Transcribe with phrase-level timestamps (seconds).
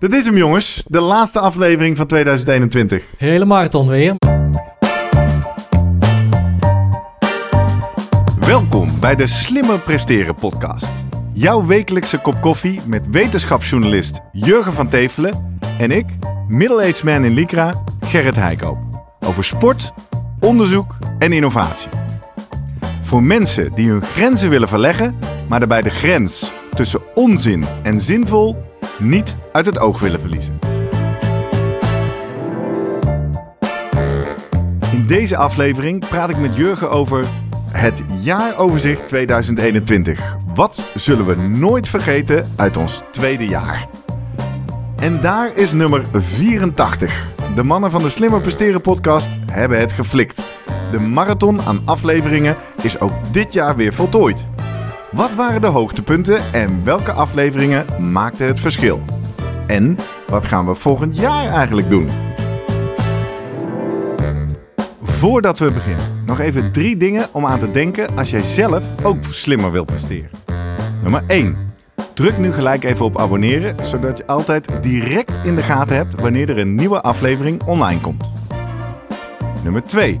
[0.00, 3.04] Dit is hem jongens, de laatste aflevering van 2021.
[3.16, 4.14] Hele marathon weer.
[8.38, 11.04] Welkom bij de Slimmer Presteren podcast.
[11.32, 16.06] Jouw wekelijkse kop koffie met wetenschapsjournalist Jurgen van Tevelen en ik,
[16.48, 18.78] middle-aged man in Lycra, Gerrit Heikoop.
[19.26, 19.92] Over sport,
[20.38, 21.90] onderzoek en innovatie.
[23.00, 28.68] Voor mensen die hun grenzen willen verleggen, maar daarbij de grens tussen onzin en zinvol
[29.00, 30.58] niet uit het oog willen verliezen.
[34.92, 37.24] In deze aflevering praat ik met Jurgen over
[37.66, 40.36] het jaaroverzicht 2021.
[40.54, 43.88] Wat zullen we nooit vergeten uit ons tweede jaar?
[44.96, 47.26] En daar is nummer 84.
[47.54, 50.42] De mannen van de Slimmer Presteren podcast hebben het geflikt.
[50.90, 54.46] De marathon aan afleveringen is ook dit jaar weer voltooid.
[55.10, 59.00] Wat waren de hoogtepunten en welke afleveringen maakten het verschil?
[59.66, 59.96] En
[60.28, 62.08] wat gaan we volgend jaar eigenlijk doen?
[65.00, 69.24] Voordat we beginnen, nog even drie dingen om aan te denken als jij zelf ook
[69.24, 70.30] slimmer wilt presteren.
[71.02, 71.56] Nummer 1.
[72.14, 76.50] Druk nu gelijk even op abonneren, zodat je altijd direct in de gaten hebt wanneer
[76.50, 78.30] er een nieuwe aflevering online komt.
[79.62, 80.20] Nummer 2.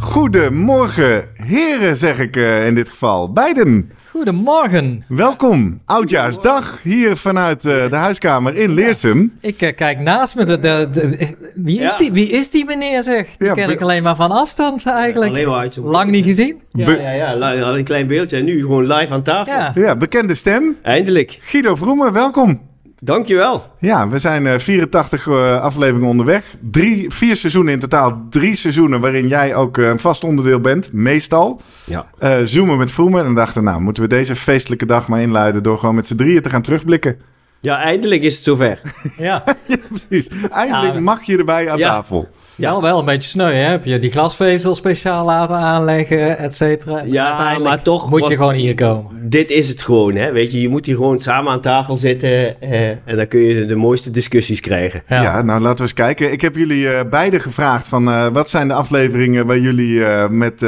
[0.00, 3.32] goedemorgen heren zeg ik uh, in dit geval.
[3.32, 3.90] Beiden.
[4.10, 5.04] Goedemorgen.
[5.08, 9.32] Welkom, Oudjaarsdag, hier vanuit uh, de huiskamer in Leersum.
[9.40, 11.96] Ja, ik uh, kijk naast me, de, de, de, wie, is ja.
[11.96, 13.26] die, wie is die meneer zeg?
[13.38, 15.30] Die ja, ken ik alleen maar van afstand eigenlijk.
[15.30, 16.60] Alleen maar uit Lang niet gezien.
[16.72, 19.52] Ja, ja, ja, ja, een klein beeldje en nu gewoon live aan tafel.
[19.52, 20.76] Ja, ja bekende stem.
[20.82, 21.38] Eindelijk.
[21.40, 22.69] Guido Vroemen, welkom.
[23.02, 23.66] Dankjewel.
[23.78, 26.44] Ja, we zijn uh, 84 uh, afleveringen onderweg.
[26.70, 28.26] Drie, vier seizoenen in totaal.
[28.30, 31.60] Drie seizoenen waarin jij ook uh, een vast onderdeel bent, meestal.
[31.84, 32.06] Ja.
[32.22, 33.24] Uh, zoomen met Vroemen.
[33.24, 35.62] En dachten, nou, moeten we deze feestelijke dag maar inluiden...
[35.62, 37.20] door gewoon met z'n drieën te gaan terugblikken.
[37.60, 38.80] Ja, eindelijk is het zover.
[39.16, 39.44] ja.
[39.66, 40.28] ja, precies.
[40.50, 41.00] Eindelijk ja.
[41.00, 41.88] mag je erbij aan ja.
[41.88, 42.28] tafel.
[42.60, 43.68] Ja, wel, wel een beetje sneu, hè?
[43.68, 47.02] Heb je die glasvezel speciaal laten aanleggen, et cetera?
[47.06, 48.10] Ja, maar toch...
[48.10, 49.18] Moet je gewoon hier komen.
[49.22, 50.32] Dit is het gewoon, hè?
[50.32, 52.60] Weet je, je moet hier gewoon samen aan tafel zitten...
[52.60, 55.02] Eh, en dan kun je de mooiste discussies krijgen.
[55.06, 56.32] Ja, ja nou laten we eens kijken.
[56.32, 58.08] Ik heb jullie uh, beiden gevraagd van...
[58.08, 60.64] Uh, wat zijn de afleveringen waar jullie uh, met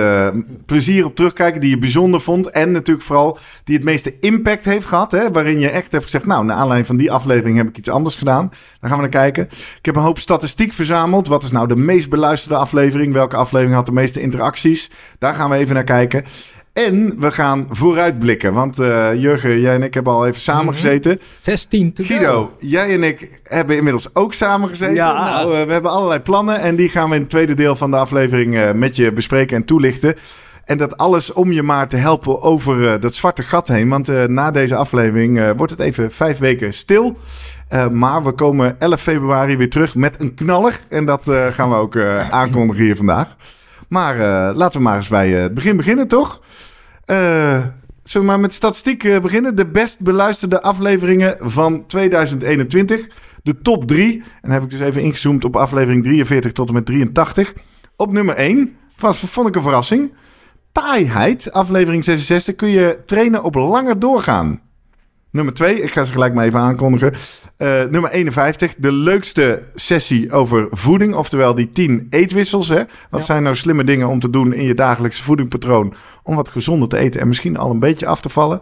[0.66, 1.60] plezier op terugkijken...
[1.60, 5.12] die je bijzonder vond en natuurlijk vooral die het meeste impact heeft gehad...
[5.12, 5.30] Hè?
[5.30, 6.26] waarin je echt hebt gezegd...
[6.26, 8.48] nou, naar aanleiding van die aflevering heb ik iets anders gedaan.
[8.80, 9.44] Daar gaan we naar kijken.
[9.78, 11.28] Ik heb een hoop statistiek verzameld.
[11.28, 13.12] Wat is nou de meest beluisterde aflevering?
[13.12, 14.90] Welke aflevering had de meeste interacties?
[15.18, 16.24] Daar gaan we even naar kijken.
[16.72, 18.52] En we gaan vooruitblikken.
[18.52, 21.20] Want uh, Jurgen, jij en ik hebben al even samen gezeten.
[21.36, 22.52] 16 to Guido, go.
[22.58, 24.94] jij en ik hebben inmiddels ook samen gezeten.
[24.94, 25.12] Ja.
[25.12, 26.60] Nou, uh, we hebben allerlei plannen.
[26.60, 29.56] En die gaan we in het tweede deel van de aflevering uh, met je bespreken
[29.56, 30.14] en toelichten.
[30.64, 33.88] En dat alles om je maar te helpen over dat zwarte gat heen.
[33.88, 37.16] Want na deze aflevering wordt het even vijf weken stil.
[37.72, 40.80] Uh, maar we komen 11 februari weer terug met een knaller.
[40.88, 43.36] En dat uh, gaan we ook uh, aankondigen hier vandaag.
[43.88, 44.16] Maar
[44.54, 46.40] laten we maar eens bij het begin beginnen, toch?
[48.02, 49.56] zullen we maar met statistiek beginnen?
[49.56, 53.06] De best beluisterde afleveringen van 2021.
[53.42, 54.22] De top 3.
[54.40, 57.54] En heb ik dus even ingezoomd op aflevering 43 tot en met 83.
[57.96, 60.12] Op nummer 1 was, vond ik een verrassing.
[60.72, 62.54] Taaiheid, aflevering 66.
[62.54, 64.60] Kun je trainen op langer doorgaan?
[65.32, 67.12] Nummer 2, ik ga ze gelijk maar even aankondigen.
[67.58, 71.14] Uh, nummer 51, de leukste sessie over voeding.
[71.14, 72.68] Oftewel die 10 eetwissels.
[72.68, 72.82] Hè?
[73.10, 73.20] Wat ja.
[73.20, 75.94] zijn nou slimme dingen om te doen in je dagelijkse voedingpatroon...
[76.22, 78.60] om wat gezonder te eten en misschien al een beetje af te vallen.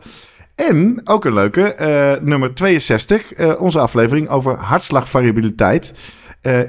[0.54, 5.92] En, ook een leuke, uh, nummer 62, uh, onze aflevering over hartslagvariabiliteit.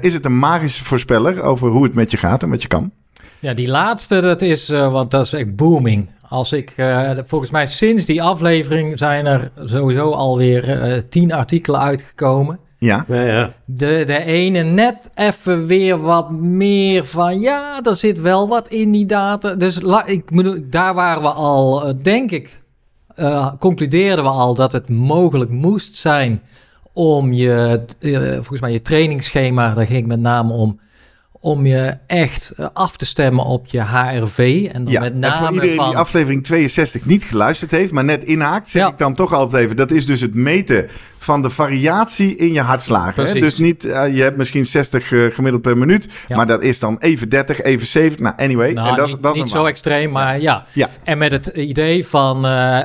[0.00, 2.92] is het een magische voorspeller over hoe het met je gaat en wat je kan?
[3.42, 6.08] Ja, die laatste, dat is, want dat is echt booming.
[6.28, 11.80] Als ik, uh, volgens mij sinds die aflevering zijn er sowieso alweer uh, tien artikelen
[11.80, 12.58] uitgekomen.
[12.78, 13.04] Ja.
[13.08, 13.52] ja, ja.
[13.64, 18.92] De, de ene net even weer wat meer van, ja, er zit wel wat in
[18.92, 19.54] die data.
[19.54, 22.62] Dus la, ik bedoel, daar waren we al, uh, denk ik,
[23.58, 26.42] concludeerden we al dat het mogelijk moest zijn
[26.92, 27.80] om je,
[28.34, 30.80] volgens mij je trainingsschema, daar ging het met name om,
[31.44, 34.68] om je echt eh, af te stemmen op je HRV.
[34.72, 35.88] En dan Ja, met en name voor iedereen van...
[35.88, 38.88] die aflevering 62 niet geluisterd heeft, maar net inhaakt, zeg Ja.
[38.88, 39.76] ik dan toch altijd even.
[39.76, 40.86] Dat is dus het meten
[41.18, 43.24] van de variatie in je hartslagen.
[43.26, 43.32] Hè?
[43.40, 46.36] Dus niet, eh, je hebt misschien 60 eh, gemiddeld per minuut, Ja.
[46.36, 48.20] maar dat is dan even 30, even 70.
[48.20, 48.72] Nou, anyway.
[48.72, 50.64] Nou, en dat, is- niet, dat is niet zo extreem, maar ja.
[50.72, 50.88] Ja.
[51.04, 52.36] En met het idee van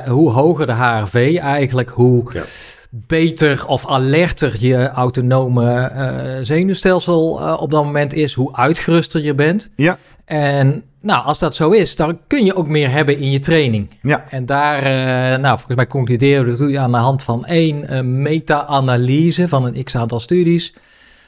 [0.08, 2.42] hoe hoger de HRV eigenlijk, hoe Ja.
[2.90, 9.34] Beter of alerter je autonome eh, zenuwstelsel eh, op dat moment is, hoe uitgeruster je
[9.34, 9.70] bent.
[9.76, 9.98] Ja.
[10.24, 13.88] En nou, als dat zo is, dan kun je ook meer hebben in je training.
[14.02, 14.24] Ja.
[14.30, 17.44] En daar, eh, nou, volgens mij concluderen we dat doe je aan de hand van
[17.44, 20.74] één meta-analyse van een x-aantal studies.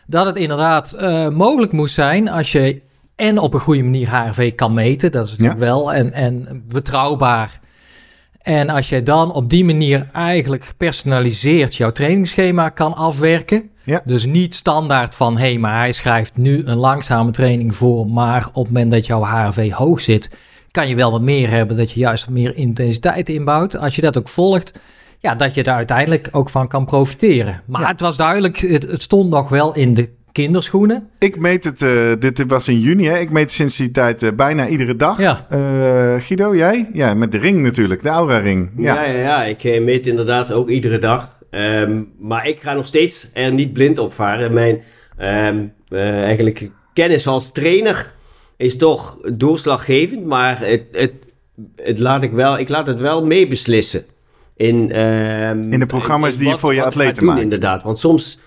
[0.06, 0.96] Dat het inderdaad
[1.32, 2.80] mogelijk moest zijn als je
[3.16, 7.60] en op een goede manier HRV kan meten, dat is natuurlijk wel, en, en betrouwbaar.
[8.42, 13.70] En als je dan op die manier eigenlijk gepersonaliseerd jouw trainingsschema kan afwerken.
[13.84, 14.02] Ja.
[14.04, 18.48] Dus niet standaard van, hé, hey, maar hij schrijft nu een langzame training voor, maar
[18.52, 20.30] op het moment dat jouw HRV hoog zit,
[20.70, 23.76] kan je wel wat meer hebben, dat je juist wat meer intensiteit inbouwt.
[23.76, 24.78] Als je dat ook volgt,
[25.18, 27.62] ja, dat je daar uiteindelijk ook van kan profiteren.
[27.66, 27.88] Maar Ja.
[27.88, 31.08] het was duidelijk, het, het stond nog wel in de kinderschoenen.
[31.18, 33.18] Ik meet het, eh, dit was in juni, hè?
[33.18, 35.18] ik meet sinds die tijd eh, bijna iedere dag.
[35.18, 35.46] Ja.
[35.50, 36.90] Eh, Guido, jij?
[36.92, 38.70] Ja, met de ring natuurlijk, de Aura-ring.
[38.76, 38.94] Ja.
[38.94, 39.44] Ja, ja, ja.
[39.44, 41.40] ik meet inderdaad ook iedere dag.
[41.50, 44.52] Ehm, maar ik ga nog steeds er niet blind op varen.
[44.52, 44.82] Mijn
[45.16, 48.12] ehm, eh, eigenlijk kennis als trainer
[48.56, 51.12] is toch doorslaggevend, maar het, het,
[51.76, 54.04] het laat ik, wel, ik laat het wel meebeslissen.
[54.56, 57.40] In, ehm, In de programma's die je voor je atleten doen, maakt.
[57.40, 58.38] Inderdaad, want soms,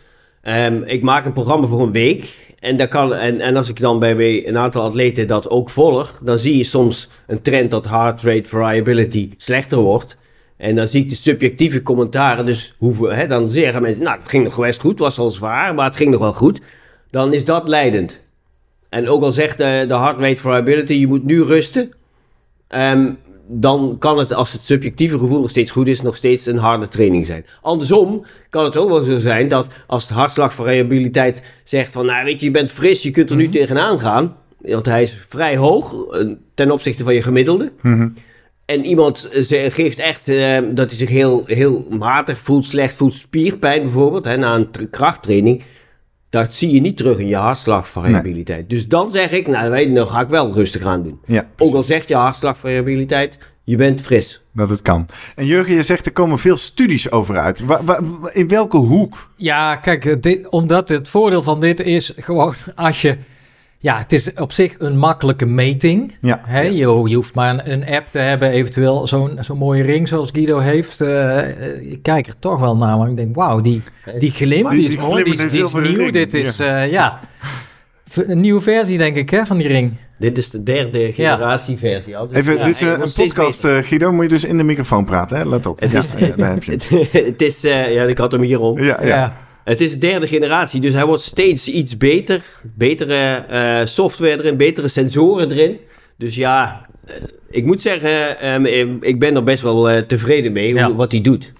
[0.44, 3.80] ehm, ik maak een programma voor een week en, dat kan, en, en als ik
[3.80, 7.90] dan bij, een aantal atleten dat ook volg, dan zie je soms een trend dat
[7.90, 10.18] heart rate variability slechter wordt.
[10.58, 14.28] En dan zie ik de subjectieve commentaren, dus hoeveel, hè, dan zeggen mensen, nou het
[14.28, 16.62] ging nog best goed, was wel zwaar, maar het ging nog wel goed.
[17.10, 18.20] Dan is dat leidend.
[18.90, 21.92] En ook al zegt de, de heart rate variability, je moet nu rusten.
[22.68, 23.14] ehm,
[23.48, 26.88] dan kan het, als het subjectieve gevoel nog steeds goed is, nog steeds een harde
[26.88, 27.46] training zijn.
[27.62, 32.40] Andersom kan het ook wel zo zijn dat als de hartslagvariabiliteit zegt van, nou weet
[32.40, 34.36] je, je bent fris, je kunt er nu tegenaan gaan.
[34.60, 37.72] Want hij is vrij hoog eh, ten opzichte van je gemiddelde.
[37.82, 38.10] Mhm.
[38.66, 42.96] En iemand eh, ze- geeft echt eh, dat hij zich heel, heel matig voelt, slecht
[42.96, 45.64] voelt, spierpijn bijvoorbeeld, hè, na een tra- krachttraining.
[46.34, 48.70] Dat zie je niet terug in je hartslagvariabiliteit.
[48.70, 51.20] Dus dan zeg ik, nou weet je, dan ga ik wel rustig aan doen.
[51.26, 54.42] ja, Ook al zegt je hartslagvariabiliteit, je bent fris.
[54.54, 55.06] dat het kan.
[55.36, 57.66] En Jurgen, je zegt er komen veel studies over uit.
[57.66, 59.30] Wa- wa- wa- in welke hoek?
[59.38, 63.18] Ja, kijk, dit, omdat het voordeel van dit is gewoon als je.
[63.84, 66.16] Ja, het is op zich een makkelijke meting.
[66.22, 66.42] Ja.
[66.46, 66.62] Hè?
[66.62, 66.78] Je,
[67.08, 70.58] je hoeft maar een, een app te hebben, eventueel zo'n zo'n mooie ring zoals Guido
[70.60, 71.02] heeft.
[71.02, 73.82] Eh, eh, ik kijk er toch wel naar, maar ik denk, wauw, die,
[74.20, 75.98] die glimp, Die- die is mooi, die, is- die nieuw.
[75.98, 77.20] ring, Dit is, eh, ja,
[78.14, 79.94] een nieuwe versie denk ik, hè, van die ring.
[80.20, 82.18] Dit is de derde generatie versie.
[82.18, 82.28] al.
[82.28, 84.12] Dus Even, ja, dit is een podcast, eh, Guido.
[84.12, 85.46] Moet je dus in de microfoon praten, hè?
[85.46, 85.80] Let op.
[85.80, 86.90] Het ja, is- ja, daar heb je het,
[87.32, 88.80] het is, eh, ja, ik had hem hier om.
[88.80, 89.38] Ja, ja.
[89.64, 92.42] Het is de derde generatie, dus hij wordt steeds iets beter.
[92.76, 95.78] Betere eh, software erin, betere sensoren erin.
[96.18, 97.14] Dus ja, eh,
[97.50, 100.94] ik moet zeggen, ehm, eh, ik ben er best wel tevreden mee hoe, Ja.
[100.96, 101.54] wat hij doet.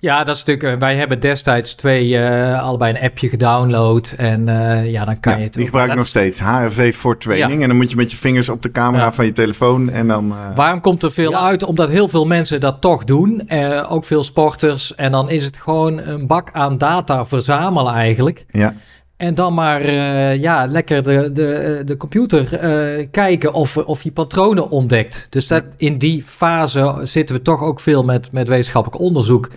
[0.00, 0.74] Ja, dat is natuurlijk.
[0.74, 4.14] eh, Wij hebben destijds twee, eh, allebei een appje gedownload.
[4.16, 5.52] En eh, ja, dan kan Ja, je het.
[5.52, 6.40] die ook- gebruik ik nog steeds.
[6.40, 7.62] HRV voor training.
[7.62, 9.12] En dan moet je met je vingers op de camera Ja.
[9.12, 10.30] van je telefoon en dan...
[10.30, 11.40] eh, Waarom komt er veel Ja.
[11.46, 11.64] uit?
[11.64, 13.48] Omdat heel veel mensen dat toch doen.
[13.48, 14.94] Eh, ook veel sporters.
[14.94, 18.44] En dan is het gewoon een bak aan data verzamelen eigenlijk.
[18.50, 18.74] ja.
[19.16, 24.12] En dan maar eh, ja, lekker de, de, de computer eh, kijken of, of je
[24.12, 25.26] patronen ontdekt.
[25.30, 29.48] Dus dat, in die fase zitten we toch ook veel met, met wetenschappelijk onderzoek.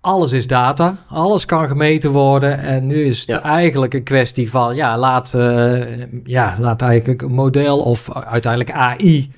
[0.00, 2.58] Alles is data, alles kan gemeten worden.
[2.58, 3.42] En nu is het Ja.
[3.42, 9.30] eigenlijk een kwestie van, ja, laat, eh, ja, laat eigenlijk een model of uiteindelijk AI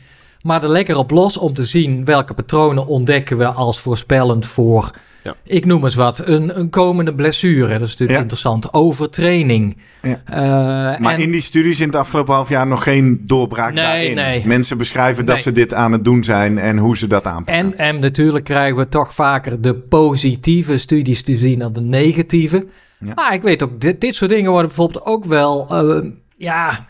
[0.42, 4.90] maar er lekker op los om te zien welke patronen ontdekken we als voorspellend voor,
[5.24, 5.34] Ja.
[5.44, 7.68] ik noem eens wat, een, een komende blessure.
[7.72, 8.18] Dat is natuurlijk Ja.
[8.18, 8.72] interessant.
[8.72, 9.76] Overtraining.
[10.02, 10.20] Ja.
[10.24, 13.84] Eh, Maar en- in die studies in het afgelopen half jaar nog geen doorbraak Nee,
[13.84, 14.14] daarin.
[14.14, 14.46] nee.
[14.46, 15.42] Mensen beschrijven dat Nee.
[15.44, 17.54] ze dit aan het doen zijn en hoe ze dat aanpakken.
[17.54, 22.66] En, en natuurlijk krijgen we toch vaker de positieve studies te zien dan de negatieve.
[23.04, 23.12] Ja.
[23.14, 26.86] Maar ik weet ook, dit, dit soort dingen worden bijvoorbeeld ook wel, eh, ja,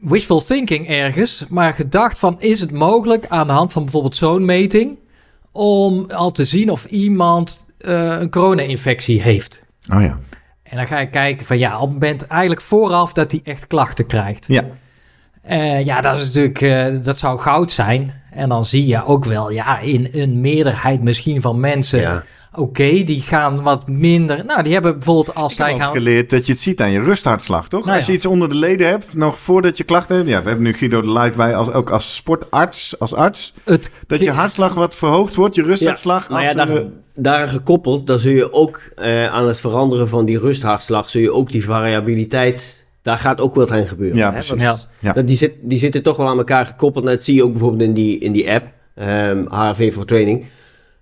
[0.00, 1.44] wishful thinking ergens.
[1.48, 4.98] Maar gedacht van, is het mogelijk aan de hand van bijvoorbeeld zo'n meting...
[5.54, 9.62] om al te zien of iemand eh, een corona-infectie heeft?
[9.94, 10.18] Oh ja.
[10.62, 13.66] En dan ga je kijken van, ja, op het moment eigenlijk vooraf dat hij echt
[13.66, 14.46] klachten krijgt.
[14.46, 14.64] Ja.
[15.44, 18.22] Eh, ja, dat is natuurlijk, eh, dat zou goud zijn.
[18.32, 22.22] En dan zie je ook wel, ja, in een meerderheid misschien van mensen, Ja.
[22.54, 24.44] oké, die gaan wat minder.
[24.46, 25.92] Nou, die hebben bijvoorbeeld als Ik heb zij gaan.
[25.92, 27.84] geleerd dat je het ziet aan je rusthartslag, toch?
[27.84, 28.16] Nou als je ja.
[28.18, 30.28] iets onder de leden hebt, nog voordat je klachten hebt.
[30.28, 33.54] Ja, we hebben nu Guido er live bij, als, ook als sportarts, als arts.
[33.64, 36.28] Het, Dat je hartslag wat verhoogd wordt, je rusthartslag.
[36.28, 40.08] maar ja, als daar, er, daaraan gekoppeld, dan zul je ook eh, aan het veranderen
[40.08, 44.16] van die rusthartslag, zul je ook die variabiliteit, daar gaat ook wat aan gebeuren.
[44.16, 44.32] Ja, hè?
[44.32, 44.62] precies.
[44.62, 45.12] Want ja.
[45.12, 47.04] Dat, die, zit, die zitten toch wel aan elkaar gekoppeld.
[47.04, 50.44] En dat zie je ook bijvoorbeeld in die, in die app, ehm HRV voor Training.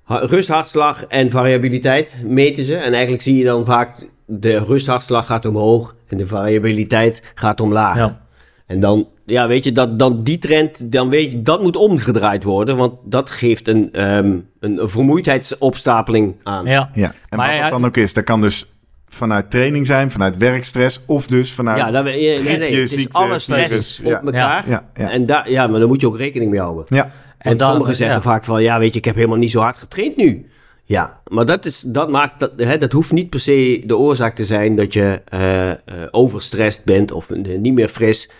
[0.03, 2.75] Ha- Rusthartslag en variabiliteit meten ze.
[2.77, 7.97] En eigenlijk zie je dan vaak de rusthartslag gaat omhoog en de variabiliteit gaat omlaag.
[7.97, 8.21] Ja.
[8.67, 12.45] En dan, ja, weet je, dat, dan die trend, dan weet je, dat moet omgedraaid
[12.45, 12.77] worden.
[12.77, 16.67] Want dat geeft een, ehm, een vermoeidheidsopstapeling aan.
[16.67, 16.91] ja.
[16.95, 17.13] ja.
[17.29, 18.72] En Maar wat ja, dat dan ook is, dat kan dus
[19.15, 21.79] vanuit training zijn, vanuit werkstress of dus vanuit...
[21.79, 22.71] Ja, dat, we- nee, nee, nee.
[22.73, 24.23] je Het is ziekte, alle stress virus, op ja.
[24.23, 24.69] elkaar.
[24.69, 25.11] Ja, ja.
[25.11, 26.85] En daar, ja, maar daar moet je ook rekening mee houden.
[26.89, 27.05] ja.
[27.05, 28.23] En Want dan- sommigen zeggen ja.
[28.23, 30.47] vaak van, ja, weet je, ik heb helemaal niet zo hard getraind nu.
[30.85, 34.35] Ja, maar dat, is, dat maakt, dat, hè, dat hoeft niet per se de oorzaak
[34.35, 35.77] te zijn dat je eh eh,
[36.11, 38.31] overstressed bent of eh, niet meer fris.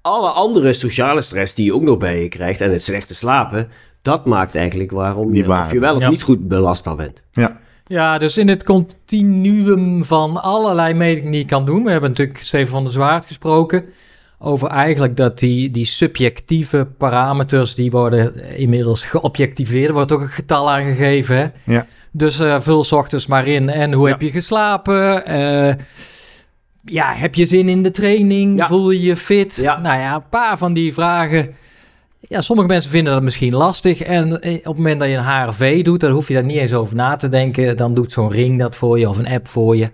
[0.00, 3.68] Alle andere sociale stress die je ook nog bij je krijgt en het slechte slapen,
[4.02, 6.08] dat maakt eigenlijk waarom je, of je wel of Ja.
[6.10, 7.22] niet goed belastbaar bent.
[7.32, 7.60] ja.
[7.86, 11.84] Ja, dus in het continuum van allerlei metingen die je kan doen.
[11.84, 13.84] We hebben natuurlijk Steven van der Zwaard gesproken.
[14.38, 19.88] Over eigenlijk dat die, die subjectieve parameters, die worden inmiddels geobjectiveerd.
[19.88, 21.36] Er wordt ook een getal aangegeven.
[21.36, 21.72] Hè?
[21.72, 21.86] Ja.
[22.12, 23.68] Dus eh, vul 's ochtends maar in.
[23.68, 24.12] En hoe Ja.
[24.12, 25.26] heb je geslapen?
[25.26, 25.74] Eh,
[26.84, 28.58] ja, heb je zin in de training?
[28.58, 28.66] Ja.
[28.66, 29.60] Voel je je fit?
[29.62, 31.54] Nou ja, een paar van die vragen.
[32.20, 34.02] Ja, sommige mensen vinden dat misschien lastig.
[34.02, 36.56] En eh, op het moment dat je een HRV doet, dan hoef je daar niet
[36.56, 37.76] eens over na te denken.
[37.76, 39.90] Dan doet zo'n ring dat voor je of een app voor je.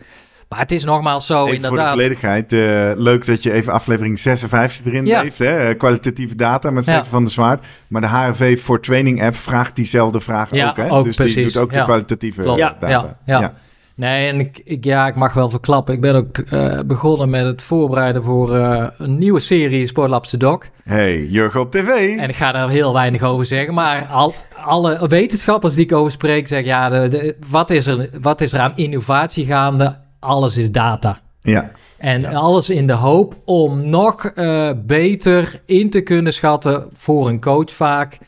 [0.48, 1.90] Maar het is nogmaals zo, Even voor de inderdaad.
[1.92, 5.20] volledigheid, eh, leuk dat je even aflevering 56 erin Ja.
[5.22, 5.38] heeft.
[5.38, 5.56] Hè?
[5.68, 6.92] eh, Kwalitatieve data met Ja.
[6.92, 7.64] Steven van der Zwaard.
[7.88, 10.76] Maar de HRV voor Training app vraagt diezelfde vragen Ja, ook.
[10.76, 10.90] Hè?
[10.92, 11.34] ook dus precies.
[11.34, 12.58] die doet ook de kwalitatieve Klopt.
[12.60, 12.88] data.
[12.88, 13.52] ja, ja.
[13.96, 15.94] Nee, en ik, ik, ja, ik mag wel verklappen.
[15.94, 20.36] Ik ben ook eh, begonnen met het voorbereiden voor eh, een nieuwe serie Sportlabs The
[20.36, 20.64] Doc.
[20.84, 22.16] Hey, Jurgen op tv.
[22.18, 23.74] En ik ga daar heel weinig over zeggen.
[23.74, 24.34] Maar al,
[24.64, 26.66] alle wetenschappers die ik over spreek zeggen...
[26.68, 29.98] ja, de, de- wat, is er, wat is er aan innovatie gaande?
[30.20, 31.18] Alles is data.
[31.40, 37.28] Ja, En alles in de hoop om nog eh, beter in te kunnen schatten voor
[37.28, 38.18] een coach vaak.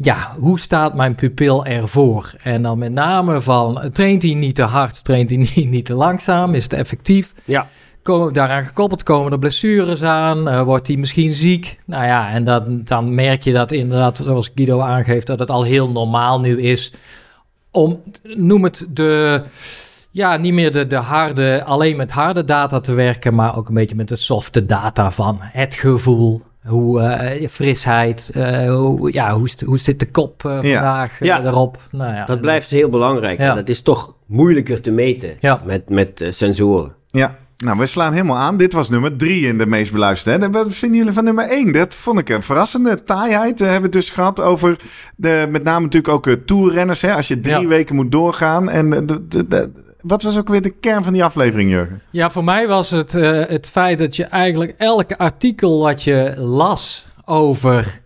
[0.00, 2.34] Ja, hoe staat mijn pupil ervoor?
[2.42, 5.94] En dan met name van, traint hij niet te hard, traint hij niet, niet te
[5.94, 7.34] langzaam, is het effectief?
[7.44, 7.68] Ja.
[8.02, 11.80] Komen, daaraan gekoppeld komen er blessures aan, eh, wordt hij misschien ziek?
[11.86, 15.62] Nou ja, en dat, dan merk je dat inderdaad, zoals Guido aangeeft, dat het al
[15.62, 16.92] heel normaal nu is
[17.70, 19.42] om, noem het de,
[20.10, 23.74] ja, niet meer de, de harde, alleen met harde data te werken, maar ook een
[23.74, 29.48] beetje met de softe data van het gevoel, hoe eh, frisheid, eh, hoe, ja, hoe,
[29.64, 30.74] hoe zit de kop eh, Ja.
[30.74, 31.44] vandaag Ja.
[31.44, 31.78] erop?
[31.90, 33.38] Nou ja, Dat blijft heel belangrijk.
[33.38, 33.54] Ja.
[33.54, 35.60] Dat is toch moeilijker te meten Ja.
[35.64, 36.94] met, met sensoren.
[37.10, 37.36] ja.
[37.64, 38.56] Nou, we slaan helemaal aan.
[38.56, 40.44] Dit was nummer drie in de meest beluisterde.
[40.46, 40.50] Hè?
[40.52, 41.72] Wat vinden jullie van nummer één?
[41.72, 43.60] Dat vond ik een verrassende taaiheid.
[43.60, 44.76] eh, hebben we het dus gehad over
[45.16, 47.00] de, met name natuurlijk ook toerrenners.
[47.02, 47.14] Hè?
[47.14, 47.66] Als je drie Ja.
[47.66, 48.70] weken moet doorgaan.
[48.70, 49.70] En de, de, de-
[50.08, 52.00] wat was ook weer de kern van die aflevering, Jurgen?
[52.10, 56.34] Ja, voor mij was het eh, het feit dat je eigenlijk elke artikel wat je
[56.36, 58.00] las over...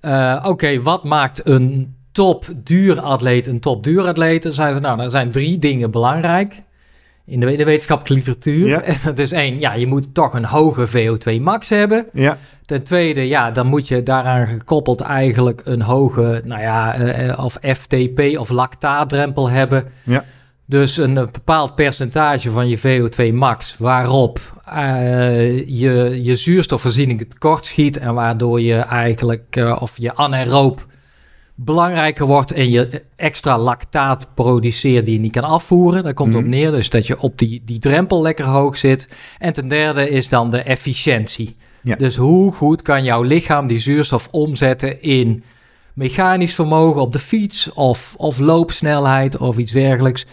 [0.00, 4.42] eh, Oké, wat maakt een top duuratleet een top duuratleet?
[4.42, 6.62] Dan zeiden ze, nou, er zijn drie dingen belangrijk
[7.26, 8.66] in de, de wetenschappelijke literatuur.
[8.68, 8.80] Ja.
[8.82, 12.06] En dat is één, ja, je moet toch een hoge VO2 max hebben.
[12.12, 17.44] Ja, Ten tweede, ja, dan moet je daaraan gekoppeld eigenlijk een hoge, nou ja, eh,
[17.44, 19.84] of FTP of lactaatdrempel hebben.
[20.02, 20.24] Ja.
[20.70, 27.96] Dus een, bepaald percentage van je VO2 max waarop eh, je, je zuurstofvoorziening tekort schiet
[27.96, 30.86] en waardoor je eigenlijk, eh, of je anaeroop
[31.54, 36.02] belangrijker wordt en je extra lactaat produceert die je niet kan afvoeren.
[36.02, 36.38] Daar komt Mhm.
[36.38, 39.08] op neer, dus dat je op die, die drempel lekker hoog zit.
[39.38, 41.56] En ten derde is dan de efficiëntie.
[41.82, 41.96] Ja.
[41.96, 45.42] Dus hoe goed kan jouw lichaam die zuurstof omzetten in
[45.94, 50.26] mechanisch vermogen op de fiets of, of loopsnelheid of iets dergelijks.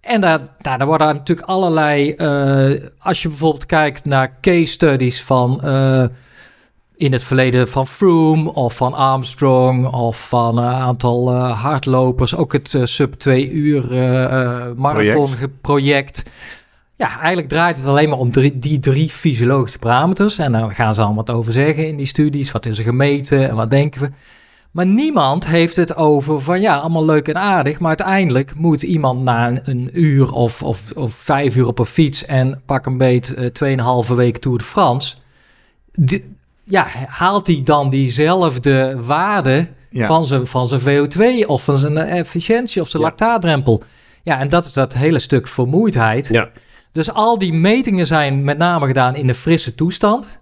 [0.00, 5.22] En daar, nou, daar worden natuurlijk allerlei, eh, als je bijvoorbeeld kijkt naar case studies
[5.22, 6.04] van eh,
[6.96, 12.52] in het verleden van Froome of van Armstrong of van een aantal eh, hardlopers, ook
[12.52, 13.84] het sub 2 uur
[14.76, 15.28] marathon
[15.60, 16.22] project.
[16.94, 20.38] Ja, eigenlijk draait het alleen maar om drie, die drie fysiologische parameters.
[20.38, 22.52] En daar gaan ze allemaal wat over zeggen in die studies.
[22.52, 24.10] Wat is er gemeten en wat denken we?
[24.70, 27.78] Maar niemand heeft het over van ja, allemaal leuk en aardig.
[27.78, 32.24] Maar uiteindelijk moet iemand na een, uur of, of, of vijf uur op een fiets
[32.24, 35.16] en pak een beet eh, 2,5 week Tour de France.
[36.64, 40.06] ja, haalt hij dan diezelfde waarde Ja.
[40.06, 43.08] van, zijn, van zijn VO2 of van zijn eh, efficiëntie of zijn Ja.
[43.08, 43.82] lactaatdrempel?
[44.22, 46.28] Ja, en dat is dat hele stuk vermoeidheid.
[46.28, 46.48] Ja.
[46.92, 50.38] Dus al die metingen zijn met name gedaan in de frisse toestand.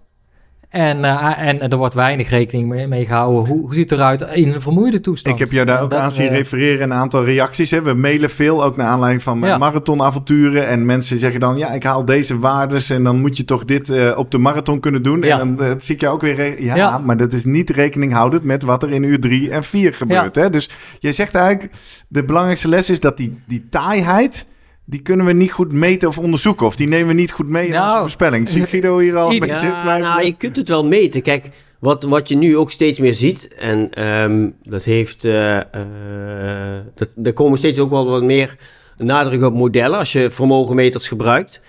[0.68, 3.46] En, eh, en, en er wordt weinig rekening mee, mee gehouden.
[3.46, 5.35] Hoe, hoe ziet het eruit in een vermoeide toestand?
[5.35, 7.70] Ik heb jou daar ook dat, aan zien eh, refereren, een aantal reacties.
[7.70, 7.82] Hè.
[7.82, 9.58] We mailen veel, ook naar aanleiding van Ja.
[9.58, 10.66] marathonavonturen.
[10.66, 13.90] En mensen zeggen dan, ja, ik haal deze waardes en dan moet je toch dit
[13.90, 15.23] eh, op de marathon kunnen doen.
[15.23, 15.40] Ja.
[15.40, 16.99] En dan eh, zie ik jou ook weer, ja, Ja.
[16.99, 20.37] maar dat is niet rekening houdend met wat er in uur drie en vier gebeurt.
[20.37, 20.50] Hè.
[20.50, 21.75] Dus jij zegt eigenlijk,
[22.08, 24.46] de belangrijkste les is dat die, die taaiheid...
[24.88, 26.66] Die kunnen we niet goed meten of onderzoeken.
[26.66, 28.49] Of die nemen we niet goed mee in Nou, onze voorspelling.
[28.49, 31.23] Zie Guido hier al een beetje Ja, nou, je kunt het wel meten.
[31.23, 36.85] Kijk, wat, wat je nu ook steeds meer ziet, en ehm, dat heeft, eh, eh,
[36.95, 38.57] dat, er komen steeds ook wel wat meer
[38.99, 41.61] nadruk op modellen als je vermogenmeters gebruikt.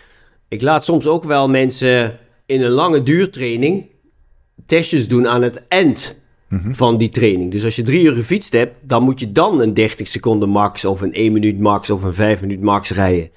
[0.47, 3.85] Ik laat soms ook wel mensen in een lange duurtraining
[4.65, 6.73] testjes doen aan het eind Mhm.
[6.73, 7.51] van die training.
[7.51, 10.85] Dus als je drie uur gefietst hebt, dan moet je dan een 30 seconden max
[10.85, 13.29] of een 1 minuut max of een 5 minuut max rijden.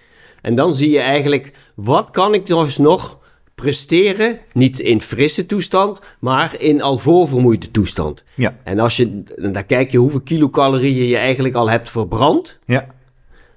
[0.43, 3.19] En dan zie je eigenlijk, wat kan ik dus nog
[3.55, 8.25] presteren, niet in frisse toestand, maar in al voorvermoeide toestand.
[8.35, 12.59] Ja, En als je, dan kijk je hoeveel kilocalorieën je eigenlijk al hebt verbrand.
[12.67, 12.87] ja,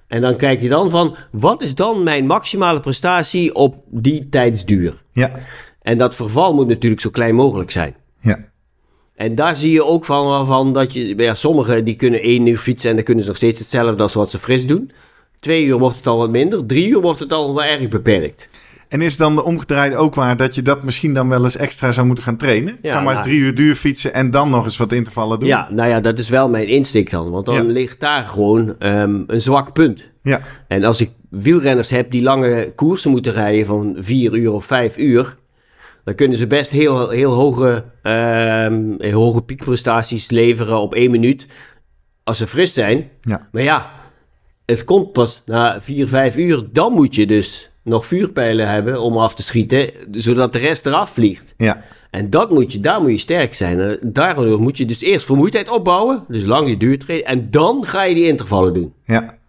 [0.07, 5.03] En dan kijk je dan van, wat is dan mijn maximale prestatie op die tijdsduur?
[5.11, 5.31] ja,
[5.81, 7.95] En dat verval moet natuurlijk zo klein mogelijk zijn.
[8.21, 8.51] ja.
[9.15, 12.57] En daar zie je ook van, van dat je, ja, sommigen die kunnen één uur
[12.57, 14.91] fietsen en dan kunnen ze nog steeds hetzelfde als wat ze fris doen.
[15.39, 18.49] Twee uur wordt het al wat minder, drie uur wordt het al wel erg beperkt.
[18.87, 21.91] En is dan de omgedraaide ook waar dat je dat misschien dan wel eens extra
[21.91, 22.77] zou moeten gaan trainen?
[22.81, 25.39] Ja, Ga maar eens nou- drie uur duur fietsen en dan nog eens wat intervallen
[25.39, 25.47] doen.
[25.47, 27.61] Ja, nou ja, dat is wel mijn insteek dan, want dan Ja.
[27.61, 30.03] ligt daar gewoon ehm, een zwak punt.
[30.23, 34.65] Ja, En als ik wielrenners heb die lange koersen moeten rijden van vier uur of
[34.65, 35.35] vijf uur,
[36.03, 41.47] dan kunnen ze best heel, heel hoge, ehm, heel hoge piekprestaties leveren op één minuut
[42.23, 43.09] als ze fris zijn.
[43.21, 43.91] ja, Maar ja,
[44.65, 46.63] het komt pas na vier, vijf uur.
[46.71, 51.09] Dan moet je dus nog vuurpijlen hebben om af te schieten, zodat de rest eraf
[51.09, 51.53] vliegt.
[51.57, 51.81] ja.
[52.11, 53.79] En dat moet je, daar moet je sterk zijn.
[53.79, 58.03] En daardoor moet je dus eerst vermoeidheid opbouwen, dus lang je duurtreden, en dan ga
[58.03, 58.93] je die intervallen doen.
[59.05, 59.41] ja.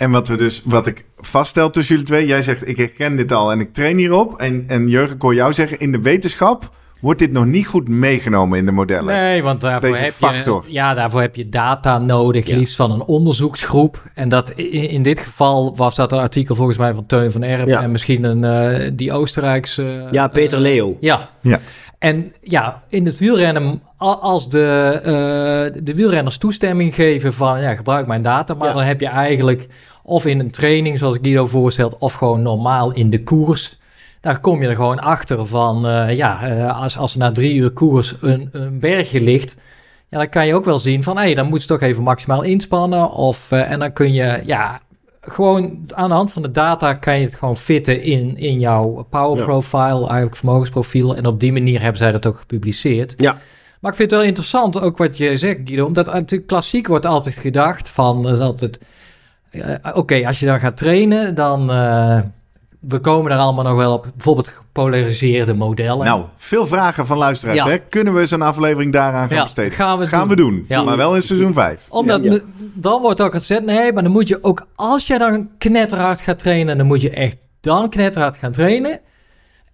[0.00, 3.32] En wat, we dus, wat ik vaststel tussen jullie twee, jij zegt ik herken dit
[3.32, 4.40] al en ik train hierop.
[4.40, 6.70] En, en Jurgen, ik hoor jou zeggen, in de wetenschap
[7.00, 9.14] wordt dit nog niet goed meegenomen in de modellen.
[9.14, 10.64] Nee, want daarvoor Deze heb, factor.
[10.66, 12.56] Je, ja, daarvoor heb je data nodig, Ja.
[12.56, 14.02] liefst van een onderzoeksgroep.
[14.14, 17.42] En dat, in, in dit geval was dat een artikel volgens mij van Teun van
[17.42, 17.82] Erp Ja.
[17.82, 20.08] en misschien een, eh, die Oostenrijkse...
[20.10, 20.96] Ja, Peter eh, Leo.
[21.00, 21.30] Ja.
[21.40, 21.58] Ja.
[22.00, 23.82] En ja, in het wielrennen,
[24.20, 28.74] als de, eh, de wielrenners toestemming geven van ja, gebruik mijn data, maar Ja.
[28.74, 29.68] dan heb je eigenlijk
[30.02, 33.78] of in een training zoals Guido voorstelt, of gewoon normaal in de koers.
[34.20, 37.70] Daar kom je er gewoon achter van, eh, ja, eh, als, als na drie uur
[37.70, 39.56] koers een, een bergje ligt,
[40.08, 42.42] ja, dan kan je ook wel zien van, hé, dan moet je toch even maximaal
[42.42, 43.10] inspannen.
[43.10, 44.80] Of, en dan kun je, ja,
[45.20, 49.06] gewoon aan de hand van de data kan je het gewoon fitten in, in jouw
[49.10, 49.44] power Ja.
[49.44, 51.16] profile, eigenlijk vermogensprofiel.
[51.16, 53.14] En op die manier hebben zij dat ook gepubliceerd.
[53.16, 53.36] Ja.
[53.80, 55.84] Maar ik vind het wel interessant, ook wat je zegt, Guido.
[55.86, 58.78] Omdat natuurlijk klassiek wordt altijd gedacht van eh, dat het...
[59.50, 61.70] eh, Oké, als je dan gaat trainen, dan...
[61.70, 62.18] eh,
[62.80, 64.06] we komen er allemaal nog wel op.
[64.14, 66.04] Bijvoorbeeld gepolariseerde modellen.
[66.06, 67.58] Nou, veel vragen van luisteraars.
[67.58, 67.68] Ja.
[67.68, 67.78] Hè?
[67.78, 69.72] Kunnen we zo'n aflevering daaraan gaan Ja, besteden?
[69.72, 70.28] gaan we gaan doen.
[70.28, 70.64] we doen.
[70.68, 70.82] Ja.
[70.82, 71.86] Maar wel in seizoen 5.
[71.88, 72.38] Omdat Ja, ja.
[72.74, 76.38] dan wordt ook gezegd, nee, maar dan moet je ook, als jij dan knetterhard gaat
[76.38, 79.00] trainen, dan moet je echt dan knetterhard gaan trainen.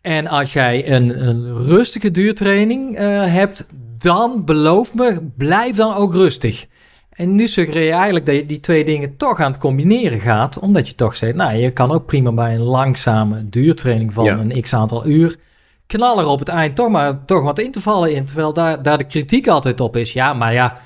[0.01, 3.66] En als jij een, een rustige duurtraining eh, hebt,
[3.99, 6.66] dan beloof me, blijf dan ook rustig.
[7.16, 10.59] En nu suggereer je eigenlijk dat je die twee dingen toch aan het combineren gaat,
[10.59, 14.38] omdat je toch zegt, nou, je kan ook prima bij een langzame duurtraining van Ja.
[14.38, 15.37] een x aantal uur
[15.87, 19.48] knallen op het eind toch maar toch wat intervallen in, terwijl daar, daar de kritiek
[19.48, 20.12] altijd op is.
[20.12, 20.76] Ja, maar ja,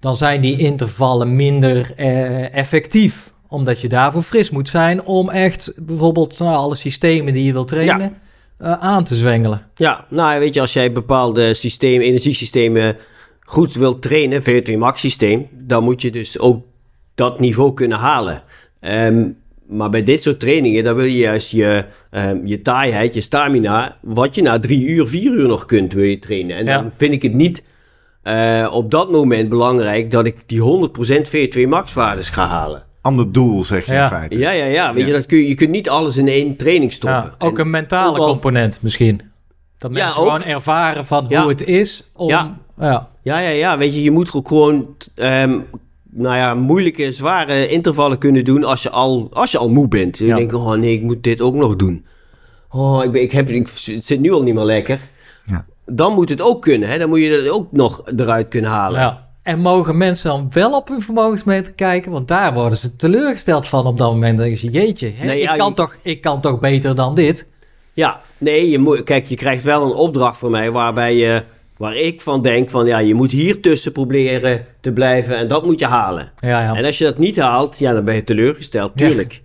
[0.00, 3.32] dan zijn die intervallen minder eh, effectief.
[3.48, 7.64] Omdat je daarvoor fris moet zijn om echt bijvoorbeeld nou, alle systemen die je wil
[7.64, 8.14] trainen
[8.58, 9.62] eh, aan te zwengelen.
[9.74, 12.96] Ja, nou weet je, als jij bepaalde systemen, energiesystemen
[13.44, 16.64] goed wilt trainen, VO2 max systeem, dan moet je dus ook
[17.14, 18.42] dat niveau kunnen halen.
[18.80, 19.28] Ehm,
[19.66, 23.96] maar bij dit soort trainingen, dan wil je juist je, ehm, je taaiheid, je stamina,
[24.00, 26.56] wat je na drie uur, vier uur nog kunt, wil je trainen.
[26.56, 26.80] En Ja.
[26.80, 27.64] dan vind ik het niet
[28.22, 32.82] eh, op dat moment belangrijk dat ik die 100% VO2 max waardes ga halen.
[33.00, 34.02] Ander doel, zeg je Ja.
[34.02, 34.38] in feite.
[34.38, 34.92] Ja, ja, ja.
[34.92, 35.06] Weet Ja.
[35.06, 37.18] je, dat kun je, je kunt niet alles in één training stoppen.
[37.38, 39.20] Ja, ook En- een mentale ook al- component misschien.
[39.78, 40.26] Dat Ja, mensen ook.
[40.30, 41.48] gewoon ervaren van hoe Ja.
[41.48, 42.28] het is om...
[42.78, 43.08] Ja.
[43.22, 43.38] ja.
[43.38, 43.78] Ja, ja.
[43.78, 45.58] Weet je, je moet ook gewoon ehm,
[46.10, 50.18] nou ja, moeilijke, zware intervallen kunnen doen als je al, als je al moe bent.
[50.18, 50.36] Je Ja.
[50.36, 52.04] denkt, oh nee, ik moet dit ook nog doen.
[52.70, 55.00] Oh, ik, ben, ik, heb, ik, het zit nu al niet meer lekker.
[55.46, 55.64] Ja.
[55.86, 56.88] dan moet het ook kunnen.
[56.88, 56.98] Hè?
[56.98, 59.00] Dan moet je het ook nog eruit kunnen halen.
[59.00, 59.28] Ja.
[59.42, 62.12] En mogen mensen dan wel op hun vermogensmeter kijken?
[62.12, 64.38] Want daar worden ze teleurgesteld van op dat moment.
[64.38, 66.94] Dan denk je, jeetje, hè, Nee, ja, ik, kan je- toch, ik kan toch beter
[66.94, 67.46] dan dit?
[67.92, 71.42] Ja, nee, je moet, kijk, je krijgt wel een opdracht van mij waarbij je,
[71.82, 75.64] waar ik van denk van ja, je moet hier tussen proberen te blijven en dat
[75.64, 76.32] moet je halen.
[76.40, 76.74] Ja, ja.
[76.74, 79.06] En als je dat niet haalt, ja, dan ben je teleurgesteld, Ja.
[79.06, 79.42] tuurlijk.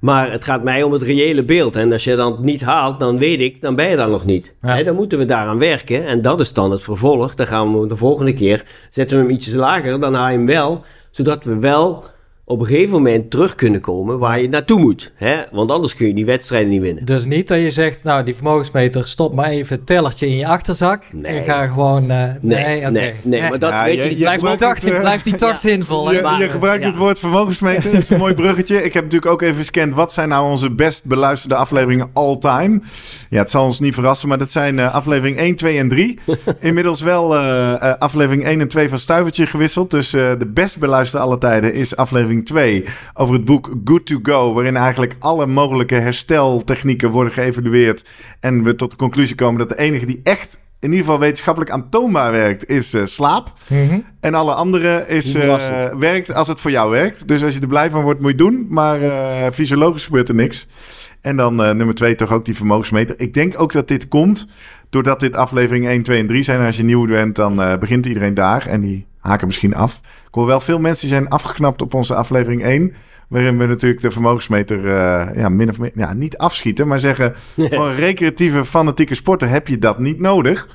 [0.00, 1.76] Maar het gaat mij om het reële beeld.
[1.76, 4.54] En als je dat niet haalt, dan weet ik, dan ben je daar nog niet.
[4.62, 4.82] Ja.
[4.82, 6.06] Dan moeten we daaraan werken.
[6.06, 7.34] En dat is dan het vervolg.
[7.34, 10.46] Dan gaan we de volgende keer, zetten we hem ietsjes lager, dan haal je hem
[10.46, 10.84] wel.
[11.10, 12.04] Zodat we wel
[12.46, 15.12] op een gegeven moment terug kunnen komen waar je naartoe moet.
[15.14, 15.36] Hè?
[15.52, 17.04] Want anders kun je die wedstrijden niet winnen.
[17.04, 20.46] Dus niet dat je zegt, nou, die vermogensmeter, stop maar even het tellertje in je
[20.46, 21.02] achterzak.
[21.12, 21.38] Nee.
[21.38, 22.10] En ga gewoon...
[22.10, 22.90] eh, nee, oké.
[22.90, 25.00] nee, nee, maar dat Ja, weet je- je, je Blijft die gebruikt toch, het, eh,
[25.00, 25.68] blijft die toch ja.
[25.68, 26.12] zinvol?
[26.12, 26.88] Je, Maar, je gebruikt ja.
[26.88, 27.92] het woord vermogensmeter.
[27.92, 28.82] Dat is een mooi bruggetje.
[28.84, 29.94] Ik heb natuurlijk ook even gescand.
[29.94, 32.80] Wat zijn nou onze best beluisterde afleveringen all time?
[33.30, 36.18] Ja, het zal ons niet verrassen, maar dat zijn eh, aflevering 1, 2 en 3.
[36.60, 37.36] Inmiddels wel
[37.98, 39.90] aflevering 1 en 2 van Stuivertje gewisseld.
[39.90, 44.18] Dus eh, de best beluisterde alle tijden is aflevering 2 over het boek Good to
[44.22, 44.54] Go.
[44.54, 48.04] Waarin eigenlijk alle mogelijke hersteltechnieken worden geëvalueerd.
[48.40, 51.70] En we tot de conclusie komen dat de enige die echt in ieder geval wetenschappelijk
[51.70, 53.52] aantoonbaar werkt, is eh, slaap.
[53.68, 53.98] Mhm.
[54.20, 55.98] En alle andere is, verrassend.
[55.98, 57.28] werkt als het voor jou werkt.
[57.28, 58.66] Dus als je er blij van wordt, moet je het doen.
[58.68, 60.68] Maar eh, fysiologisch gebeurt er niks.
[61.20, 63.14] En dan nummer twee toch ook die vermogensmeter.
[63.20, 64.46] Ik denk ook dat dit komt
[64.90, 66.60] doordat dit aflevering 1, 2 en 3 zijn.
[66.60, 68.66] En als je nieuw bent, dan begint iedereen daar.
[68.66, 70.00] En die haken misschien af.
[70.26, 72.94] Ik hoor wel veel mensen die zijn afgeknapt op onze aflevering 1.
[73.28, 76.88] Waarin we natuurlijk de vermogensmeter eh, ja, min of meer ja, niet afschieten.
[76.88, 80.68] Maar zeggen, voor een recreatieve, fanatieke sporter heb je dat niet nodig.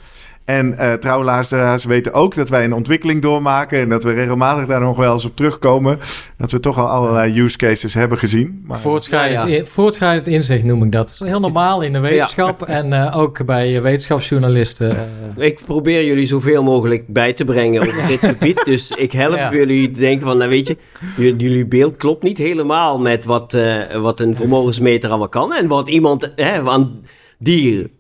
[0.50, 3.80] En eh trouwe luisteraars weten ook dat wij een ontwikkeling doormaken.
[3.80, 6.00] En dat we regelmatig daar nog wel eens op terugkomen.
[6.38, 8.64] Dat we toch al allerlei use cases hebben gezien.
[8.66, 9.56] Maar, Voortschrijdend, Ja, ja.
[9.58, 11.08] in- voortschrijdend inzicht noem ik dat.
[11.08, 15.10] Dat is heel normaal in de wetenschap en eh, ook bij eh, wetenschapsjournalisten.
[15.38, 18.66] Ik probeer jullie zoveel mogelijk bij te brengen over dit gebied.
[18.66, 19.52] Dus ik help Ja.
[19.52, 20.78] jullie te denken van, nou weet je,
[21.18, 25.54] jullie, beeld klopt niet helemaal met wat, eh, wat een vermogensmeter allemaal kan.
[25.54, 27.02] En wat iemand hè, aan
[27.38, 27.98] die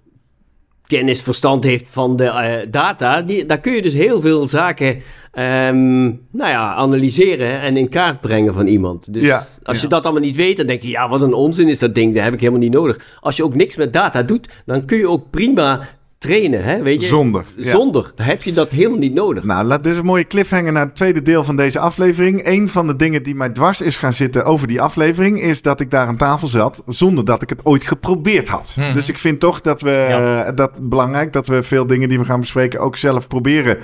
[0.89, 5.01] kennis, verstand heeft van de eh, data, die, daar kun je dus heel veel zaken
[5.31, 9.13] ehm, nou ja, analyseren en in kaart brengen van iemand.
[9.13, 9.45] Dus Ja.
[9.63, 11.95] als je dat allemaal niet weet, dan denk je, ja, wat een onzin is dat
[11.95, 13.17] ding, dat heb ik helemaal niet nodig.
[13.19, 15.87] Als je ook niks met data doet, dan kun je ook prima
[16.19, 17.07] trainen, hè, weet je.
[17.07, 17.45] Zonder.
[17.55, 17.71] ja.
[17.71, 18.11] Zonder.
[18.15, 19.43] Dan heb je dat helemaal niet nodig.
[19.43, 22.47] Nou, laat, dit is een mooie cliffhanger naar het tweede deel van deze aflevering.
[22.47, 25.41] Een van de dingen die mij dwars is gaan zitten over die aflevering...
[25.41, 28.75] is dat ik daar aan tafel zat zonder dat ik het ooit geprobeerd had.
[28.77, 28.93] Mhm.
[28.93, 30.45] Dus ik vind toch dat we Ja.
[30.45, 31.33] eh, dat belangrijk...
[31.33, 33.77] dat we veel dingen die we gaan bespreken ook zelf proberen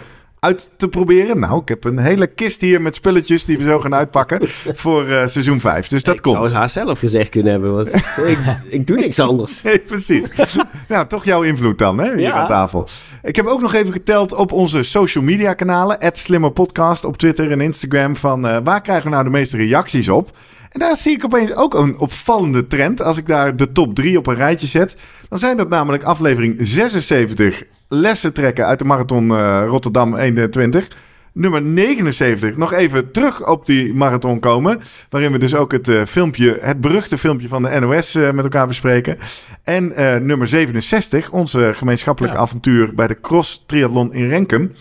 [0.46, 1.40] uit te proberen.
[1.40, 4.40] Nou, ik heb een hele kist hier met spulletjes die we zo gaan uitpakken
[4.84, 5.88] voor eh, seizoen 5.
[5.88, 6.34] Dus dat ik komt.
[6.36, 7.94] zou het haar zelf gezegd kunnen hebben, want
[8.34, 8.38] ik,
[8.70, 9.62] ik doe niks anders.
[9.62, 10.32] Nee, precies.
[10.88, 12.32] nou, toch jouw invloed dan, hè, hier Ja.
[12.32, 12.88] aan tafel.
[13.24, 15.98] Ik heb ook nog even geteld op onze social media kanalen.
[16.14, 18.16] @slimmerpodcast op Twitter en Instagram.
[18.16, 20.32] Van eh, waar krijgen we nou de meeste reacties op?
[20.76, 23.02] En daar zie ik opeens ook een opvallende trend.
[23.02, 24.96] Als ik daar de top 3 op een rijtje zet.
[25.30, 27.64] Dan zijn dat namelijk aflevering 76.
[27.88, 30.88] Lessen trekken uit de marathon eh, Rotterdam 21.
[31.34, 34.82] Nummer 79, nog even terug op die marathon komen.
[35.10, 38.44] Waarin we dus ook het eh, filmpje, het beruchte filmpje van de NOS eh, met
[38.44, 39.18] elkaar bespreken.
[39.64, 39.94] En
[40.26, 42.42] nummer 67, onze gemeenschappelijke Ja.
[42.44, 44.72] avontuur bij de Cross Triathlon in Renkum.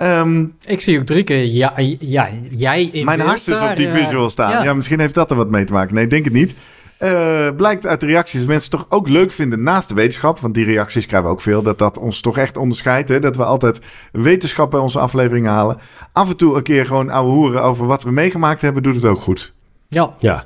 [0.00, 3.76] Ehm, Ik zie ook drie keer ja, ja, jij in mijn beeld hartstikke op daar,
[3.76, 4.50] die eh, visual staan.
[4.50, 4.62] Ja.
[4.62, 4.74] ja.
[4.74, 5.94] misschien heeft dat er wat mee te maken.
[5.94, 6.54] Nee, ik denk het niet.
[6.98, 10.38] Eh, blijkt uit de reacties dat mensen het toch ook leuk vinden naast de wetenschap.
[10.38, 11.62] Want die reacties krijgen we ook veel.
[11.62, 13.08] Dat dat ons toch echt onderscheidt.
[13.08, 13.18] Hè?
[13.20, 13.80] Dat we altijd
[14.12, 15.78] wetenschap bij onze afleveringen halen.
[16.12, 18.82] Af en toe een keer gewoon ouwe hoeren over wat we meegemaakt hebben.
[18.82, 19.54] Doet het ook goed.
[19.88, 20.34] Ja, Ja.
[20.34, 20.44] en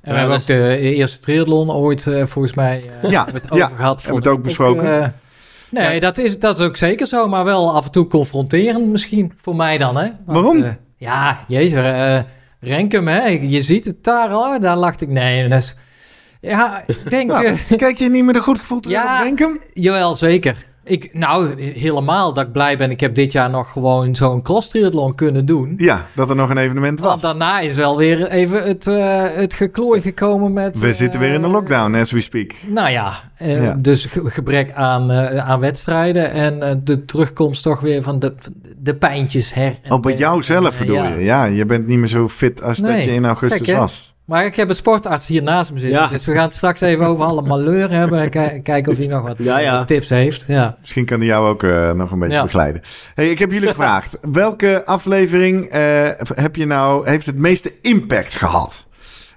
[0.00, 3.64] we Ja, hebben ook de eerste triathlon ooit eh, volgens mij eh, Ja, met ja,
[3.64, 4.02] over gehad.
[4.02, 5.02] hebben we het ook besproken.
[5.02, 5.08] eh,
[5.70, 6.00] nee, Ja.
[6.00, 9.56] dat, is, dat is ook zeker zo, maar wel af en toe confronterend misschien, voor
[9.56, 9.96] mij dan.
[9.96, 10.02] Hè?
[10.02, 10.62] Want, Waarom?
[10.62, 12.18] eh, ja, jezus, eh,
[12.60, 13.26] Renkum, hè?
[13.28, 15.08] je ziet het daar al, daar lacht ik.
[15.08, 15.76] Nee, dat is...
[16.40, 17.30] Ja, ik denk...
[17.30, 19.16] Nou, eh, kijk je niet met een goed gevoel terug Ja.
[19.18, 19.60] op Renkum?
[19.72, 20.64] Jawel, zeker.
[20.90, 22.90] Ik, nou, helemaal dat ik blij ben.
[22.90, 25.74] Ik heb dit jaar nog gewoon zo'n cross triathlon kunnen doen.
[25.76, 27.08] Ja, dat er nog een evenement was.
[27.08, 30.78] Want daarna is wel weer even het, eh, het geklooi gekomen met...
[30.80, 32.52] We eh, zitten weer in de lockdown as we speak.
[32.66, 33.74] Nou ja, eh, Ja.
[33.78, 38.34] dus ge- gebrek aan, eh, aan wedstrijden en eh, de terugkomst toch weer van de,
[38.76, 39.74] de pijntjes her.
[39.88, 41.08] Oh, bij jou zelf Eh, bedoel ja.
[41.08, 41.24] je?
[41.24, 43.76] Ja, je bent niet meer zo fit als dat je in augustus hè?
[43.76, 44.14] was.
[44.30, 45.98] Maar ik heb een sportarts hier naast me zitten.
[46.00, 46.08] Ja.
[46.08, 48.20] Dus we gaan het straks even over alle malheur hebben.
[48.20, 49.78] En ki- kijken of hij nog wat Ja, ja.
[49.80, 50.44] eh, tips heeft.
[50.48, 50.76] Ja.
[50.80, 52.42] Misschien kan hij jou ook eh, nog een beetje Ja.
[52.42, 52.82] begeleiden.
[53.14, 54.18] Hey, ik heb jullie gevraagd.
[54.32, 58.86] Welke aflevering eh, heb je nou, heeft het meeste impact gehad?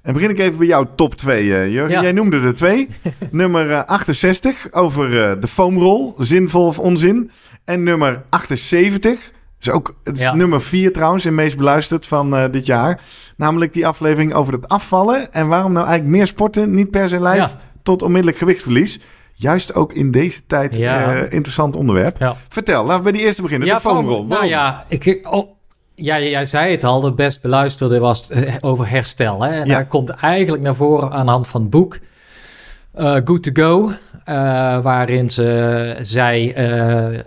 [0.01, 1.91] En begin ik even bij jouw top 2, uh, Jurgen.
[1.91, 2.01] Ja.
[2.01, 2.89] Jij noemde er twee.
[3.32, 7.32] nummer eh, 68 over eh, de foamrol, zinvol of onzin.
[7.65, 9.32] En nummer 78,
[9.65, 10.34] is ook het is Ja.
[10.36, 13.02] nummer 4 trouwens, en meest beluisterd van eh, dit jaar.
[13.38, 15.34] Namelijk die aflevering over het afvallen.
[15.34, 17.58] En waarom nou eigenlijk meer sporten niet per se leidt Ja.
[17.84, 18.99] tot onmiddellijk gewichtsverlies.
[19.34, 21.13] Juist ook in deze tijd Ja.
[21.15, 22.36] eh, interessant onderwerp.
[22.49, 23.67] Vertel, laten we bij die eerste beginnen.
[23.67, 24.26] de foam- foamrol.
[24.26, 25.49] Nou ja, ik, oh,
[25.95, 29.41] ja, jij zei het al, de best beluisterde was eh, over herstel.
[29.43, 29.52] Hè?
[29.62, 31.99] En daar komt eigenlijk naar voren aan de hand van het boek
[33.26, 33.91] Good to Go,
[34.82, 36.56] waarin ze zij,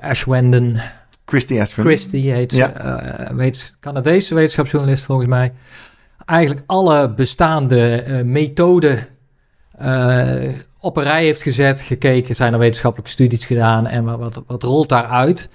[0.01, 0.81] Ashwenden
[1.27, 1.87] Christy Ashford.
[1.87, 2.73] Christie heet ze, Ja.
[2.73, 5.53] eh, weet, Canadese wetenschapsjournalist volgens mij,
[6.25, 9.07] eigenlijk alle bestaande eh, methoden
[9.73, 14.63] eh, op een rij heeft gezet, gekeken, zijn er wetenschappelijke studies gedaan en wat, wat,
[14.63, 15.49] rolt daaruit.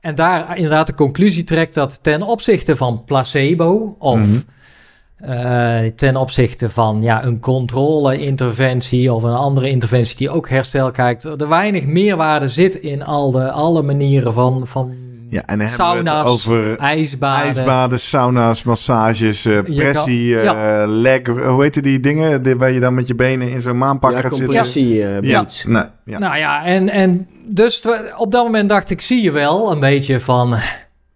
[0.00, 5.90] En daar inderdaad de conclusie trekt dat ten opzichte van placebo of Mhm.
[5.96, 11.48] ten opzichte van ja, een controle-interventie of een andere interventie die ook herstel kijkt, er
[11.48, 14.94] weinig meerwaarde zit in al de, alle manieren van, van
[15.30, 17.44] Ja, en dan hebben we sauna's, het over ijsbaden.
[17.46, 22.80] ijsbaden, sauna's, massages, eh, kan- pressie, eh, leg, hoe heet die dingen die, waar je
[22.80, 24.46] dan met je benen in zo'n maanpak Ja, gaat zitten?
[24.46, 25.64] compressie eh, Ja, boots.
[25.64, 26.18] nee, ja.
[26.18, 27.82] Nou ja, en, en dus
[28.16, 30.54] op dat moment dacht ik, zie je wel een beetje van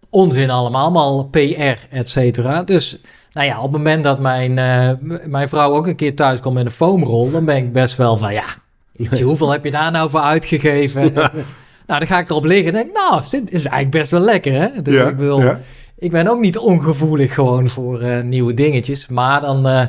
[0.09, 2.63] onzin allemaal, allemaal PR, et cetera.
[2.63, 4.89] Dus nou ja, op het moment dat mijn, eh,
[5.25, 8.17] mijn vrouw ook een keer thuis komt met een foamrol, dan ben ik best wel
[8.17, 8.43] van, ja,
[9.23, 11.13] hoeveel heb je daar nou voor uitgegeven?
[11.87, 14.53] nou, dan ga ik erop liggen en denk, nou, dit is eigenlijk best wel lekker,
[14.53, 14.81] hè?
[14.81, 15.59] Dus Ja, ik ja.
[15.97, 19.07] ik ben ook niet ongevoelig gewoon voor eh, nieuwe dingetjes.
[19.07, 19.81] Maar dan eh,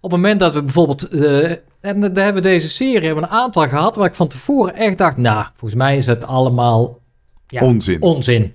[0.00, 1.08] op het moment dat we bijvoorbeeld...
[1.08, 3.96] eh, en daar hebben we deze serie hebben we een aantal gehad...
[3.96, 5.16] waar ik van tevoren echt dacht...
[5.16, 6.98] nou, volgens mij is het allemaal
[7.46, 8.02] ja, Onzin.
[8.02, 8.54] onzin.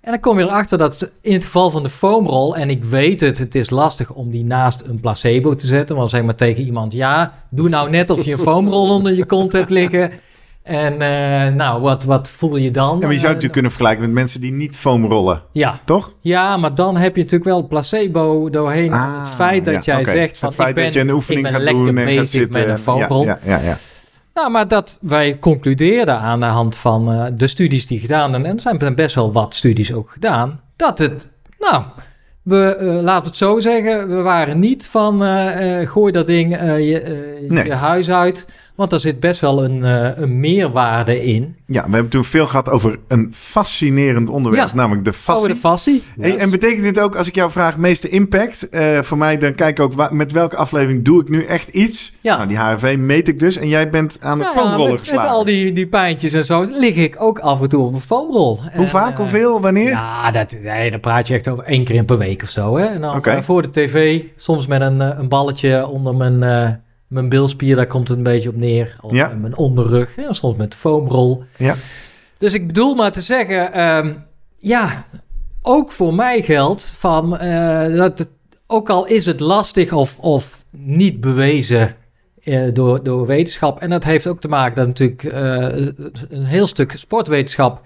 [0.00, 2.56] En dan kom je erachter dat in het geval van de foamrol...
[2.56, 5.96] en ik weet het, het is lastig om die naast een placebo te zetten...
[5.96, 6.92] want zeg maar tegen iemand...
[6.92, 10.10] ja, doe nou net of je een foamrol onder je kont hebt liggen...
[10.64, 12.98] En eh, nou, wat, wat voel je dan?
[12.98, 15.78] Ja, maar je zou het Eh, natuurlijk kunnen vergelijken met mensen die niet foamrollen, ja,
[15.84, 16.12] toch?
[16.20, 18.92] ja, maar dan heb je natuurlijk wel placebo doorheen.
[18.92, 21.10] Ah, het feit dat ja, jij zegt van het feit ik ben, dat je een
[21.10, 22.60] oefening gaat doen en gaat zitten.
[22.60, 23.24] met een foamrol.
[23.24, 23.76] Ja, ja, ja.
[24.34, 28.46] Nou, maar dat wij concludeerden aan de hand van eh, de studies die gedaan zijn,
[28.46, 31.82] en er zijn best wel wat studies ook gedaan, dat het, nou,
[32.42, 35.22] we, laten we het zo zeggen, we waren niet van
[35.86, 37.64] gooi dat ding je, Nee.
[37.64, 41.56] je huis uit, want daar zit best wel een, eh, een meerwaarde in.
[41.66, 46.02] Ja, we hebben toen veel gehad over een fascinerend onderwerp, Ja, namelijk de fascie.
[46.16, 48.68] De en betekent dit ook, als ik jou vraag, meeste impact?
[48.68, 52.12] Eh, voor mij, dan kijk ik ook, met welke aflevering doe ik nu echt iets?
[52.20, 52.36] Ja.
[52.36, 53.56] Nou, die HRV meet ik dus.
[53.56, 56.66] En jij bent aan de ja, foamroller met, met al die, die pijntjes en zo
[56.70, 58.60] lig ik ook af en toe op een foamrol.
[58.60, 59.88] Hoe En, vaak, eh, hoeveel, wanneer?
[59.88, 62.76] Ja, dat, nee, dan praat je echt over één keer per week of zo.
[62.76, 62.84] Hè?
[62.84, 63.42] En dan Oké.
[63.42, 66.68] voor de tv, soms met een, een balletje onder mijn, eh,
[67.14, 68.96] mijn bilspier, daar komt het een beetje op neer.
[69.00, 69.28] Of Ja.
[69.28, 70.34] mijn onderrug, hè?
[70.34, 71.44] soms met de foamrol.
[71.56, 71.74] Ja.
[72.38, 74.12] Dus ik bedoel maar te zeggen, ehm,
[74.58, 75.06] ja,
[75.62, 78.28] ook voor mij geldt van, eh, dat het,
[78.66, 81.96] ook al is het lastig of, of niet bewezen
[82.44, 83.80] eh, door, door wetenschap.
[83.80, 85.86] En dat heeft ook te maken dat natuurlijk eh,
[86.28, 87.80] een heel stuk sportwetenschap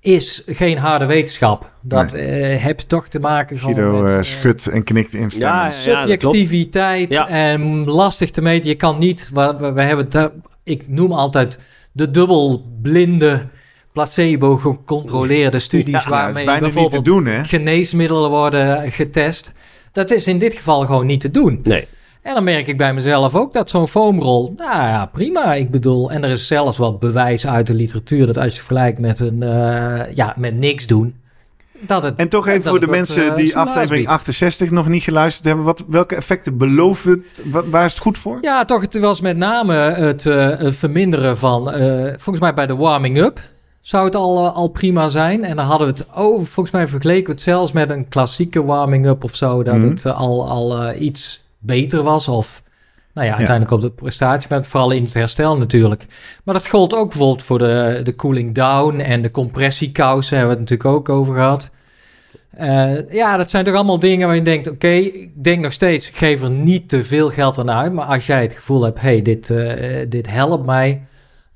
[0.00, 1.72] is geen harde wetenschap.
[1.80, 5.84] Dat eh heb je toch te maken Guido met eh, eh, schudt en knikt instemmend.
[5.84, 7.28] Ja, subjectiviteit Ja.
[7.28, 8.68] en lastig te meten.
[8.68, 10.32] Je kan niet, we, we, we hebben
[10.64, 11.58] ik noem altijd
[11.92, 13.46] de dubbelblinde
[13.92, 17.44] placebo gecontroleerde studies Ja, waarmee bijna niet te bijvoorbeeld doen, hè?
[17.44, 19.52] geneesmiddelen worden getest.
[19.92, 21.60] Dat is in dit geval gewoon niet te doen.
[21.62, 21.86] Nee.
[22.28, 25.54] En dan merk ik bij mezelf ook dat zo'n foamrol, nou ja, prima.
[25.54, 28.98] Ik bedoel, en er is zelfs wat bewijs uit de literatuur dat als je vergelijkt
[28.98, 31.14] met een, eh, ja, met niks doen,
[31.80, 32.16] dat het.
[32.16, 34.08] En toch even voor de mensen eh, die aflevering biedt.
[34.08, 35.64] 68 nog niet geluisterd hebben.
[35.64, 37.42] Wat, welke effecten belooft het?
[37.70, 38.38] Waar is het goed voor?
[38.40, 41.72] Ja, toch, het was met name het, eh, het verminderen van,
[42.08, 43.40] volgens mij bij de warming-up
[43.80, 45.44] zou het al, al prima zijn.
[45.44, 48.64] En dan hadden we het over, volgens mij vergeleken we het zelfs met een klassieke
[48.64, 49.88] warming-up of zo, dat Mhm.
[49.88, 52.28] het al, al iets beter was.
[52.28, 52.62] Of,
[53.14, 56.06] nou ja, uiteindelijk op de prestatie, maar vooral in het herstel natuurlijk.
[56.44, 60.60] Maar dat gold ook bijvoorbeeld voor de, de cooling down en de compressiekousen, hebben we
[60.60, 61.70] het natuurlijk ook over gehad.
[62.50, 66.08] Eh, ja, dat zijn toch allemaal dingen waar je denkt: oké, ik denk nog steeds,
[66.08, 67.92] ik geef er niet te veel geld aan uit.
[67.92, 71.02] Maar als jij het gevoel hebt: hey, dit, eh, dit helpt mij.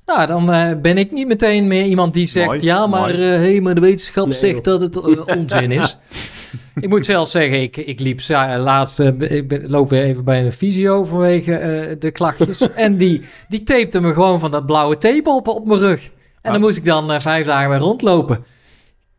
[0.05, 3.61] Nou, dan eh, ben ik niet meteen meer iemand die zegt: Mooi, ja, maar, hey,
[3.61, 5.97] maar de wetenschap Nee, zegt dat het onzin is.
[6.75, 10.23] ik moet zelfs zeggen, ik, ik liep za- laatst, eh, ik ben, loop weer even
[10.23, 12.73] bij een fysio vanwege eh, de klachtjes.
[12.75, 16.03] en die, die tapte me gewoon van dat blauwe tape op, op mijn rug.
[16.03, 16.11] En
[16.51, 16.59] dan Ah.
[16.61, 18.43] moest ik dan eh, vijf dagen weer rondlopen.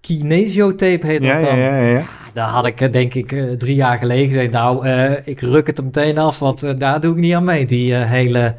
[0.00, 1.58] Kinesiotape heet dat Ja, dan.
[1.58, 2.02] ja, ja, ja.
[2.32, 4.86] daar had ik denk ik drie jaar geleden gezegd, nou,
[5.24, 7.66] ik ruk het er meteen af, want daar doe ik niet aan mee.
[7.66, 8.54] Die hele...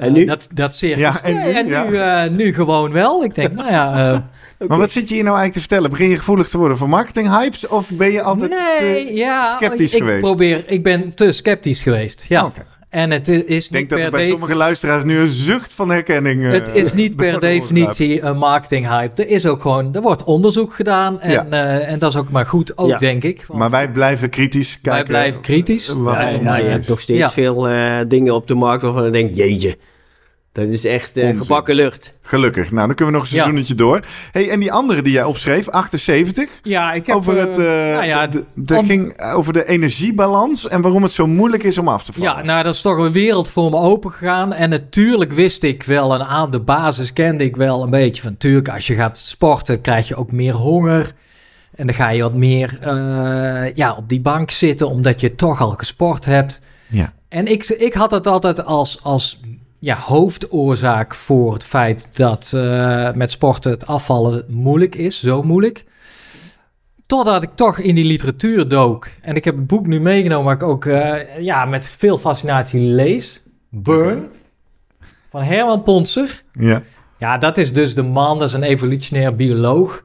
[0.00, 0.24] En eh, nu?
[0.24, 0.98] Dat, dat circus.
[1.00, 1.96] Ja, en Nee, nu?
[1.98, 3.24] Eh, nu gewoon wel.
[3.24, 4.12] Ik denk, nou ja...
[4.58, 5.90] eh, Maar wat zit je hier nou eigenlijk te vertellen?
[5.90, 7.66] Begin je gevoelig te worden voor marketinghypes?
[7.66, 10.20] Of ben je altijd nee, te ja, sceptisch ik geweest?
[10.22, 12.44] Probeer, ik ben te sceptisch geweest, ja.
[12.44, 12.60] Oké.
[12.90, 15.90] En het is niet Ik denk dat er bij sommige luisteraars nu een zucht van
[15.90, 16.44] herkenning...
[16.44, 19.22] eh, Het is niet per definitie een marketinghype.
[19.22, 21.46] Er is ook gewoon, er wordt onderzoek gedaan en, Ja.
[21.50, 22.96] eh, en dat is ook maar goed, ook Ja.
[22.96, 23.44] denk ik.
[23.46, 24.90] Want Maar wij blijven kritisch kijken.
[24.92, 25.94] wij blijven kritisch.
[26.04, 27.30] Ja, ja, je hebt nog steeds Ja.
[27.30, 29.76] veel eh, dingen op de markt waarvan ik denk, jeetje,
[30.52, 32.12] dat is echt eh, gebakken lucht.
[32.22, 32.70] Gelukkig.
[32.70, 33.42] Nou, dan kunnen we nog een Ja.
[33.42, 34.00] seizoenetje door.
[34.32, 36.50] Hey, en die andere die jij opschreef, 78...
[36.62, 37.16] Ja, ik heb...
[37.16, 41.02] over eh, het, eh, nou ja, de- dat om- ging over de energiebalans en waarom
[41.02, 42.30] het zo moeilijk is om af te vallen.
[42.36, 44.52] Ja, nou, dat is toch een wereld voor me open gegaan.
[44.52, 48.30] En natuurlijk wist ik wel, en aan de basis kende ik wel een beetje van...
[48.30, 51.12] Natuurlijk, als je gaat sporten, krijg je ook meer honger.
[51.74, 55.60] En dan ga je wat meer eh, ja, op die bank zitten, omdat je toch
[55.60, 56.60] al gesport hebt.
[56.86, 57.12] Ja.
[57.28, 59.40] En ik, ik had het altijd als, als
[59.80, 65.84] ja, hoofdoorzaak voor het feit dat eh, met sporten het afvallen moeilijk is, zo moeilijk.
[67.06, 69.08] Totdat ik toch in die literatuur dook.
[69.20, 72.80] En ik heb het boek nu meegenomen, waar ik ook eh, ja, met veel fascinatie
[72.80, 73.42] lees.
[73.68, 74.28] Burn,
[75.30, 76.42] van Herman Ponser.
[76.52, 76.82] Ja.
[77.18, 80.04] Ja, dat is dus de man, dat is een evolutionair bioloog.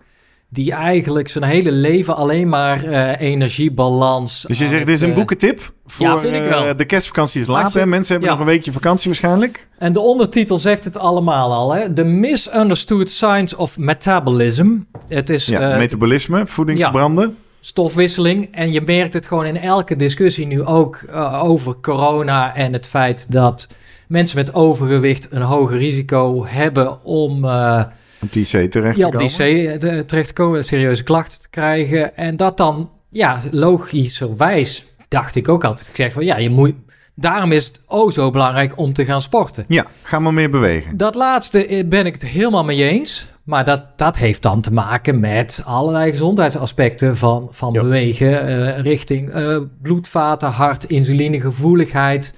[0.49, 4.43] Die eigenlijk zijn hele leven alleen maar eh, energiebalans.
[4.47, 6.65] Dus je aan zegt, dit is een eh, boekentip voor ja, vind ik wel.
[6.65, 7.73] eh, de kerstvakantie is laat.
[7.73, 7.86] Hè?
[7.86, 8.36] Mensen hebben ja.
[8.38, 9.67] nog een weekje vakantie waarschijnlijk.
[9.77, 11.93] En de ondertitel zegt het allemaal al, hè?
[11.93, 14.77] The Misunderstood Science of Metabolism.
[15.08, 16.84] Het is Ja, eh, metabolisme, voeding ja.
[16.84, 17.38] verbranden.
[17.60, 18.47] stofwisseling.
[18.55, 22.88] En je merkt het gewoon in elke discussie nu ook eh, over corona en het
[22.88, 23.67] feit dat
[24.08, 27.84] mensen met overgewicht een hoger risico hebben om eh,
[28.25, 29.29] Op die C terecht ja, op die.
[29.29, 32.17] C eh, terecht te komen, serieuze klachten te krijgen.
[32.17, 36.73] En dat dan, ja, logischerwijs dacht ik ook altijd gezegd van ja, je moet.
[37.17, 39.65] Daarom is het oh zo belangrijk om te gaan sporten.
[39.67, 40.97] Ja, ga maar meer bewegen.
[40.97, 43.27] Dat laatste eh, ben ik het helemaal mee eens.
[43.43, 47.81] Maar dat, dat heeft dan te maken met allerlei gezondheidsaspecten van, van Ja.
[47.81, 48.47] bewegen.
[48.47, 52.33] eh, richting eh, bloedvaten, hart, insulinegevoeligheid.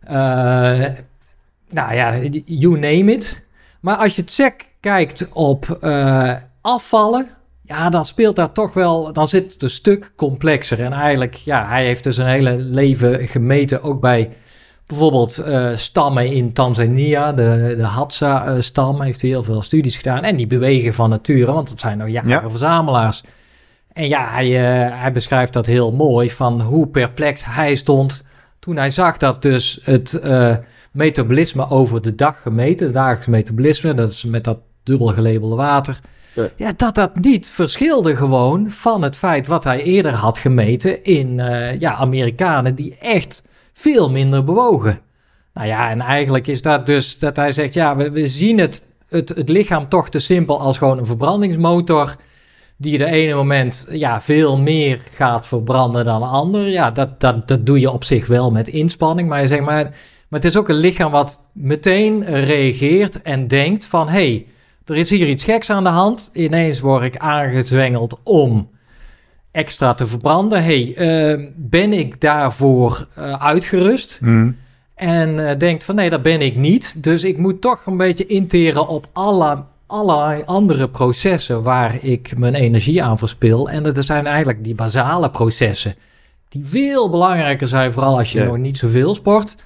[0.00, 0.84] eh,
[1.70, 3.42] nou ja, you name it.
[3.80, 7.28] Maar als je het sec kijkt op eh, afvallen,
[7.62, 10.80] ja, dan speelt daar toch wel, dan zit het een stuk complexer.
[10.80, 14.30] En eigenlijk, ja, hij heeft dus een hele leven gemeten, ook bij
[14.86, 20.22] bijvoorbeeld eh, stammen in Tanzania, de, de Hadza-stam, heeft hij heel veel studies gedaan.
[20.22, 22.50] En die bewegen van nature, want het zijn nou jaren Ja.
[22.50, 23.22] verzamelaars.
[23.92, 28.24] En ja, hij, eh, hij beschrijft dat heel mooi, van hoe perplex hij stond
[28.58, 30.56] toen hij zag dat dus het eh,
[30.92, 35.98] metabolisme over de dag gemeten, het dagelijks metabolisme, dat is met dat dubbel gelabelde water,
[36.32, 36.48] Ja.
[36.56, 41.40] ja, dat dat niet verschilde gewoon van het feit wat hij eerder had gemeten in
[41.40, 45.00] eh, ja, Amerikanen die echt veel minder bewogen.
[45.54, 48.84] Nou ja, en eigenlijk is dat dus dat hij zegt, ja, we, we zien het,
[49.08, 52.16] het, het lichaam toch te simpel als gewoon een verbrandingsmotor
[52.76, 56.68] die de ene moment ja, veel meer gaat verbranden dan de ander.
[56.68, 59.28] Ja, dat, dat, dat doe je op zich wel met inspanning.
[59.28, 59.84] Maar, je zegt maar,
[60.28, 64.08] maar het is ook een lichaam wat meteen reageert en denkt van...
[64.08, 64.46] hey,
[64.86, 66.30] er is hier iets geks aan de hand.
[66.32, 68.68] Ineens word ik aangezwengeld om
[69.50, 70.64] extra te verbranden.
[70.64, 74.18] hey, eh, ben ik daarvoor eh, uitgerust?
[74.20, 74.50] Hm.
[74.94, 76.94] En eh, denkt van nee, dat ben ik niet.
[77.02, 82.54] Dus ik moet toch een beetje interen op alle, allerlei andere processen waar ik mijn
[82.54, 83.70] energie aan verspil.
[83.70, 85.94] En dat zijn eigenlijk die basale processen.
[86.48, 88.44] Die veel belangrijker zijn, vooral als je Ja.
[88.44, 89.56] nog niet zoveel sport.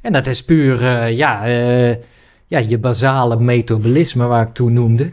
[0.00, 1.44] En dat is puur eh, ja,
[2.50, 5.12] ja, je basale metabolisme waar ik toen noemde.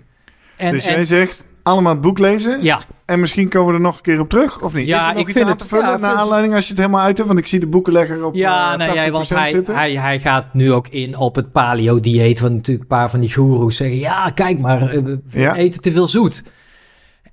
[0.56, 2.64] En, dus en- jij zegt, allemaal het boek lezen.
[2.64, 4.88] ja, En misschien komen we er nog een keer op terug, of niet?
[4.88, 6.64] Ja, is er nog ik iets vind aan het- te vullen ja, naar aanleiding als
[6.64, 7.28] je het helemaal uit hebt?
[7.30, 9.76] Want ik zie de boekenlegger op Ja, eh, nee, jij, 80% want hij, zitten.
[9.76, 12.40] hij, hij gaat nu ook in op het paleo-dieet.
[12.40, 13.98] Want natuurlijk een paar van die goeroes zeggen...
[13.98, 15.56] ja, kijk maar, eh, we we Ja.
[15.56, 16.44] eten te veel zoet.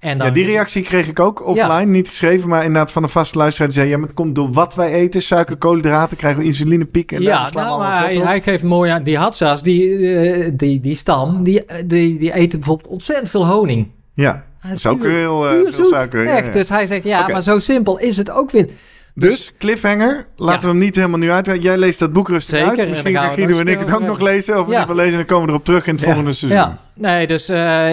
[0.04, 3.08] En dan, Ja, die reactie kreeg ik ook offline, niet geschreven, maar inderdaad van een
[3.08, 6.40] vaste luisteraar die zei, ja, maar het komt door wat wij eten, suiker, koolhydraten, krijgen
[6.40, 7.16] we insulinepieken.
[7.16, 9.02] En Ja, nou, maar hij, hij geeft mooi aan...
[9.02, 13.88] Die Hadza's, die, eh, die, die stam, die, die, die eten bijvoorbeeld ontzettend veel honing.
[14.14, 16.26] Ja, dat is ook heel eh, veel suiker.
[16.26, 16.52] Echt, ja.
[16.52, 18.68] dus hij zegt, ja, maar zo simpel is het ook weer.
[19.14, 21.62] Dus, cliffhanger, laten we hem niet helemaal nu uit.
[21.62, 22.78] Jij leest dat boek rustig Zeker, uit.
[22.78, 24.60] en Misschien gaan we Guido en ik het ook nog lezen.
[24.60, 24.84] Of in Ja.
[24.88, 26.06] lezen en dan komen we erop terug in het Ja.
[26.06, 26.60] volgende seizoen.
[26.60, 27.90] Ja, nee, dus eh,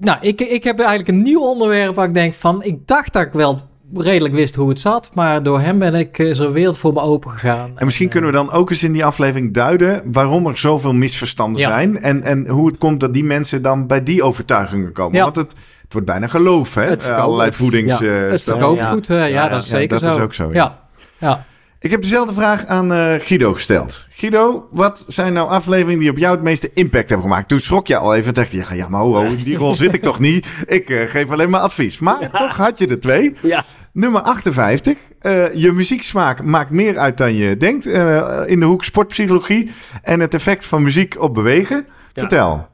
[0.00, 3.22] nou, ik, ik heb eigenlijk een nieuw onderwerp waar ik denk van, ik dacht dat
[3.22, 3.60] ik wel
[3.94, 7.00] redelijk wist hoe het zat, maar door hem ben ik eh, zo'n wereld voor me
[7.00, 7.72] open gegaan.
[7.74, 11.60] En misschien kunnen we dan ook eens in die aflevering duiden waarom er zoveel misverstanden
[11.60, 11.68] Ja.
[11.68, 12.00] zijn.
[12.00, 15.16] En, en hoe het komt dat die mensen dan bij die overtuigingen komen.
[15.16, 15.22] Ja.
[15.24, 15.52] Want het,
[15.88, 16.82] het wordt bijna geloof, hè?
[16.82, 17.98] Het Eh, verkoopt- allerlei voedings...
[17.98, 18.90] ja, eh, het verkoopt Ja.
[18.90, 20.16] goed, eh, ja, Ja, dat is ja, zeker dat zo.
[20.16, 20.54] is ook zo, ja.
[20.54, 20.78] ja.
[21.18, 21.44] ja.
[21.80, 24.06] Ik heb dezelfde vraag aan eh, Guido gesteld.
[24.10, 27.48] Guido, wat zijn nou afleveringen die op jou het meeste impact hebben gemaakt?
[27.48, 29.74] Toen schrok je al even en dacht je, ja, ja maar ho, in die rol
[29.74, 30.54] zit ik toch niet?
[30.66, 31.98] Ik geef alleen maar advies.
[31.98, 33.32] Maar toch had je er twee.
[33.42, 33.64] Ja.
[33.92, 34.96] Nummer 58.
[35.20, 37.86] eh, je muzieksmaak maakt meer uit dan je denkt.
[37.86, 39.70] eh, in de hoek sportpsychologie
[40.02, 41.86] en het effect van muziek op bewegen.
[42.14, 42.68] Vertel.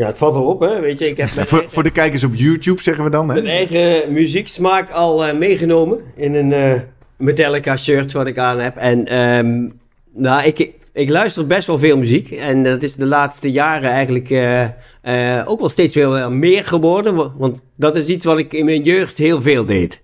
[0.00, 0.80] Ja, het valt erop, hè.
[0.80, 3.26] Weet je, ik heb mijn, Voor, voor de kijkers op YouTube zeggen we dan.
[3.26, 3.50] mijn Hè?
[3.52, 6.80] eigen muzieksmaak al eh, meegenomen in een eh,
[7.16, 8.76] Metallica shirt wat ik aan heb.
[8.76, 9.68] En ehm,
[10.14, 12.30] nou, ik, ik luister best wel veel muziek.
[12.30, 17.14] En dat is de laatste jaren eigenlijk eh, ook wel steeds veel meer geworden.
[17.14, 20.00] wa- Want dat is iets wat ik in mijn jeugd heel veel deed.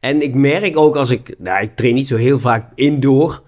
[0.00, 1.34] En ik merk ook als ik...
[1.38, 3.42] Nou, ik train niet zo heel vaak indoor.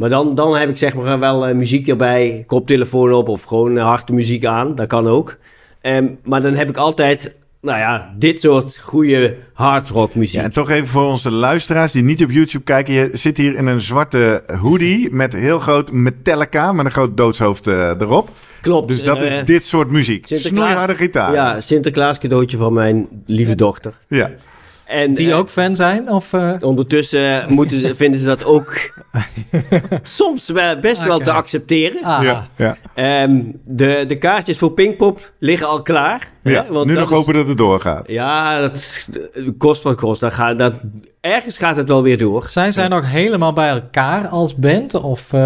[0.00, 2.44] Maar dan, dan heb ik zeg maar wel eh, muziek erbij.
[2.46, 4.74] Koptelefoon op of gewoon eh, harde muziek aan.
[4.74, 5.36] Dat kan ook.
[5.80, 7.34] Ehm, maar dan heb ik altijd...
[7.60, 10.40] Nou ja, dit soort goede hardrock muziek.
[10.40, 12.94] Ja, en toch even voor onze luisteraars die niet op YouTube kijken.
[12.94, 17.66] Je zit hier in een zwarte hoodie met heel groot Metallica, met een groot doodshoofd
[17.66, 18.28] eh, erop.
[18.60, 18.88] Klopt.
[18.88, 20.26] Dus dat is dit soort muziek.
[20.26, 21.32] Snoeiharde gitaar.
[21.32, 23.98] Ja, Sinterklaas cadeautje van mijn lieve dochter.
[24.08, 24.30] ja.
[24.90, 26.10] En, Die eh, ook fan zijn?
[26.10, 28.74] Of, eh, Ondertussen moeten ze, vinden ze dat ook
[30.02, 32.02] soms wel, best wel te accepteren.
[32.02, 32.76] ah, Ja, ja.
[32.94, 36.30] Ehm, de, de kaartjes voor Pinkpop liggen al klaar.
[36.42, 36.66] Ja.
[36.70, 38.10] want nu nog is- hopen dat het doorgaat.
[38.10, 39.08] Ja, dat is-
[39.58, 40.20] kost wat kost.
[40.20, 40.72] Dat gaat, dat,
[41.20, 42.48] ergens gaat het wel weer door.
[42.48, 44.94] Zijn zij nog helemaal bij elkaar als band?
[44.94, 45.40] Of, eh,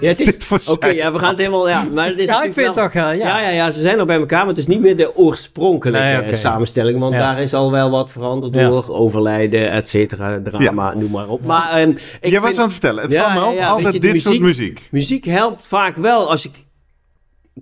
[0.00, 1.68] Ja, het is- Dit voor Oké, ja, we gaan het helemaal...
[1.68, 2.92] Ja, maar het is ja, ik vind wel- toch...
[2.94, 3.12] eh, ja.
[3.12, 3.40] Ja.
[3.40, 6.34] ja, ja, ze zijn nog bij elkaar, maar het is niet meer de oorspronkelijke Nee,
[6.34, 6.98] samenstelling.
[6.98, 7.18] Want Ja.
[7.20, 8.68] daar is al wel wat veranderd Ja.
[8.68, 11.44] door overlijden, et cetera, drama, noem maar op.
[11.44, 13.02] Maar ehm, ik Jij was aan het vertellen.
[13.02, 13.58] Het Ja, valt me ja, op.
[13.58, 14.88] ja, altijd dit soort muziek.
[14.90, 16.52] muziek helpt vaak wel als ik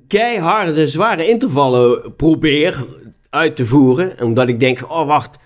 [0.08, 2.86] keiharde, zware intervallen probeer
[3.30, 4.12] uit te voeren.
[4.22, 5.38] Omdat ik denk, oh wacht,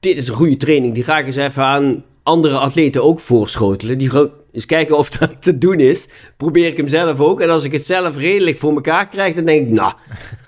[0.00, 0.94] dit is een goede training.
[0.94, 3.98] Die ga ik eens even aan andere atleten ook voorschotelen.
[3.98, 4.10] Die
[4.52, 6.08] eens kijken of dat te doen is.
[6.36, 7.40] Probeer ik hem zelf ook.
[7.40, 9.92] En als ik het zelf redelijk voor elkaar krijg, dan denk ik, nou,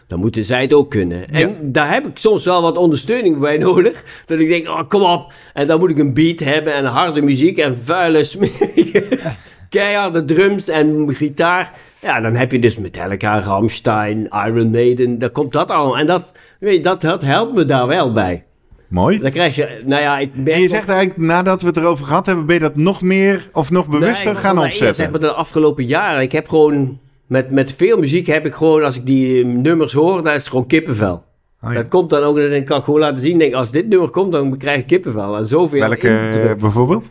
[0.06, 1.30] dan moeten zij het ook kunnen.
[1.30, 1.54] En Ja.
[1.62, 4.04] daar heb ik soms wel wat ondersteuning bij nodig.
[4.26, 5.32] Dat ik denk, oh, kom op.
[5.52, 9.18] En dan moet ik een beat hebben en harde muziek en vuile, smerige,
[9.72, 11.72] keiharde drums en gitaar.
[12.00, 15.18] Ja, dan heb je dus Metallica, Rammstein, Iron Maiden.
[15.18, 15.98] Dan komt dat allemaal.
[15.98, 18.44] En dat, weet je, dat, dat helpt me daar wel bij.
[18.88, 19.18] Mooi.
[19.18, 22.26] Dan krijg je, nou ja, ik En je zegt eigenlijk, nadat we het erover gehad
[22.26, 24.80] hebben, ben je dat nog meer of nog bewuster Nee, ik gaan opzetten.
[24.80, 26.22] eerder, Zeg maar de afgelopen jaren.
[26.22, 29.92] Ik heb gewoon, met, met veel muziek heb ik gewoon, als ik die eh, nummers
[29.92, 31.24] hoor, dan is het gewoon kippenvel.
[31.62, 31.76] Oh, ja.
[31.76, 34.10] Dat komt dan ook, en dan kan ik gewoon laten zien, denk, als dit nummer
[34.10, 35.36] komt, dan krijg ik kippenvel.
[35.36, 36.50] En zoveel Welke indruk.
[36.50, 37.10] eh, bijvoorbeeld?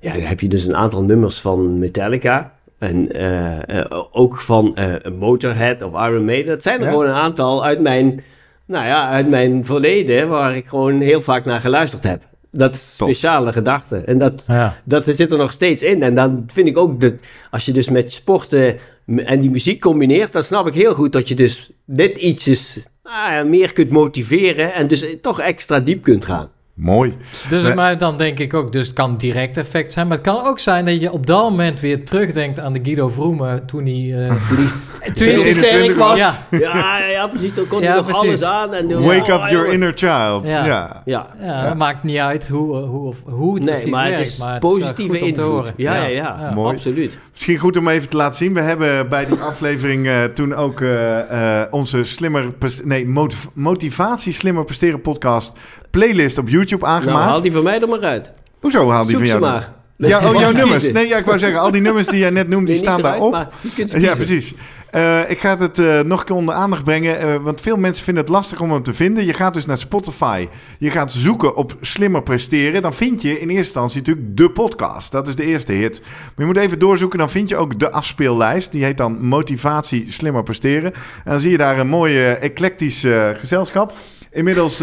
[0.00, 2.52] Ja, dan heb je dus een aantal nummers van Metallica.
[2.78, 6.46] En eh, eh, ook van eh, Motorhead of Iron Maiden.
[6.46, 6.90] Dat zijn er Ja?
[6.90, 8.20] gewoon een aantal uit mijn,
[8.66, 12.22] nou ja, uit mijn verleden, waar ik gewoon heel vaak naar geluisterd heb.
[12.50, 14.06] Dat is speciale gedachten.
[14.06, 14.76] En dat, Ja.
[14.84, 16.02] dat zit er nog steeds in.
[16.02, 17.14] En dan vind ik ook dat
[17.50, 18.76] als je dus met sporten
[19.16, 23.32] en die muziek combineert, dan snap ik heel goed dat je dus dit ietsjes nou
[23.32, 26.48] ja, meer kunt motiveren en dus toch extra diep kunt gaan.
[26.80, 27.16] Mooi.
[27.48, 30.06] Dus maar dan denk ik ook, dus het kan direct effect zijn.
[30.08, 33.08] Maar het kan ook zijn dat je op dat moment weer terugdenkt aan de Guido
[33.08, 34.26] Vroemen toen hij...
[34.28, 34.56] eh, Toen
[35.04, 36.18] toen toen 21 sterk was.
[36.18, 36.34] Ja.
[36.50, 37.54] Ja, ja, precies.
[37.54, 38.22] Dan kon Ja, hij nog precies.
[38.22, 38.74] alles aan.
[38.74, 39.72] En doen- Wake oh, up your jongen.
[39.72, 40.46] inner child.
[40.48, 41.02] Ja.
[41.04, 41.26] Ja.
[41.40, 41.74] Ja.
[41.74, 44.36] maakt niet uit hoe, eh, hoe, of, hoe het Nee, precies maar het werkt, is
[44.38, 45.54] maar het is wel positieve goed om te invloed.
[45.58, 45.72] horen.
[45.76, 46.36] Ja, ja, ja.
[46.40, 46.50] Ja.
[46.54, 46.74] Mooi.
[46.74, 47.18] Absoluut.
[47.32, 48.54] Misschien goed om even te laten zien.
[48.54, 52.44] We hebben bij die aflevering eh, toen ook eh, eh, onze slimmer,
[52.84, 55.52] nee, motiv- motivatie slimmer presteren podcast
[55.90, 57.24] playlist op YouTube Nou, aangemaakt.
[57.24, 58.32] haal die van mij er maar uit.
[58.60, 59.50] Hoezo haal die Zoek van ze jou?
[59.52, 59.72] maar.
[59.96, 60.70] Ja, oh, jouw nummers.
[60.78, 60.94] kiezen.
[60.94, 63.02] Nee, ja, ik wou zeggen, al die nummers die jij net noemde, die Nee, staan
[63.02, 63.48] daarop.
[63.86, 64.54] ze Ja, precies.
[64.90, 68.04] Eh, ik ga het eh, nog een keer onder aandacht brengen, eh, want veel mensen
[68.04, 69.24] vinden het lastig om hem te vinden.
[69.24, 72.82] Je gaat dus naar Spotify, je gaat zoeken op slimmer presteren.
[72.82, 75.12] Dan vind je in eerste instantie natuurlijk de podcast.
[75.12, 76.00] Dat is de eerste hit.
[76.00, 78.72] Maar je moet even doorzoeken, dan vind je ook de afspeellijst.
[78.72, 80.92] Die heet dan Motivatie Slimmer Presteren.
[81.24, 83.92] En dan zie je daar een mooie eclectisch eh, gezelschap.
[84.32, 84.82] Inmiddels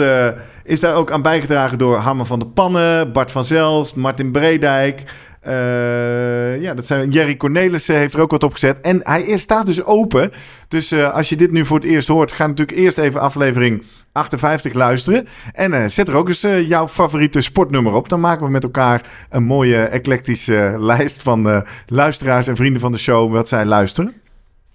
[0.66, 5.04] is daar ook aan bijgedragen door Harmen van der Pannen, Bart van Zelst, Martin Bredijk.
[5.46, 8.82] Eh, ja, dat zijn Jerry Cornelissen heeft er ook wat op gezet.
[8.82, 10.32] En hij is, staat dus open.
[10.68, 13.84] Dus eh, als je dit nu voor het eerst hoort, ga natuurlijk eerst even aflevering
[14.12, 15.28] 58 luisteren.
[15.54, 18.10] En eh, zet er ook eens jouw favoriete sportnummer op.
[18.10, 22.98] Dan maken we met elkaar een mooie eclectische lijst van luisteraars en vrienden van de
[22.98, 24.14] show wat zij luisteren.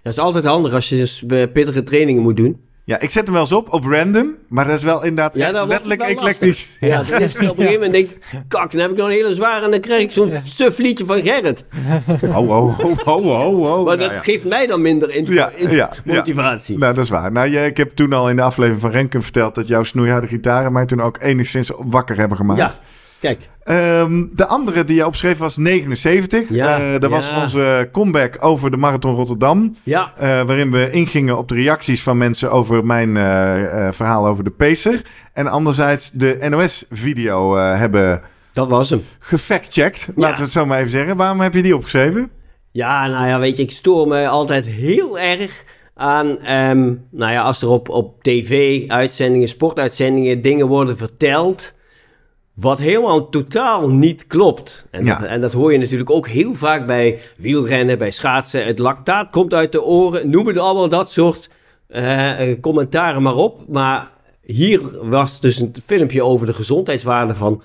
[0.03, 2.61] Dat is altijd handig als je dus pittige trainingen moet doen.
[2.91, 4.37] Ja, ik zet hem wel eens op, op random.
[4.49, 6.77] Maar dat is wel inderdaad Ja, echt letterlijk eclectisch.
[6.81, 9.07] Ja, dan is het op een gegeven moment denk ik, kak, dan heb ik nog
[9.07, 11.65] een hele zware en dan krijg ik zo'n suf liedje van Gerrit.
[12.23, 13.85] Oh, oh, oh, oh, oh, oh.
[13.85, 14.23] Maar Nou dat ja.
[14.23, 15.91] geeft mij dan minder Ja, ja, ja.
[16.05, 16.79] motivatie.
[16.79, 17.33] Nou, dat is waar.
[17.33, 20.73] Nou, ik heb toen al in de aflevering van Renken verteld dat jouw snoeiharde gitaren
[20.73, 22.81] mij toen ook enigszins wakker hebben gemaakt.
[23.21, 23.49] Kijk.
[23.65, 26.49] Ehm, de andere die je opschreef was 79.
[26.49, 29.75] Ja, Eh, dat was onze comeback over de Marathon Rotterdam.
[29.83, 34.45] Ja, eh, waarin we ingingen op de reacties van mensen over mijn eh, verhaal over
[34.45, 35.03] de Pacer.
[35.33, 39.03] En anderzijds de NOS-video hebben dat was hem.
[39.19, 40.09] gefactcheckt.
[40.17, 41.17] Laten we het zo maar even zeggen.
[41.17, 42.31] Waarom heb je die opgeschreven?
[42.73, 45.65] Ja, nou ja, weet je, ik stoor me altijd heel erg
[45.95, 51.75] aan, ehm, nou ja, als er op, op tv, uitzendingen, sportuitzendingen, dingen worden verteld,
[52.61, 54.87] wat helemaal totaal niet klopt.
[54.91, 55.19] En, Ja.
[55.19, 58.67] dat, en dat hoor je natuurlijk ook heel vaak bij wielrennen, bij schaatsen.
[58.67, 61.51] Het lactaat komt uit de oren, noem het allemaal dat soort
[61.87, 63.69] eh, commentaren maar op.
[63.69, 64.11] Maar
[64.43, 67.63] hier was dus een filmpje over de gezondheidswaarde van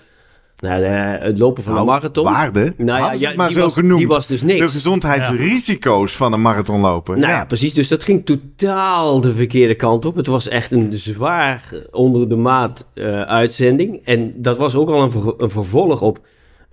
[0.60, 2.24] nou, het lopen van Nou, een marathon.
[2.24, 2.74] Waarde?
[2.78, 3.97] Nou ja, Hadden ze ja, het maar die zo was- genoemd.
[3.97, 4.60] die was dus niks.
[4.60, 7.18] De gezondheidsrisico's van een marathonloper.
[7.18, 7.45] Nou ja.
[7.45, 7.74] precies.
[7.74, 10.16] Dus dat ging totaal de verkeerde kant op.
[10.16, 14.01] Het was echt een zwaar onder de maat eh, uitzending.
[14.06, 16.20] En dat was ook al een, ver- een vervolg op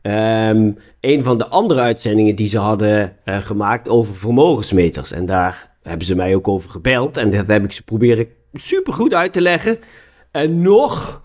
[0.03, 0.71] ehm,
[1.01, 5.13] een van de andere uitzendingen die ze hadden eh, gemaakt over vermogensmeters.
[5.13, 7.17] En daar hebben ze mij ook over gebeld.
[7.17, 9.79] En dat heb ik ze proberen super goed uit te leggen.
[10.31, 11.23] En nog,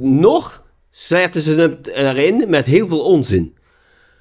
[0.00, 0.61] nog
[0.92, 3.54] zetten ze het erin met heel veel onzin.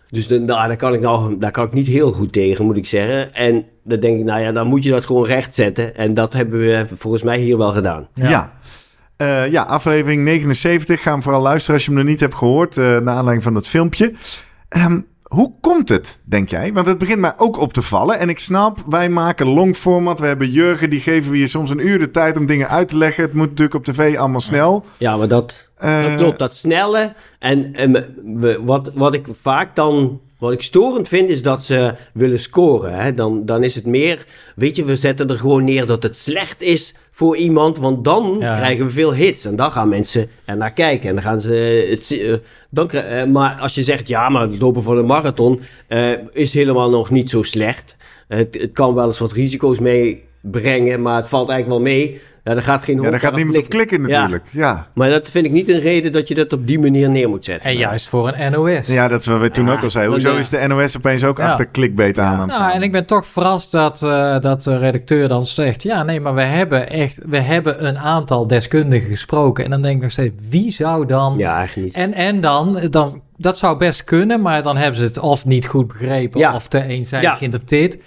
[0.10, 2.78] Dus de, nou, daar, kan ik nou, daar kan ik niet heel goed tegen, moet
[2.78, 3.34] ik zeggen.
[3.34, 5.96] En dan denk ik, nou ja, dan moet je dat gewoon rechtzetten.
[5.96, 8.08] En dat hebben we volgens mij hier wel gedaan.
[8.14, 8.30] Ja.
[8.30, 8.60] Ja.
[9.18, 11.02] Eh, ja, aflevering 79.
[11.02, 12.78] Ga hem vooral luisteren als je hem nog niet hebt gehoord.
[12.78, 14.14] eh naar aanleiding van dat filmpje.
[14.70, 16.74] Ehm, hoe komt het, denk jij?
[16.74, 18.20] Want het begint mij ook op te vallen.
[18.20, 20.20] En ik snap, wij maken long format.
[20.20, 22.88] We hebben Jurgen, die geven we je soms een uur de tijd om dingen uit
[22.88, 23.24] te leggen.
[23.24, 24.86] Het moet natuurlijk op tv allemaal snel.
[24.98, 27.14] Ja, maar dat, dat klopt, dat snelle.
[27.40, 27.74] En,
[28.66, 30.20] wat, wat ik vaak dan...
[30.40, 32.94] Wat ik storend vind, is dat ze willen scoren.
[32.94, 33.14] Hè?
[33.14, 34.26] Dan, dan is het meer...
[34.56, 37.78] Weet je, we zetten er gewoon neer dat het slecht is voor iemand.
[37.78, 38.56] Want dan Ja.
[38.56, 39.46] krijgen we veel hits.
[39.46, 41.10] En dan gaan mensen er naar kijken.
[41.10, 41.54] En dan gaan ze...
[41.90, 42.34] Het, eh,
[42.70, 45.62] dan, eh, maar als je zegt, ja, maar het lopen voor een marathon...
[45.88, 47.96] eh, is helemaal nog niet zo slecht.
[48.28, 49.80] Het, het kan wel eens wat risico's
[50.42, 51.02] meebrengen.
[51.02, 52.22] Maar het valt eigenlijk wel mee.
[52.44, 53.88] Ja, er gaat geen ja, daar gaat niemand op klikken.
[54.00, 54.44] klikken natuurlijk.
[54.52, 54.88] Ja.
[54.94, 57.46] Maar dat vind ik niet een reden dat je dat op die manier neer moet
[57.46, 57.70] zetten.
[57.70, 58.88] En juist voor een NOS.
[58.88, 60.14] ja, dat is wat we toen ook al zeiden.
[60.14, 61.50] Hoezo is de NOS opeens ook Ja.
[61.50, 62.34] achter clickbait aan?
[62.34, 65.84] aan het Nou, en ik ben toch verrast dat, eh, dat de redacteur dan zegt...
[65.84, 67.20] ja, nee, maar we hebben echt...
[67.26, 69.64] we hebben een aantal deskundigen gesproken.
[69.64, 71.34] En dan denk ik nog steeds, wie zou dan...
[71.38, 71.96] Ja, eigenlijk niet.
[71.96, 73.22] En, en dan, dan...
[73.38, 76.40] Dat zou best kunnen, maar dan hebben ze het of niet goed begrepen...
[76.40, 76.56] Ja.
[76.56, 77.36] of te eenzijdig Ja.
[77.36, 77.98] geïnterpreteerd.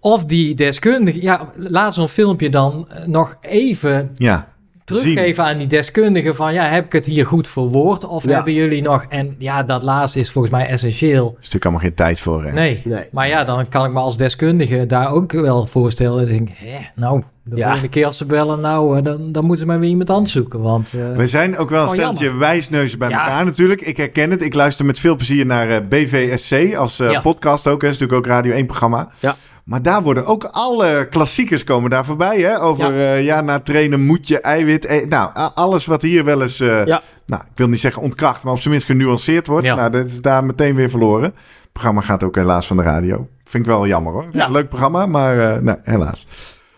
[0.00, 1.22] Of die deskundige...
[1.22, 4.48] Ja, laat zo'n filmpje dan eh, nog even ja.
[4.84, 6.34] teruggeven aan die deskundigen...
[6.36, 8.04] van ja, heb ik het hier goed verwoord?
[8.04, 8.34] Of Ja.
[8.34, 9.04] hebben jullie nog...
[9.08, 11.24] En ja, dat laatste is volgens mij essentieel.
[11.24, 12.44] Er is natuurlijk allemaal geen tijd voor.
[12.44, 12.52] Hè?
[12.52, 12.80] Nee.
[12.84, 13.04] Nee.
[13.12, 16.22] Maar ja, dan kan ik me als deskundige daar ook wel voorstellen.
[16.22, 17.62] Ik denk, hè, nou, de Ja.
[17.62, 20.32] volgende keer als ze bellen, nou, eh, dan, dan moeten ze maar weer iemand anders
[20.32, 20.60] zoeken.
[20.60, 22.40] Want eh, We zijn ook wel een Oh, stelletje jammer.
[22.42, 23.20] wijsneuzen bij Ja.
[23.24, 23.80] elkaar natuurlijk.
[23.80, 24.42] Ik herken het.
[24.42, 27.20] Ik luister met veel plezier naar eh, BVSC als eh, Ja.
[27.20, 27.80] podcast ook.
[27.80, 29.08] Dat is natuurlijk ook Radio 1 programma.
[29.20, 29.36] Ja.
[29.68, 32.40] Maar daar worden ook alle klassiekers komen daar voorbij.
[32.40, 32.60] Hè?
[32.62, 33.14] Over Ja.
[33.14, 34.84] ja, na trainen moet je eiwit.
[34.86, 37.02] eh, nou, alles wat hier wel eens, eh, Ja.
[37.26, 39.66] nou, ik wil niet zeggen ontkracht, maar op zijn minst genuanceerd wordt.
[39.66, 39.74] Ja.
[39.74, 41.24] Nou, dat is daar meteen weer verloren.
[41.62, 43.28] Het programma gaat ook helaas van de radio.
[43.44, 44.24] Vind ik wel jammer hoor.
[44.50, 46.26] Leuk programma, maar eh, nou, helaas.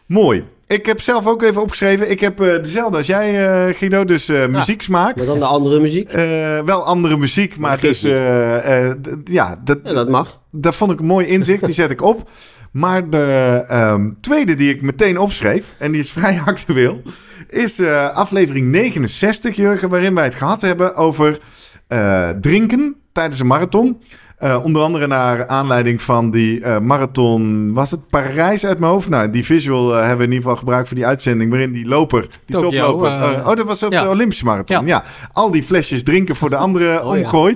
[0.06, 0.44] Mooi.
[0.70, 2.10] Ik heb zelf ook even opgeschreven.
[2.10, 4.04] Ik heb eh, dezelfde als jij, eh, Guido.
[4.04, 5.16] Dus eh muzieksmaak.
[5.16, 6.08] Maar dan de andere muziek?
[6.12, 10.40] Eh, wel andere muziek, maar dus eh, eh, ja, dat, Ja, dat mag.
[10.50, 11.64] dat vond ik een mooi inzicht.
[11.64, 12.28] Die zet ik op.
[12.72, 17.02] Maar de ehm, tweede die ik meteen opschreef, en die is vrij actueel,
[17.48, 21.38] is eh, aflevering 69, Jurgen, waarin wij het gehad hebben over
[21.86, 24.02] eh, drinken tijdens een marathon.
[24.40, 29.08] Eh, onder andere naar aanleiding van die eh, marathon, was het Parijs uit mijn hoofd?
[29.08, 31.86] Nou, die visual eh, hebben we in ieder geval gebruikt voor die uitzending, waarin die
[31.86, 33.10] loper, die toploper...
[33.46, 34.02] oh, dat was op ja.
[34.02, 35.02] de Olympische marathon, Ja.
[35.04, 35.04] ja.
[35.32, 37.54] Al die flesjes drinken voor de anderen Oh, ja.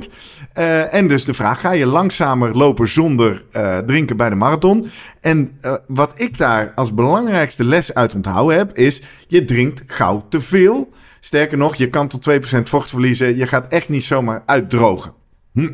[0.52, 3.44] Eh, en dus de vraag, ga je langzamer lopen zonder
[3.86, 4.90] drinken bij de marathon?
[5.20, 10.40] En wat ik daar als belangrijkste les uit onthouden heb, is je drinkt gauw te
[10.40, 10.88] veel.
[11.20, 13.36] Sterker nog, je kan tot 2% vocht verliezen.
[13.36, 15.12] Je gaat echt niet zomaar uitdrogen.
[15.52, 15.70] Hm.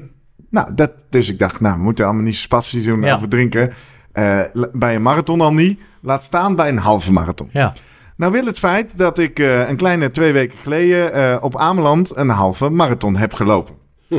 [0.51, 3.15] Nou, dat, dus ik dacht, nou, we moeten allemaal niet spastisch doen Ja.
[3.15, 3.73] over drinken.
[4.13, 4.41] Eh,
[4.73, 5.81] bij een marathon al niet.
[6.03, 7.49] Laat staan bij een halve marathon.
[7.53, 7.73] ja.
[8.17, 12.17] Nou wil het feit dat ik eh, een kleine twee weken geleden eh, op Ameland
[12.17, 13.75] een halve marathon heb gelopen.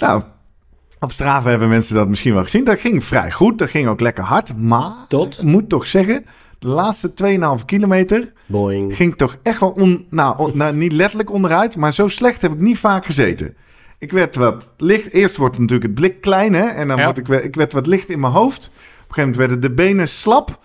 [0.00, 0.22] nou,
[1.00, 2.64] op Strava hebben mensen dat misschien wel gezien.
[2.64, 4.56] Dat ging vrij goed, dat ging ook lekker hard.
[4.56, 5.38] Maar, Tot?
[5.38, 6.24] ik moet toch zeggen,
[6.58, 7.12] de laatste
[7.58, 8.96] 2,5 kilometer Boing.
[8.96, 12.52] ging toch echt wel on, nou, on- nou, niet letterlijk onderuit, maar zo slecht heb
[12.52, 13.54] ik niet vaak gezeten.
[13.98, 15.12] Ik werd wat licht.
[15.12, 16.64] Eerst wordt natuurlijk het blik klein, hè?
[16.66, 17.04] En dan Ja.
[17.04, 18.66] word ik, ik werd wat licht in mijn hoofd.
[18.66, 20.60] Op een gegeven moment werden de benen slap.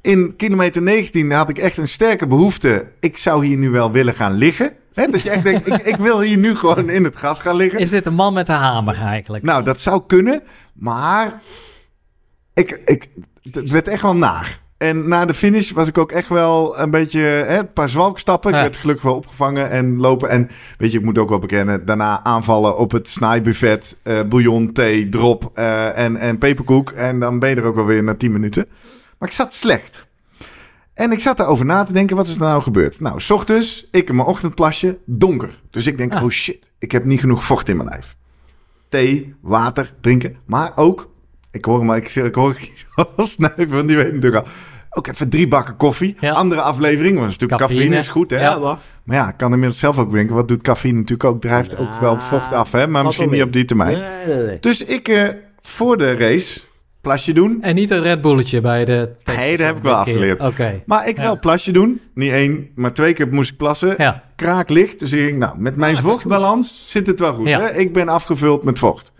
[0.00, 2.86] In kilometer 19 had ik echt een sterke behoefte.
[3.00, 4.72] Ik zou hier nu wel willen gaan liggen.
[4.94, 5.06] Hè?
[5.06, 7.80] Dat je echt denkt, ik, ik wil hier nu gewoon in het gas gaan liggen.
[7.80, 9.44] Is dit een man met de hamer eigenlijk?
[9.44, 10.42] Nou, dat zou kunnen,
[10.72, 11.42] maar
[12.54, 13.08] ik, ik,
[13.50, 14.60] het werd echt wel naar.
[14.78, 18.54] En na de finish was ik ook echt wel een beetje hè, een paar zwalkstappen.
[18.54, 20.28] Ik werd gelukkig wel opgevangen en lopen.
[20.28, 20.48] En
[20.78, 25.08] weet je, ik moet ook wel bekennen, daarna aanvallen op het snijbuffet, eh bouillon, thee,
[25.08, 26.90] drop eh, en, en peperkoek.
[26.90, 28.66] En dan ben je er ook wel weer na 10 minuten.
[29.18, 30.06] Maar ik zat slecht.
[30.94, 33.00] En ik zat daarover na te denken, wat is er nou gebeurd?
[33.00, 35.60] Nou, s ochtends, ik in mijn ochtendplasje, donker.
[35.70, 36.22] Dus ik denk, Ah.
[36.22, 38.16] oh shit, ik heb niet genoeg vocht in mijn lijf
[38.88, 40.36] thee, water drinken.
[40.46, 41.10] Maar ook,
[41.56, 42.56] ik hoor hem, ik, ik hoor
[43.16, 44.50] snuiven, want die weet natuurlijk al.
[44.90, 46.16] Ook even drie bakken koffie.
[46.20, 46.32] Ja.
[46.32, 47.80] Andere aflevering, want natuurlijk Cafeïne.
[47.80, 48.40] cafeïne is goed, hè?
[48.40, 48.58] Ja.
[48.58, 48.76] Maar.
[49.04, 50.34] Maar ja, ik kan inmiddels zelf ook drinken.
[50.34, 51.40] Wat doet cafeïne natuurlijk ook?
[51.40, 52.86] Drijft ook wel vocht af, hè?
[52.86, 53.98] Maar misschien niet op die termijn.
[53.98, 54.58] Nee, nee, nee.
[54.60, 55.28] Dus ik eh,
[55.62, 56.60] voor de race
[57.00, 57.58] plasje doen.
[57.62, 60.40] En niet een Red Bulletje bij de Texas Nee, dat heb ik wel afgeleerd.
[60.40, 60.82] Oké.
[60.86, 61.22] Maar ik Ja.
[61.22, 62.00] wel plasje doen.
[62.14, 63.94] Niet één, maar twee keer moest ik plassen.
[63.98, 64.22] Ja.
[64.36, 64.98] kraak licht.
[64.98, 67.48] Dus ik denk, nou, met mijn Ah, vochtbalans zit het wel goed.
[67.48, 67.60] Ja.
[67.60, 67.74] Hè?
[67.74, 69.12] Ik ben afgevuld met vocht.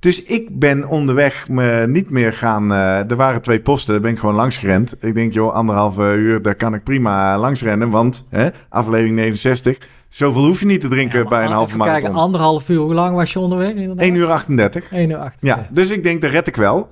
[0.00, 2.72] Dus ik ben onderweg me niet meer gaan...
[2.72, 4.94] eh, er waren twee posten, daar ben ik gewoon langs gerend.
[5.00, 7.90] Ik denk, joh, anderhalve uur, daar kan ik prima langs rennen.
[7.90, 9.78] Want, hè, aflevering 69,
[10.08, 12.00] zoveel hoef je niet te drinken Ja, bij een halve marathon.
[12.02, 12.78] kijken, anderhalf uur.
[12.78, 13.68] Hoe lang was je onderweg?
[13.70, 13.98] inderdaad?
[13.98, 14.92] 1 uur 38.
[14.92, 15.36] 1 uur 8.
[15.40, 16.88] Ja, dus ik denk, dat red ik wel.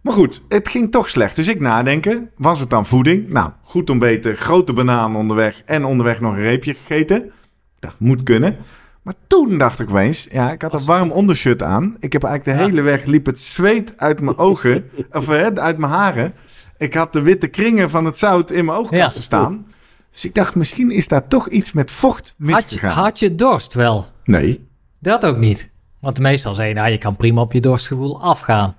[0.00, 1.36] Maar goed, het ging toch slecht.
[1.36, 3.28] Dus ik nadenken, was het dan voeding?
[3.28, 7.30] Nou, goed ontbeten, grote banaan onderweg en onderweg nog een reepje gegeten.
[7.78, 8.56] Dat moet kunnen.
[9.10, 11.96] Maar toen dacht ik opeens, ja, ik had een warm ondershirt aan.
[11.98, 12.68] Ik heb eigenlijk de Ja.
[12.70, 16.34] hele weg liep het zweet uit mijn ogen, of hè, uit mijn haren.
[16.78, 19.26] Ik had de witte kringen van het zout in mijn oogkassen Ja.
[19.26, 19.66] staan.
[20.12, 22.90] Dus ik dacht, misschien is daar toch iets met vocht Had je, misgegaan.
[22.92, 24.06] had je dorst wel?
[24.24, 24.68] Nee.
[24.98, 25.68] Dat ook niet.
[26.00, 28.76] Want meestal zei je, nou, je kan prima op je dorstgevoel afgaan.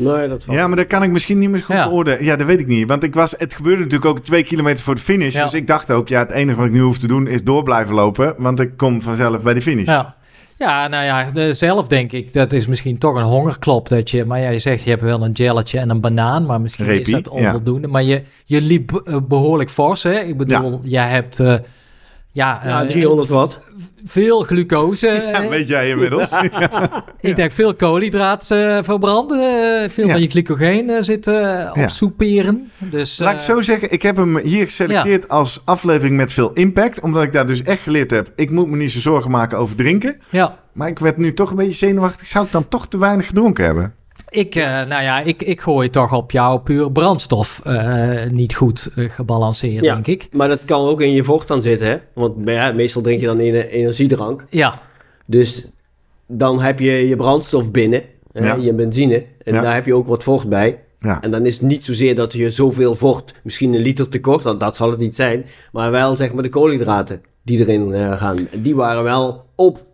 [0.00, 1.88] Nee, dat valt Ja, maar dat kan ik misschien niet meer goed Ja.
[1.88, 2.24] beoordelen.
[2.24, 2.88] Ja, dat weet ik niet.
[2.88, 5.34] Want ik was, het gebeurde natuurlijk ook twee kilometer voor de finish.
[5.34, 5.42] Ja.
[5.42, 7.62] Dus ik dacht ook, ja, het enige wat ik nu hoef te doen is door
[7.62, 8.34] blijven lopen.
[8.38, 9.86] Want ik kom vanzelf bij de finish.
[9.86, 10.18] Ja.
[10.56, 13.88] Ja, nou ja, zelf denk ik, dat is misschien toch een hongerklop.
[13.88, 16.60] Dat je, maar ja, je zegt, je hebt wel een jelletje en een banaan, maar
[16.60, 17.88] misschien is dat onvoldoende.
[17.88, 20.18] Maar je, je liep eh, behoorlijk fors, hè?
[20.18, 21.54] Ik bedoel, jij hebt, eh,
[22.32, 23.58] ja, Ja, eh, 300 watt.
[24.04, 25.06] veel glucose.
[25.32, 26.28] Ja, eh, weet jij inmiddels.
[27.20, 29.38] ik denk veel koolhydraat eh, verbranden.
[29.38, 30.12] eh, veel Ja.
[30.12, 31.72] van je glycogeen eh, zit eh, Ja.
[31.82, 32.70] op soeperen.
[32.78, 36.50] Dus, Laat ik eh, zo zeggen, ik heb hem hier geselecteerd als aflevering met veel
[36.52, 37.00] impact.
[37.00, 39.76] Omdat ik daar dus echt geleerd heb, ik moet me niet zo zorgen maken over
[39.76, 40.20] drinken.
[40.30, 42.26] Ja, Maar ik werd nu toch een beetje zenuwachtig.
[42.26, 43.94] Zou ik dan toch te weinig gedronken hebben?
[44.30, 48.90] Ik, eh, nou ja, ik, ik gooi toch op jouw puur brandstof eh, niet goed
[48.96, 49.94] eh, gebalanceerd, Ja.
[49.94, 50.28] denk ik.
[50.32, 51.96] Maar dat kan ook in je vocht dan zitten, hè?
[52.14, 54.44] Want ja, meestal drink je dan ener- energiedrank.
[54.50, 54.80] Ja,
[55.26, 55.66] Dus
[56.26, 58.02] dan heb je je brandstof binnen,
[58.32, 58.54] hè, Ja.
[58.54, 59.24] je benzine.
[59.44, 59.60] En Ja.
[59.60, 60.78] daar heb je ook wat vocht bij.
[61.00, 61.22] Ja.
[61.22, 64.60] En dan is het niet zozeer dat je zoveel vocht, misschien een liter tekort, dat,
[64.60, 65.44] dat zal het niet zijn.
[65.72, 68.48] Maar wel zeg maar de koolhydraten die erin gaan.
[68.52, 69.84] Die waren wel op.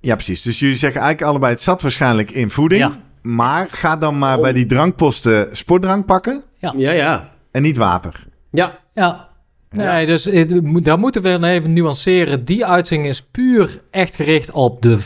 [0.00, 0.42] ja, precies.
[0.42, 2.80] Dus jullie zeggen eigenlijk allebei, het zat waarschijnlijk in voeding.
[2.80, 3.00] Ja.
[3.22, 6.72] Maar ga dan maar bij die drankposten sportdrank pakken Ja.
[6.76, 7.30] Ja, ja.
[7.50, 8.26] en niet water.
[8.50, 9.28] Ja, ja.
[9.70, 12.44] Nee, dus eh, daar moeten we even nuanceren.
[12.44, 14.98] Die uitzending is puur echt gericht op de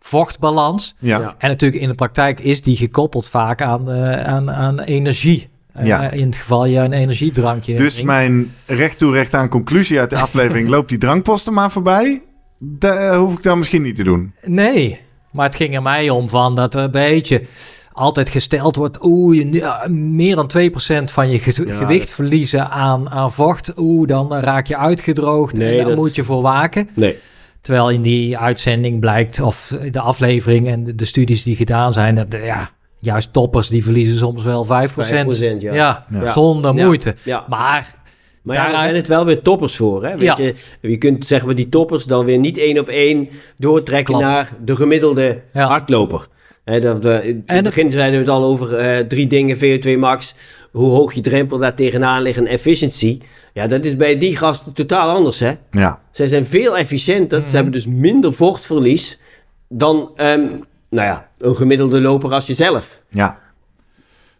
[0.00, 0.94] vochtbalans.
[0.98, 1.18] Ja.
[1.18, 1.34] Ja.
[1.38, 5.48] En natuurlijk in de praktijk is die gekoppeld vaak aan, eh, aan, aan energie.
[5.72, 6.10] Eh, Ja.
[6.10, 8.10] in het geval je een energiedrankje Dus drinkt.
[8.10, 10.68] mijn recht toe recht aan conclusie uit de aflevering...
[10.74, 12.22] loopt die drankposten maar voorbij.
[12.58, 14.34] Dat hoef ik dan misschien niet te doen.
[14.42, 15.00] Nee,
[15.34, 17.42] maar het ging er mij om van dat er een beetje
[17.92, 18.98] altijd gesteld wordt...
[19.04, 23.72] oeh, ja, meer dan 2% van je ge- Ja, gewicht dat- verliezen aan, aan vocht.
[23.76, 26.88] Oeh, dan raak je uitgedroogd Nee, en daar dat- moet je voor waken.
[26.94, 27.18] nee.
[27.60, 32.14] Terwijl in die uitzending blijkt, of de aflevering en de, de studies die gedaan zijn...
[32.14, 34.68] dat ja, juist toppers die verliezen soms wel 5%.
[34.68, 35.74] 5%, ja.
[35.74, 36.32] ja, Ja.
[36.32, 37.14] zonder moeite.
[37.22, 37.44] Ja.
[37.48, 37.94] Maar
[38.44, 40.04] Maar ja, daar zijn het wel weer toppers voor.
[40.04, 40.10] Hè?
[40.16, 40.36] Weet Ja.
[40.38, 43.28] je, je kunt zeg maar die toppers dan weer niet één op één
[43.58, 44.30] doortrekken Klopt.
[44.30, 45.66] naar de gemiddelde Ja.
[45.66, 46.26] hardloper.
[46.64, 49.56] Hè, dat we, in het het- begin zeiden we het al over eh, drie dingen,
[49.58, 50.34] VO2 max,
[50.70, 53.20] hoe hoog je drempel daar tegenaan ligt en efficiency.
[53.52, 55.38] Ja, dat is bij die gasten totaal anders.
[55.40, 55.52] Hè?
[55.70, 56.00] Ja.
[56.10, 57.48] Zij zijn veel efficiënter, Mhm.
[57.48, 59.18] ze hebben dus minder vochtverlies
[59.68, 60.40] dan ehm,
[60.90, 63.02] nou ja, een gemiddelde loper als jezelf.
[63.10, 63.42] Ja.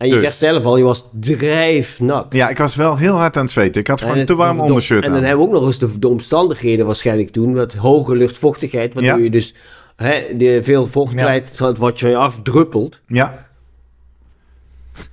[0.05, 0.25] En je Dus.
[0.25, 2.27] zegt zelf al, je was drijfnat.
[2.35, 3.81] ja, ik was wel heel hard aan het zweten.
[3.81, 5.25] Ik had gewoon te warm de- ondershirt En dan aan.
[5.27, 7.53] hebben we ook nog eens de, de omstandigheden waarschijnlijk toen.
[7.53, 9.25] Met hoge luchtvochtigheid, waardoor Ja.
[9.25, 9.55] je dus
[9.97, 11.23] hè, de, veel vocht Ja.
[11.23, 13.01] kwijt, zodat wat je afdruppelt.
[13.07, 13.47] Ja.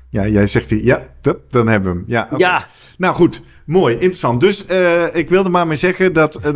[0.10, 1.08] Ja, jij zegt hier, ja,
[1.50, 2.04] dan hebben we hem.
[2.08, 2.28] Ja.
[2.38, 2.66] Ja,
[2.98, 4.41] Nou goed, mooi, interessant.
[4.41, 6.53] Dus eh, ik wilde maar mee zeggen dat eh,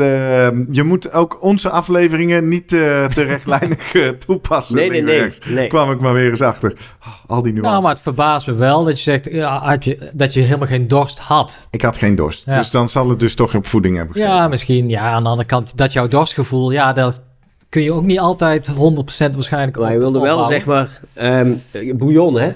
[0.72, 4.76] je moet ook onze afleveringen niet eh, te rechtlijnig eh, toepassen.
[4.76, 5.30] nee, nee, nee.
[5.50, 5.68] nee.
[5.68, 6.78] Kwam ik maar weer eens achter.
[7.02, 7.72] Oh, al die nuances.
[7.72, 10.88] Nou, maar het verbaast me wel dat je zegt ja, je, dat je helemaal geen
[10.88, 11.68] dorst had.
[11.70, 12.46] Ik had geen dorst.
[12.46, 12.58] Ja.
[12.58, 14.36] Dus dan zal het dus toch op voeding hebben gezeten.
[14.36, 14.90] Ja, misschien.
[14.90, 17.22] Ja, aan de andere kant, dat jouw dorstgevoel, ja, dat
[17.70, 20.50] kun je ook niet altijd 100% waarschijnlijk Maar hij wilde wel, opbouwen.
[20.50, 21.54] zeg maar, ehm
[21.98, 22.52] bouillon, hè?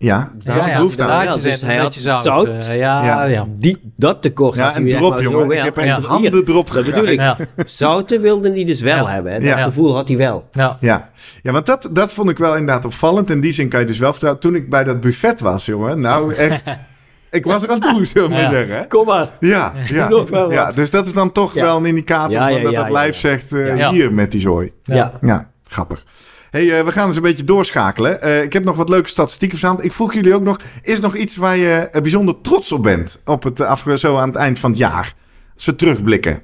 [0.00, 1.24] Ja, had Ja, ja, behoefte aan.
[1.24, 2.22] Ja, dus hij een had zout.
[2.22, 2.46] zout.
[2.46, 3.24] eh, ja, Ja.
[3.24, 3.44] ja.
[3.48, 5.50] Die, dat tekort Ja, had hij echt drop, maar jongen.
[5.56, 7.20] Ik heb echt een handendrop Dat bedoel ik.
[7.20, 7.36] Ja.
[7.64, 9.08] Zouten wilde hij dus wel Ja.
[9.10, 9.32] hebben.
[9.32, 9.54] En Ja.
[9.56, 10.48] dat gevoel had hij wel.
[10.52, 10.76] Ja.
[10.80, 11.10] Ja,
[11.42, 13.30] ja want dat, dat vond ik wel inderdaad opvallend.
[13.30, 14.42] In die zin kan je dus wel vertrouwen.
[14.42, 16.00] Toen ik bij dat buffet was, jongen.
[16.00, 16.62] Nou, echt.
[17.30, 18.42] ik was er aan toe, zullen we Ja.
[18.42, 18.76] maar zeggen.
[18.76, 18.86] hè?
[18.86, 19.28] Kom maar.
[19.40, 20.08] Ja, ja.
[20.08, 20.52] Nog wel wat.
[20.52, 21.62] ja, dus dat is dan toch Ja.
[21.62, 23.28] wel een indicator Ja, van ja, dat dat ja, lijf ja.
[23.28, 23.90] zegt eh, Ja.
[23.90, 24.72] hier met die zooi.
[24.82, 24.94] Ja.
[24.94, 25.12] Ja.
[25.20, 26.04] Ja, grappig.
[26.50, 28.22] Hey, eh, we gaan eens een beetje doorschakelen.
[28.22, 29.84] Eh, ik heb nog wat leuke statistieken verzameld.
[29.84, 32.82] Ik vroeg jullie ook nog, is er nog iets waar je eh, bijzonder trots op
[32.82, 33.62] bent op het
[34.00, 35.14] zo aan het eind van het jaar?
[35.54, 36.42] Als we terugblikken.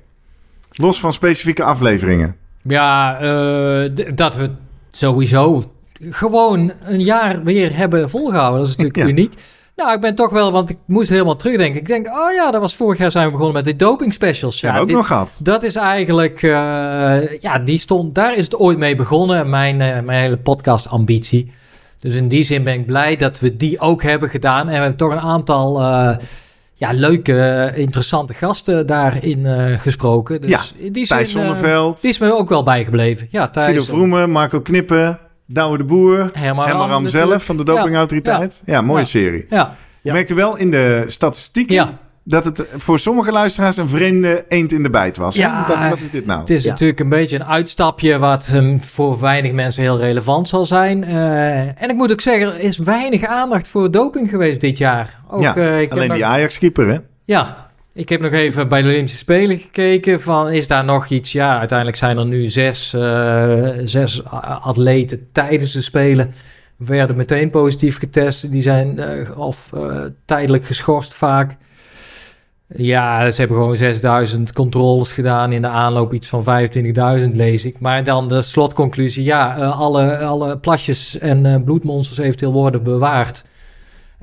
[0.70, 2.36] Los van specifieke afleveringen.
[2.62, 3.18] Ja,
[4.14, 4.50] dat we
[4.90, 5.72] sowieso
[6.10, 8.60] gewoon een jaar weer hebben volgehouden.
[8.60, 9.12] Dat is natuurlijk Ja.
[9.12, 9.32] uniek.
[9.76, 11.80] Nou, ik ben toch wel, want ik moest helemaal terugdenken.
[11.80, 14.60] Ik denk, oh ja, dat was vorig jaar zijn we begonnen met de doping specials.
[14.60, 15.36] Ja, Ja, ook dit- nog gehad.
[15.38, 20.00] Dat is eigenlijk, eh, ja, die stond, daar is het ooit mee begonnen, mijn, eh,
[20.00, 21.52] mijn hele podcast-ambitie.
[22.00, 24.60] Dus in die zin ben ik blij dat we die ook hebben gedaan.
[24.60, 26.16] En we hebben toch een aantal eh,
[26.74, 29.46] ja, leuke, interessante gasten daarin
[29.80, 30.40] gesproken.
[30.40, 33.28] Dus Ja, in die Thijs zin, eh, Zonneveld, die is me ook wel bijgebleven.
[33.30, 33.88] Ja, Guido Thijs.
[33.88, 37.30] Vroemen, Marco Knippen, Douwe de Boer, Herman Herman Ram natuurlijk.
[37.30, 38.62] zelf van de dopingautoriteit.
[38.66, 39.04] Ja, mooie Ja.
[39.06, 39.46] serie.
[39.48, 41.98] Ja, Je merkte wel in de statistieken ja.
[42.24, 45.36] dat het voor sommige luisteraars een vreemde eend in de bijt was.
[45.36, 45.64] Ja.
[45.68, 46.40] Wat, wat is dit nou?
[46.40, 46.70] Het is Ja.
[46.70, 51.04] natuurlijk een beetje een uitstapje wat ehm, voor weinig mensen heel relevant zal zijn.
[51.04, 55.20] Eh, en ik moet ook zeggen, er is weinig aandacht voor doping geweest dit jaar.
[55.28, 56.98] Ook, Ja, eh, ik heb Alleen nog- die Ajax-keeper, hè?
[57.24, 57.63] Ja,
[57.94, 61.32] ik heb nog even bij de Olympische Spelen gekeken van is daar nog iets?
[61.32, 64.24] Ja, uiteindelijk zijn er nu zes, eh, zes
[64.60, 66.34] atleten tijdens de Spelen
[66.76, 68.50] werden meteen positief getest.
[68.50, 71.56] Die zijn eh, of eh, tijdelijk geschorst vaak.
[72.66, 76.44] Ja, ze hebben gewoon 6000 controles gedaan in de aanloop, iets van
[77.24, 77.80] 25.000 lees ik.
[77.80, 83.44] Maar dan de slotconclusie, ja, alle, alle plasjes en bloedmonsters eventueel worden bewaard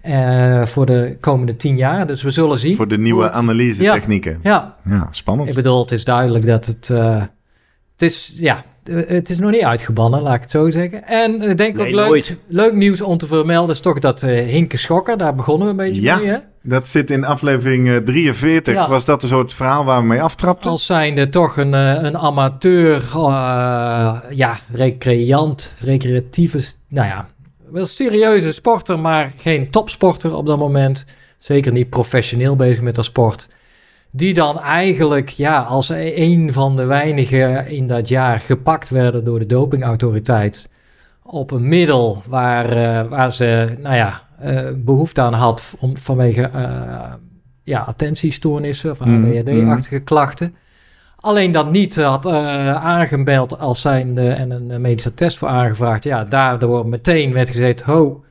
[0.01, 2.07] eh, voor de komende 10 jaar.
[2.07, 2.75] Dus we zullen zien.
[2.75, 3.31] Voor de nieuwe Goed.
[3.33, 4.39] analyse-technieken.
[4.43, 4.75] Ja.
[4.89, 5.49] Ja, spannend.
[5.49, 6.89] ik bedoel, het is duidelijk dat het...
[6.89, 7.15] eh,
[7.91, 11.07] het is, ja, eh, het is nog niet uitgebannen, laat ik het zo zeggen.
[11.07, 12.37] En ik denk Nee, ook leuk, nooit.
[12.47, 13.75] leuk nieuws om te vermelden...
[13.75, 16.17] is toch dat eh Hinke Schokker, daar begonnen we een beetje Ja.
[16.17, 16.37] mee, hè?
[16.63, 18.73] Dat zit in aflevering eh, 43.
[18.73, 18.89] Ja.
[18.89, 20.69] Was dat een soort verhaal waar we mee aftrapten?
[20.71, 27.27] Als zijnde toch een, eh, een amateur, eh, ja, recreant, recreatieve, nou ja,
[27.71, 31.05] wel serieuze sporter, maar geen topsporter op dat moment.
[31.37, 33.47] Zeker niet professioneel bezig met dat sport.
[34.11, 39.39] Die dan eigenlijk, ja, als een van de weinigen in dat jaar gepakt werden door
[39.39, 40.69] de dopingautoriteit.
[41.23, 46.43] Op een middel waar, eh, waar ze, nou ja, eh, behoefte aan had om, vanwege
[46.43, 47.13] eh,
[47.63, 50.55] ja, attentiestoornissen of Mm, ADHD-achtige klachten.
[51.21, 56.03] Alleen dat niet had eh, aangemeld als zijnde en een eh, medische test voor aangevraagd.
[56.03, 58.23] Ja, daardoor meteen werd gezegd, ho,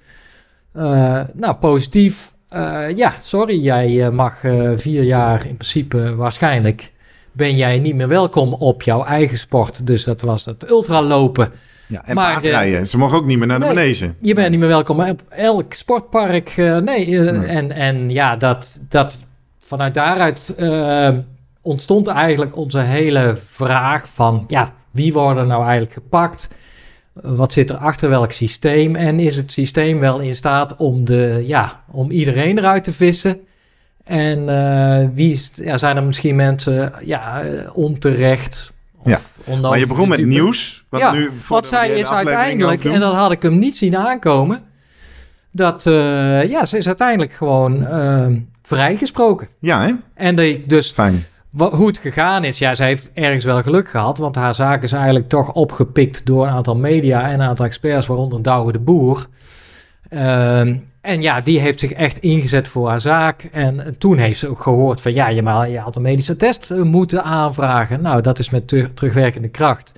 [0.72, 2.32] eh, nou positief.
[2.49, 6.93] Eh, ja, sorry, jij eh, mag eh, vier jaar in principe waarschijnlijk
[7.32, 9.86] ben jij niet meer welkom op jouw eigen sport.
[9.86, 11.53] Dus dat was het ultralopen.
[11.86, 12.86] Ja, en maar, paardrijden.
[12.86, 13.74] Ze mogen ook niet meer naar de nee.
[13.74, 14.14] manege.
[14.20, 16.49] Je bent niet meer welkom op elk sportpark.
[16.49, 17.47] eh, nee, eh, Nee.
[17.49, 19.18] En, en ja, dat, dat
[19.59, 21.09] vanuit daaruit eh,
[21.63, 24.45] ontstond eigenlijk onze hele vraag van...
[24.47, 26.49] ja, wie worden nou eigenlijk gepakt?
[27.23, 28.97] Eh, Wat zit er achter welk systeem?
[28.97, 33.41] En is het systeem wel in staat om, de, ja, om iedereen eruit te vissen?
[34.05, 38.73] En eh, wie is, ja, zijn er misschien mensen ja, eh, onterecht
[39.05, 40.85] of onnodig Maar je begon met nieuws.
[40.89, 44.63] Want Ja, nu, Wat zij is uiteindelijk, en dat had ik hem niet zien aankomen,
[45.53, 45.85] dat
[46.49, 47.87] ja, ze is uiteindelijk gewoon
[48.63, 49.49] vrijgesproken.
[49.59, 49.93] Ja, hè?
[50.15, 51.25] En dat ik dus Fijn.
[51.51, 54.82] Wa- hoe het gegaan is, ja, zij heeft ergens wel geluk gehad, want haar zaak
[54.82, 58.78] is eigenlijk toch opgepikt door een aantal media en een aantal experts, waaronder Douwe de
[58.78, 59.26] Boer.
[60.09, 63.42] Ehm, en ja, die heeft zich echt ingezet voor haar zaak.
[63.53, 66.70] En toen heeft ze ook gehoord van ja, je, maar, je had een medische test
[66.70, 68.03] eh, moeten aanvragen.
[68.03, 69.92] Nou, dat is met ter- terugwerkende kracht.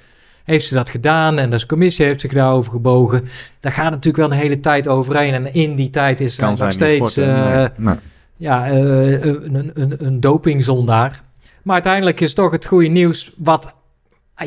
[0.44, 3.24] Heeft ze dat gedaan en de commissie heeft zich daarover gebogen.
[3.60, 5.34] Daar gaat natuurlijk wel een hele tijd overheen.
[5.34, 7.68] En in die tijd is zijn nog steeds eh, Nee.
[7.76, 7.94] Nee.
[8.36, 11.20] ja, eh, een, een, een dopingzondaar.
[11.62, 13.74] Maar uiteindelijk is toch het goede nieuws wat,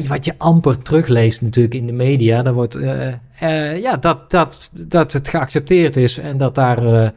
[0.07, 2.43] wat je amper terugleest natuurlijk in de media.
[2.43, 3.07] Er wordt, eh,
[3.39, 6.78] eh, ja, dat, dat, dat het geaccepteerd is en dat daar...
[6.86, 7.09] eh,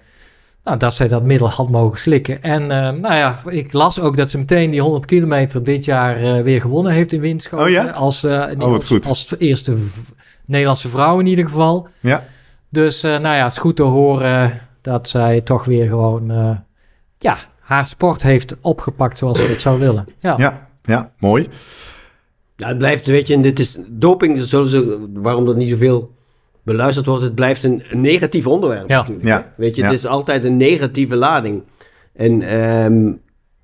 [0.64, 2.42] nou, dat zij dat middel had mogen slikken.
[2.42, 6.16] En eh, nou ja, ik las ook dat ze meteen die 100 kilometer dit jaar
[6.16, 7.66] eh, weer gewonnen heeft in windschoten.
[7.66, 7.90] Oh ja?
[7.90, 9.76] Als, eh, wat als, eerste
[10.44, 11.88] Nederlandse vrouw in ieder geval.
[12.00, 12.22] Ja.
[12.68, 16.30] Dus eh, nou ja, het is goed te horen dat zij toch weer gewoon...
[16.30, 16.50] eh,
[17.18, 17.36] ja,
[17.68, 20.06] haar sport heeft opgepakt zoals ze het zou willen.
[20.18, 21.48] Ja, Ja, ja, mooi.
[22.56, 26.14] Ja, het blijft, weet je, en dit is doping, zullen ze, waarom dat niet zoveel
[26.62, 28.96] beluisterd wordt, het blijft een, een negatief onderwerp Ja.
[28.98, 29.26] natuurlijk.
[29.26, 29.52] Ja.
[29.56, 29.88] Weet je, Ja.
[29.88, 31.62] het is altijd een negatieve lading.
[32.12, 33.12] En, ehm,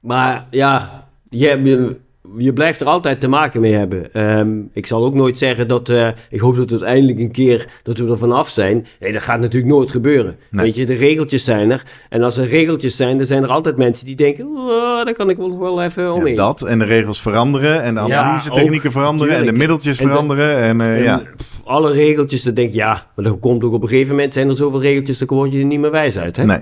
[0.00, 1.96] maar ja, je,
[2.36, 4.12] je, je blijft er altijd te maken mee hebben.
[4.12, 7.98] Ehm, ik zal ook nooit zeggen dat, eh, ik hoop dat uiteindelijk een keer, dat
[7.98, 8.86] we er vanaf zijn.
[9.00, 10.36] Nee, dat gaat natuurlijk nooit gebeuren.
[10.50, 10.64] Nee.
[10.64, 11.82] Weet je, de regeltjes zijn er.
[12.08, 15.30] En als er regeltjes zijn, dan zijn er altijd mensen die denken, oh, daar kan
[15.30, 16.36] ik wel, wel even Ja, omheen.
[16.36, 20.04] dat en de regels veranderen en de Ja, analyse-technieken ook, veranderen en de middeltjes En
[20.06, 20.56] de- veranderen.
[20.58, 21.22] En, eh, ja.
[21.36, 24.32] pff, alle regeltjes, dan denk ik, ja, maar er komt ook op een gegeven moment
[24.32, 26.36] zijn er zoveel regeltjes, dan word je er niet meer wijs uit.
[26.36, 26.44] Hè?
[26.44, 26.58] Nee.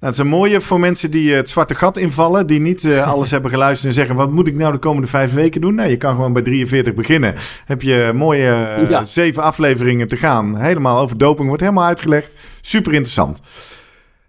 [0.00, 2.84] Nou, het is een mooie voor mensen die eh, het zwarte gat invallen, die niet
[2.84, 5.74] eh, alles hebben geluisterd en zeggen: wat moet ik nou de komende vijf weken doen?
[5.74, 7.34] Nou, je kan gewoon bij 43 beginnen.
[7.64, 9.04] Heb je mooie eh, Ja.
[9.04, 10.56] zeven afleveringen te gaan.
[10.56, 12.32] Helemaal over doping, wordt helemaal uitgelegd.
[12.60, 13.40] Super interessant.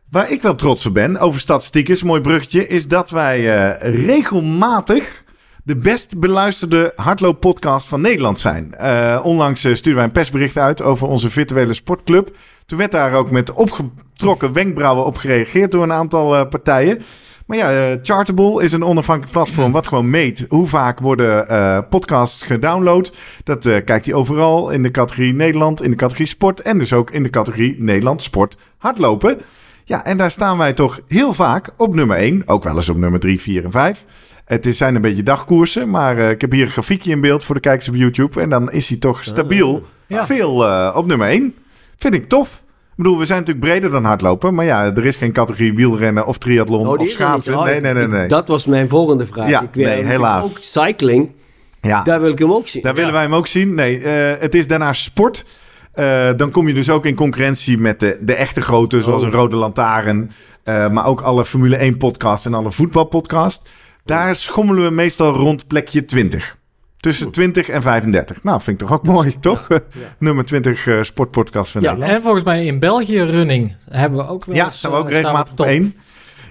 [0.10, 3.42] Waar ik wel trots op ben, over statistieken, is een mooi bruggetje, is dat wij
[3.80, 5.24] regelmatig
[5.64, 8.76] de best beluisterde hardlooppodcast van Nederland zijn.
[9.24, 12.36] Onlangs stuurden wij een persbericht uit over onze virtuele sportclub.
[12.72, 17.02] Toen werd daar ook met opgetrokken wenkbrauwen op gereageerd door een aantal eh, partijen.
[17.46, 21.80] Maar ja, eh, Chartable is een onafhankelijk platform wat gewoon meet hoe vaak worden eh,
[21.90, 23.18] podcasts gedownload.
[23.44, 27.12] Dat kijkt hij overal in de categorie Nederland, in de categorie sport en dus ook
[27.12, 29.42] in de categorie Nederland sport hardlopen.
[29.84, 32.98] Ja, en daar staan wij toch heel vaak op nummer 1, ook wel eens op
[32.98, 34.06] nummer 3, 4 en 5.
[34.46, 37.56] Het is, zijn een beetje dagkoersen, maar ik heb hier een grafiekje in beeld voor
[37.56, 38.42] de kijkers op YouTube.
[38.42, 40.26] En dan is hij toch stabiel Ja.
[40.26, 40.54] veel
[40.96, 41.54] op nummer 1.
[42.02, 42.64] Vind ik tof.
[42.90, 44.54] Ik bedoel, we zijn natuurlijk breder dan hardlopen.
[44.54, 47.58] Maar ja, er is geen categorie wielrennen of triathlon Oh, die of schaatsen.
[47.58, 48.28] Oh, nee, nee, nee, ik- nee.
[48.28, 49.50] Dat was mijn volgende vraag.
[49.50, 50.46] Ja, ik wil nee, helaas.
[50.46, 51.30] Ook cycling,
[51.82, 52.82] ja, daar wil ik hem ook zien.
[52.82, 53.74] daar willen wij hem ook zien.
[53.76, 55.46] Nee, eh, het is daarna sport.
[55.94, 59.28] Eh, dan kom je dus ook in concurrentie met de, de echte grote, zoals Oh.
[59.28, 60.32] een Rode Lantaarn.
[60.64, 63.70] eh, maar ook alle Formule 1 podcasts en alle voetbalpodcasts.
[64.06, 66.58] Daar schommelen we meestal rond plekje 20.
[67.02, 68.44] Tussen 20 en 35.
[68.44, 69.68] Nou, vind ik toch ook mooi, toch?
[70.20, 72.18] Nummer 20 eh, sportpodcast van Ja, Nederland.
[72.18, 75.10] En volgens mij in België running hebben we ook wel Ja, eens, staan we ook
[75.10, 75.94] eh, regelmatig op één.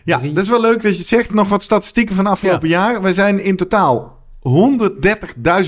[0.05, 0.33] Ja, drie.
[0.33, 1.35] dat is wel leuk dat je zegt.
[1.35, 3.03] Nog wat statistieken van afgelopen jaar.
[3.03, 4.19] We zijn in totaal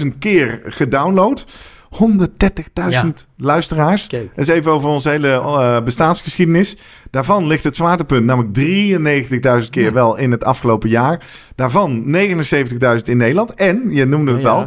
[0.01, 1.45] 130.000 keer gedownload.
[1.93, 4.07] 130.000 luisteraars.
[4.07, 4.28] Kijk.
[4.34, 6.76] Dat is even over onze hele eh, bestaansgeschiedenis.
[7.11, 8.55] Daarvan ligt het zwaartepunt, namelijk
[9.64, 9.93] 93.000 keer Ja.
[9.93, 11.26] wel in het afgelopen jaar.
[11.55, 13.55] Daarvan 79.000 in Nederland.
[13.55, 14.66] En, je noemde het al,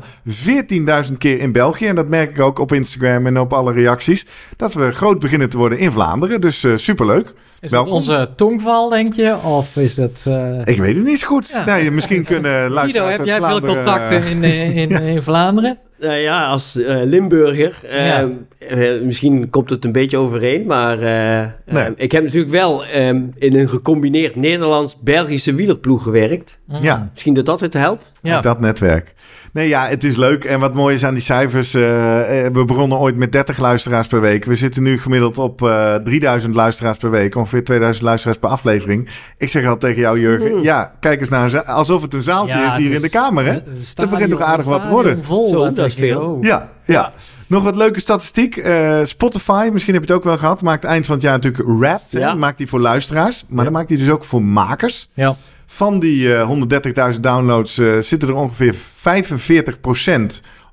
[1.08, 1.86] 14.000 keer in België.
[1.88, 4.26] En dat merk ik ook op Instagram en op alle reacties.
[4.56, 6.42] Dat we groot beginnen te worden in Vlaanderen.
[6.42, 7.34] Dus eh, superleuk.
[7.60, 7.92] Is Welkom.
[7.92, 9.36] dat onze tongval, denk je?
[9.44, 10.26] Of is dat...
[10.28, 11.50] eh, Ik weet het niet zo goed.
[11.50, 11.66] Ja.
[11.66, 15.78] Nee, misschien kunnen luisteraars Guido, heb jij veel contacten in, in, in Vlaanderen?
[16.00, 18.28] Nou ja, als eh, Limburger, eh, Ja.
[18.58, 21.90] eh, misschien komt het een beetje overeen, maar eh, eh, Nee.
[21.96, 26.58] ik heb natuurlijk wel ehm, in een gecombineerd Nederlands-Belgische wielerploeg gewerkt.
[26.82, 27.10] Ja.
[27.12, 28.04] Misschien dat dat het helpt.
[28.22, 28.42] Ja.
[28.42, 29.14] Dat netwerk.
[29.56, 30.44] Nee, ja, het is leuk.
[30.44, 31.74] En wat mooi is aan die cijfers.
[31.74, 34.46] eh, eh, we begonnen ooit met 30 luisteraars per week.
[34.46, 37.36] We zitten nu gemiddeld op eh 3000 luisteraars per week.
[37.36, 39.10] Ongeveer 2000 luisteraars per aflevering.
[39.38, 40.62] Ik zeg al tegen jou, Jurgen.
[40.62, 43.46] Ja, kijk eens naar een alsof het een zaaltje Ja, is hier in de kamer,
[43.46, 43.52] hè?
[43.52, 45.24] Het stadion- begint nog aardig wat te worden.
[45.24, 46.38] Vol, Zo, dat is veel.
[46.42, 47.14] Ja, ja.
[47.48, 48.58] Nog wat leuke statistiek.
[48.58, 51.80] Eh, Spotify, misschien heb je het ook wel gehad, maakt eind van het jaar natuurlijk
[51.80, 52.12] Wrapped.
[52.12, 52.20] hè?
[52.20, 52.34] Ja.
[52.34, 53.64] Maakt die voor luisteraars, maar Ja.
[53.64, 55.10] dan maakt hij dus ook voor makers.
[55.14, 55.36] Ja.
[55.66, 58.78] Van die eh, 130.000 downloads eh, zitten er ongeveer 45%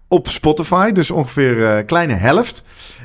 [0.09, 0.93] op Spotify.
[0.93, 2.64] Dus ongeveer een kleine helft.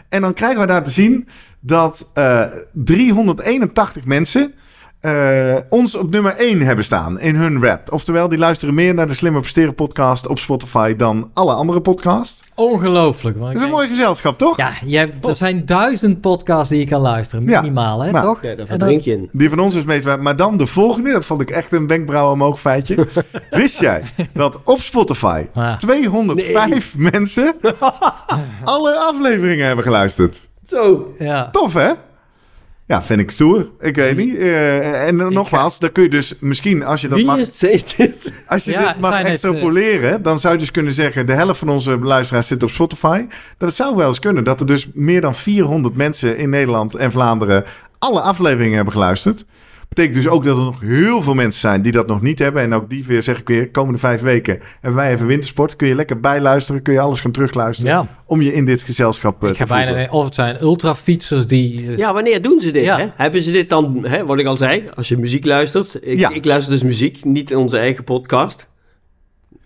[0.09, 1.27] En dan krijgen we daar te zien
[1.59, 4.53] dat eh 381 mensen
[4.99, 7.91] eh, ons op nummer 1 hebben staan in hun rap.
[7.93, 12.43] Oftewel, die luisteren meer naar de Slimmer Presteren podcast op Spotify dan alle andere podcasts.
[12.55, 13.37] Ongelooflijk.
[13.39, 14.57] Dat is een denk- mooi gezelschap, toch?
[14.57, 17.47] Ja, je hebt, er zijn duizend podcasts die je kan luisteren.
[17.47, 17.61] Ja.
[17.61, 18.41] Minimaal, hè, Maar- toch?
[18.43, 19.29] Ja, daar verdrink je in.
[19.31, 20.21] Die van ons is meest waar.
[20.21, 23.07] Maar dan de volgende, dat vond ik echt een wenkbrauw omhoog feitje.
[23.49, 25.77] Wist jij dat op Spotify Ja.
[25.77, 27.55] 205 mensen
[28.63, 30.47] alle afleveringen hebben geluisterd?
[30.67, 31.07] Zo.
[31.17, 31.49] Ja.
[31.51, 31.89] Tof, hè?
[32.87, 33.69] Ja, vind ik stoer.
[33.79, 34.37] Ik weet niet.
[34.37, 38.33] Eh, en nogmaals, dan kun je dus misschien, als je dat Wie mag, dit?
[38.47, 41.59] als je Ja, dit mag het, extrapoleren, dan zou je dus kunnen zeggen, de helft
[41.59, 43.25] van onze luisteraars zit op Spotify.
[43.57, 46.95] Dat het zou wel eens kunnen dat er dus meer dan 400 mensen in Nederland
[46.95, 47.65] en Vlaanderen
[47.99, 49.45] alle afleveringen hebben geluisterd.
[49.89, 52.61] Betekent dus ook dat er nog heel veel mensen zijn die dat nog niet hebben.
[52.61, 55.75] En ook die weer, zeg ik weer, komende vijf weken hebben wij even wintersport.
[55.75, 57.91] Kun je lekker bijluisteren, kun je alles gaan terugluisteren.
[57.91, 59.85] Ja, Om je in dit gezelschap eh, ik te voelen.
[59.93, 60.11] bijna...
[60.11, 61.85] Of het zijn ultrafietsers die...
[61.85, 62.83] dus- Ja, wanneer doen ze dit?
[62.83, 62.97] Ja.
[62.97, 63.05] Hè?
[63.15, 65.97] Hebben ze dit dan, hè, wat ik al zei, als je muziek luistert.
[66.01, 66.29] Ik, Ja.
[66.29, 68.67] ik luister dus muziek, niet onze eigen podcast.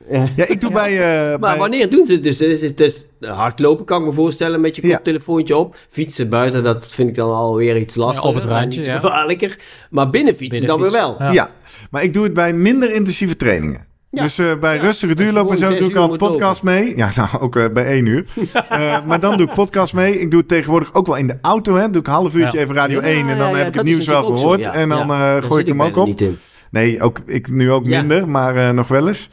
[0.35, 0.91] Ja, ik doe bij...
[0.99, 2.37] eh, maar bij- wanneer doen ze het dus?
[2.37, 4.95] Dus, dus, dus hardlopen kan ik me voorstellen met je Ja.
[4.95, 5.75] koptelefoontje op.
[5.91, 8.29] Fietsen buiten, dat vind ik dan alweer iets lastiger.
[8.29, 8.99] op het randje, iets ja.
[8.99, 9.57] gevaarlijker.
[9.89, 11.23] Maar binnen fietsen dan weer wel.
[11.31, 11.49] Ja.
[11.91, 13.89] maar ik doe het bij minder intensieve trainingen.
[14.09, 14.23] Ja.
[14.23, 14.81] Dus eh, bij Ja.
[14.81, 16.97] rustige duurlopen en zo doe ik al podcast mee.
[16.97, 18.25] Ja, nou, ook eh, bij één uur.
[18.69, 20.19] Eh, maar dan doe ik podcast mee.
[20.19, 21.75] Ik doe het tegenwoordig ook wel in de auto.
[21.75, 21.89] Hè.
[21.89, 22.63] Doe ik een half uurtje Ja.
[22.63, 24.63] even Radio Ja, 1 en dan ja, ja, heb ik het nieuws wel zo, gehoord.
[24.63, 24.73] ja.
[24.73, 26.19] En dan eh, gooi ik hem ook op.
[26.71, 27.99] Nee, ook, ik nu ook Ja.
[27.99, 29.29] minder, maar eh, nog wel eens.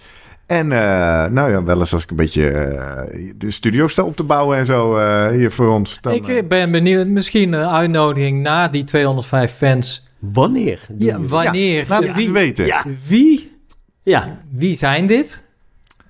[0.49, 4.17] En eh, nou ja, wel eens als ik een beetje eh, de studio sta op
[4.17, 5.99] te bouwen en zo eh, hier voor ons.
[6.01, 10.07] Dan, ik ben benieuwd, misschien een uitnodiging na die 205 fans.
[10.19, 10.81] Wanneer?
[10.99, 11.85] Ja, wanneer?
[11.89, 12.67] laat het wie, weten.
[12.67, 12.85] Ja.
[13.09, 13.57] wie,
[14.03, 15.48] Ja, wie zijn dit?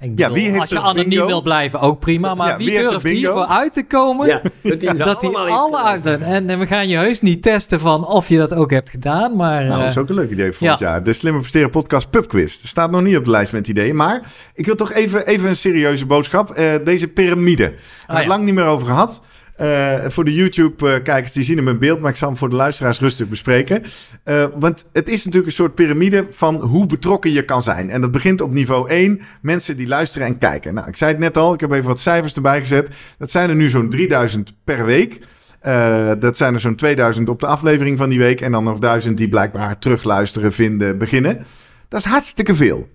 [0.01, 1.27] Ik bedoel, wie heeft als je er anoniem bingo?
[1.27, 2.35] wil blijven, ook prima.
[2.35, 4.27] Maar Ja, wie, durft hiervoor uit te komen?
[4.27, 4.43] ja.
[4.63, 6.07] Dat die, alle uit...
[6.07, 9.37] En, en we gaan je heus niet testen van of je dat ook hebt gedaan,
[9.37, 9.65] maar...
[9.65, 10.73] Nou, eh, dat is ook een leuk idee voor ja.
[10.73, 11.03] het jaar.
[11.03, 12.63] De Slimmer Presteren podcast pubquiz.
[12.63, 13.97] Er staat nog niet op de lijst met ideeën.
[13.97, 16.51] Maar ik wil toch even, even een serieuze boodschap.
[16.51, 17.63] Eh, deze piramide.
[17.63, 17.73] Daar
[18.07, 19.21] hebben we Ah, lang niet meer over gehad.
[19.59, 22.01] Eh, voor de YouTube-kijkers, die zien hem in beeld.
[22.01, 23.83] Maar ik zal hem voor de luisteraars rustig bespreken.
[24.23, 27.91] Eh, want het is natuurlijk een soort piramide van hoe betrokken je kan zijn.
[27.91, 29.21] En dat begint op niveau 1.
[29.43, 30.75] Mensen die luisteren en kijken.
[30.75, 31.55] Nou, ik zei het net al.
[31.55, 32.89] Ik heb even wat cijfers erbij gezet.
[33.19, 35.19] Dat zijn er nu zo'n 3000 per week.
[35.61, 38.41] Eh, dat zijn er zo'n 2000 op de aflevering van die week.
[38.41, 41.47] En dan nog 1000 die blijkbaar terugluisteren, vinden, beginnen.
[41.89, 42.89] Dat is hartstikke veel.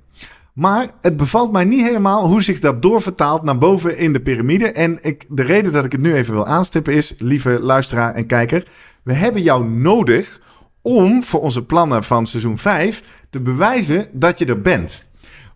[0.54, 4.72] Maar het bevalt mij niet helemaal hoe zich dat doorvertaalt naar boven in de piramide.
[4.72, 8.26] En ik, de reden dat ik het nu even wil aanstippen is, lieve luisteraar en
[8.26, 8.68] kijker,
[9.04, 10.42] we hebben jou nodig
[10.82, 15.04] om voor onze plannen van seizoen 5 te bewijzen dat je er bent.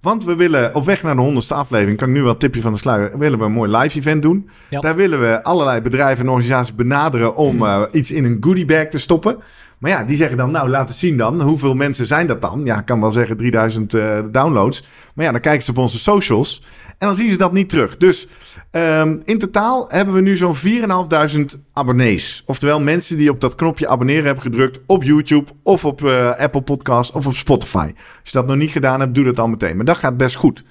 [0.02, 2.62] Want we willen op weg naar de honderdste aflevering, kan ik nu wel een tipje
[2.62, 4.50] van de sluier, willen we een mooi live event doen.
[4.70, 4.80] Ja.
[4.80, 8.88] Daar willen we allerlei bedrijven en organisaties benaderen om eh, iets in een goodie bag
[8.88, 9.38] te stoppen.
[9.78, 11.42] Maar ja, die zeggen dan, nou laat het zien dan.
[11.42, 12.62] Hoeveel mensen zijn dat dan?
[12.64, 14.84] Ja, ik kan wel zeggen 3000 eh, downloads.
[15.14, 16.64] Maar ja, dan kijken ze op onze socials.
[16.98, 17.98] En dan zien ze dat niet terug.
[17.98, 18.28] Dus
[18.72, 22.44] ehm, in totaal hebben we nu zo'n 4.500 abonnees.
[22.46, 26.62] Oftewel mensen die op dat knopje abonneren hebben gedrukt op YouTube of op eh, Apple
[26.62, 27.92] Podcast of op Spotify.
[27.96, 29.76] Als je dat nog niet gedaan hebt, doe dat dan meteen.
[29.76, 30.64] Maar dat gaat best goed.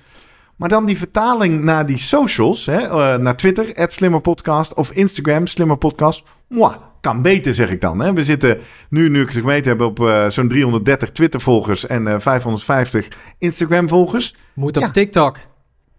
[0.57, 6.23] Maar dan die vertaling naar die socials, hè, eh, naar Twitter, @slimmerpodcast of Instagram, slimmerpodcast.
[6.49, 8.01] Mwah, kan beter, zeg ik dan.
[8.01, 8.13] Hè.
[8.13, 8.59] We zitten
[8.91, 14.35] nu, nu ik het gemeten heb, op eh, zo'n 330 Twitter-volgers en eh, 550 Instagram-volgers.
[14.55, 14.91] Moet op Ja.
[14.91, 15.39] TikTok,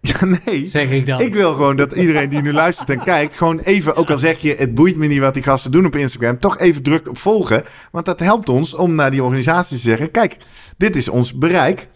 [0.00, 0.66] Ja, nee.
[0.66, 1.20] zeg ik dan.
[1.20, 4.38] Ik wil gewoon dat iedereen die nu luistert en kijkt, gewoon even, ook al zeg
[4.38, 7.18] je, het boeit me niet wat die gasten doen op Instagram, toch even drukt op
[7.18, 7.64] volgen.
[7.90, 10.36] Want dat helpt ons om naar die organisatie te zeggen, kijk,
[10.76, 11.88] dit is ons bereik.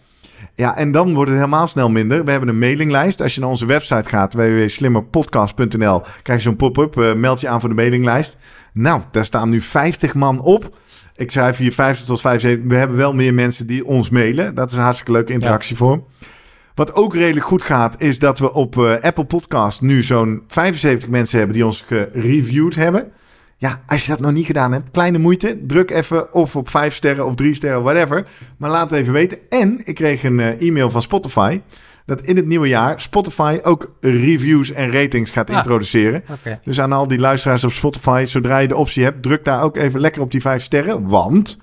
[0.55, 2.25] Ja, en dan wordt het helemaal snel minder.
[2.25, 3.21] We hebben een mailinglijst.
[3.21, 7.59] Als je naar onze website gaat, www.slimmerpodcast.nl, krijg je zo'n pop-up, eh, meld je aan
[7.59, 8.37] voor de mailinglijst.
[8.73, 10.77] Nou, daar staan nu 50 man op.
[11.15, 12.69] Ik schrijf hier 50 tot 75.
[12.69, 14.55] We hebben wel meer mensen die ons mailen.
[14.55, 16.05] Dat is een hartstikke leuke interactievorm.
[16.75, 21.09] Wat ook redelijk goed gaat, is dat we op eh, Apple Podcast nu zo'n 75
[21.09, 23.11] mensen hebben die ons gereviewd hebben.
[23.63, 25.59] Ja, als je dat nog niet gedaan hebt, kleine moeite.
[25.67, 28.25] Druk even of op 5 sterren of 3 sterren, whatever.
[28.57, 29.37] Maar laat het even weten.
[29.49, 31.61] En ik kreeg een eh, e-mail van Spotify.
[32.05, 35.55] Dat in het nieuwe jaar Spotify ook reviews en ratings gaat Ah.
[35.57, 36.23] introduceren.
[36.63, 39.77] Dus aan al die luisteraars op Spotify, zodra je de optie hebt, druk daar ook
[39.77, 41.07] even lekker op die 5 sterren.
[41.07, 41.57] Want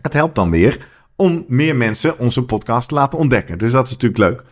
[0.00, 0.86] het helpt dan weer
[1.16, 3.58] om meer mensen onze podcast te laten ontdekken.
[3.58, 4.42] Dus dat is natuurlijk leuk.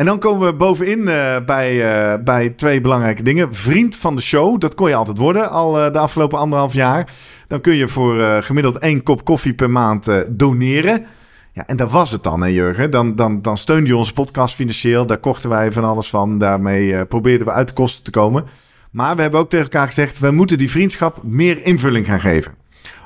[0.00, 3.54] En dan komen we bovenin eh, bij, eh, bij twee belangrijke dingen.
[3.54, 7.12] Vriend van de show, dat kon je altijd worden al eh, de afgelopen anderhalf jaar.
[7.48, 11.06] Dan kun je voor gemiddeld één kop koffie per maand doneren.
[11.52, 12.90] Ja, en dat was het dan, hè Jurgen.
[12.90, 15.06] Dan, dan, dan steunde je onze podcast financieel.
[15.06, 16.38] Daar kochten wij van alles van.
[16.38, 18.44] Daarmee probeerden we uit de kosten te komen.
[18.90, 20.18] Maar we hebben ook tegen elkaar gezegd...
[20.18, 22.52] we moeten die vriendschap meer invulling gaan geven.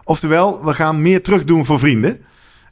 [0.04, 2.24] Oftewel, we gaan meer terug doen voor vrienden.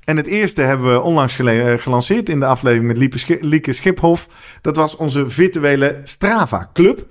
[0.04, 4.28] En het eerste hebben we onlangs eh, gelanceerd in de aflevering met Lieke Schiphof.
[4.60, 7.06] Dat was onze virtuele Strava Club.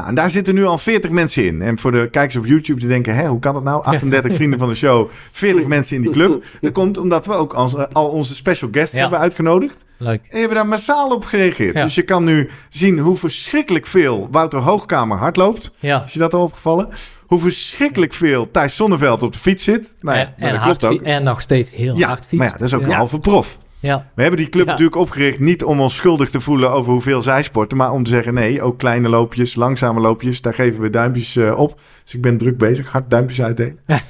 [0.00, 1.62] Nou, en daar zitten nu al 40 mensen in.
[1.62, 3.84] En voor de kijkers op YouTube die denken, hè, hoe kan dat nou?
[3.84, 6.44] 38 vrienden van de show, 40 mensen in die club.
[6.60, 9.00] Dat komt omdat we ook als, al onze special guests Ja.
[9.00, 9.84] hebben uitgenodigd.
[9.96, 10.26] Leuk.
[10.30, 11.74] En hebben daar massaal op gereageerd.
[11.74, 11.82] Ja.
[11.84, 15.70] Dus je kan nu zien hoe verschrikkelijk veel Wouter Hoogkamer hardloopt.
[15.78, 16.02] Ja.
[16.04, 16.88] Is je dat al opgevallen?
[17.26, 19.94] Hoe verschrikkelijk veel Thijs Zonneveld op de fiets zit.
[20.00, 21.00] Nou ja, en, dat klopt ook.
[21.02, 22.36] en nog steeds heel hard fietsen.
[22.38, 23.58] maar ja, dat is ook een halve prof.
[23.80, 24.06] Ja.
[24.14, 24.70] We hebben die club Ja.
[24.70, 28.10] natuurlijk opgericht niet om ons schuldig te voelen over hoeveel zij sporten, maar om te
[28.10, 31.80] zeggen nee, ook kleine loopjes, langzame loopjes, daar geven we duimpjes eh, op.
[32.04, 33.78] Dus ik ben druk bezig, hard duimpjes uitdelen.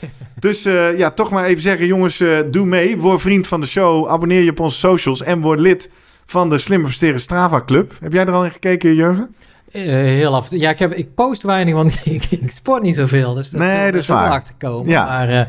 [0.41, 3.67] dus eh, ja, toch maar even zeggen, jongens, eh, doe mee, word vriend van de
[3.67, 5.91] show, abonneer je op onze socials en word lid
[6.27, 7.93] van de Slimmer Presteren Strava Club.
[8.01, 9.35] Heb jij er al in gekeken, Jurgen?
[9.73, 10.51] Eh, heel af.
[10.51, 13.35] Ja, ik, heb, ik post weinig, want ik, ik sport niet zoveel.
[13.35, 14.31] Dus dat Nee, zal- dat is waar.
[14.31, 14.91] achterkomen.
[14.91, 15.05] Ja.
[15.05, 15.41] Maar uh,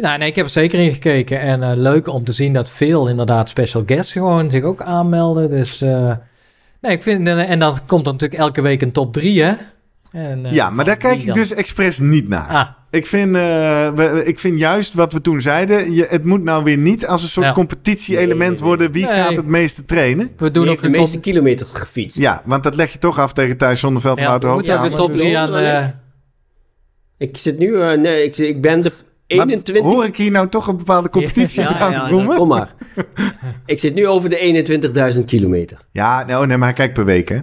[0.00, 1.40] nou, nee, ik heb er zeker in gekeken.
[1.40, 5.48] En uh, leuk om te zien dat veel inderdaad special guests gewoon zich ook aanmelden.
[5.50, 6.12] Dus uh,
[6.80, 7.28] nee, ik vind...
[7.28, 9.52] En dan komt er natuurlijk elke week een top 3, hè?
[10.12, 11.36] En, uh, ja, maar daar kijk ik dan...
[11.36, 12.48] dus expres niet naar.
[12.48, 16.42] Ah, Ik vind, uh, we, ik vind juist wat we toen zeiden, je, het moet
[16.42, 17.52] nou weer niet als een soort Ja.
[17.52, 18.66] competitie-element Nee, nee, nee.
[18.68, 18.92] worden.
[18.92, 19.22] Wie Nee.
[19.22, 20.30] gaat het meeste trainen?
[20.36, 22.18] we doen ook de meeste comp- kilometers gefietst.
[22.18, 24.82] Ja, want dat leg je toch af tegen Thijs Zonneveld en Ja, Wouter moeten ook
[24.84, 25.56] Ja, de top 3 aan...
[25.56, 25.86] eh,
[27.18, 28.92] Ik zit nu, eh, nee, ik, ik ben de
[29.36, 29.92] Maar 21...
[29.92, 32.36] Hoor ik hier nou toch een bepaalde competitie ja, aan ja, voelen?
[32.36, 32.74] kom maar.
[33.66, 35.78] ik zit nu over de 21.000 kilometer.
[35.92, 37.38] Ja, nou, nee, maar hij kijkt per week, hè?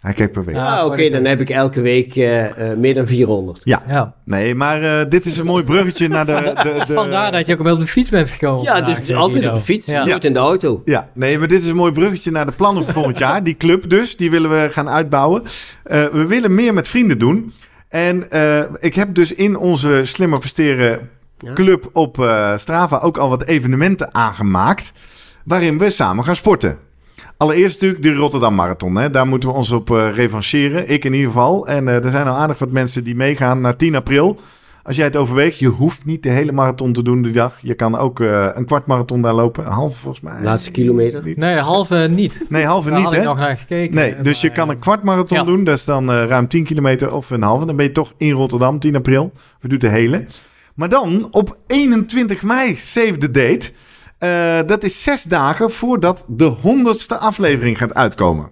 [0.00, 0.56] Hij kijkt per week.
[0.56, 3.60] Ah, oké, dan heb ik elke week eh, eh, meer dan 400.
[3.64, 4.14] ja.
[4.24, 6.52] Nee, maar eh, dit is een mooi bruggetje naar de...
[6.62, 8.64] de, de Vandaar dat je ook wel op de fiets bent gekomen.
[8.64, 9.54] Ja, vandaag, dus altijd Guido.
[9.54, 10.04] op de fiets, Ja.
[10.04, 10.82] nooit in de auto.
[10.84, 13.42] Ja, nee, maar dit is een mooi bruggetje naar de plannen voor volgend jaar.
[13.42, 15.42] Die club dus, die willen we gaan uitbouwen.
[15.82, 17.52] Eh, we willen meer met vrienden doen.
[17.88, 21.10] En eh, ik heb dus in onze Slimmer Presteren.
[21.54, 24.92] Club op eh, Strava ook al wat evenementen aangemaakt.
[25.44, 26.78] Waarin we samen gaan sporten.
[27.36, 28.96] Allereerst natuurlijk de Rotterdam Marathon.
[28.96, 29.10] Hè.
[29.10, 30.88] Daar moeten we ons op eh, revancheren.
[30.88, 31.66] Ik in ieder geval.
[31.66, 34.38] En eh, er zijn al aardig wat mensen die meegaan naar 10 april.
[34.86, 37.58] Als jij het overweegt, je hoeft niet de hele marathon te doen die dag.
[37.60, 39.66] Je kan ook eh, een kwart marathon daar lopen.
[39.66, 40.42] Een halve volgens mij.
[40.42, 41.24] Laatste kilometer.
[41.24, 41.36] Niet.
[41.36, 42.44] Nee, de halve niet.
[42.48, 43.94] Nee, halve Daar niet ik nog naar gekeken.
[43.94, 45.44] Nee, dus je kan een kwart marathon ja.
[45.44, 45.64] doen.
[45.64, 47.66] Dat is dan eh, ruim 10 kilometer of een halve.
[47.66, 49.32] Dan ben je toch in Rotterdam, 10 april.
[49.60, 50.24] We doen de hele.
[50.76, 53.72] Maar dan op 21 mei, save the date.
[54.18, 58.50] Eh, dat is zes dagen voordat de honderdste aflevering gaat uitkomen.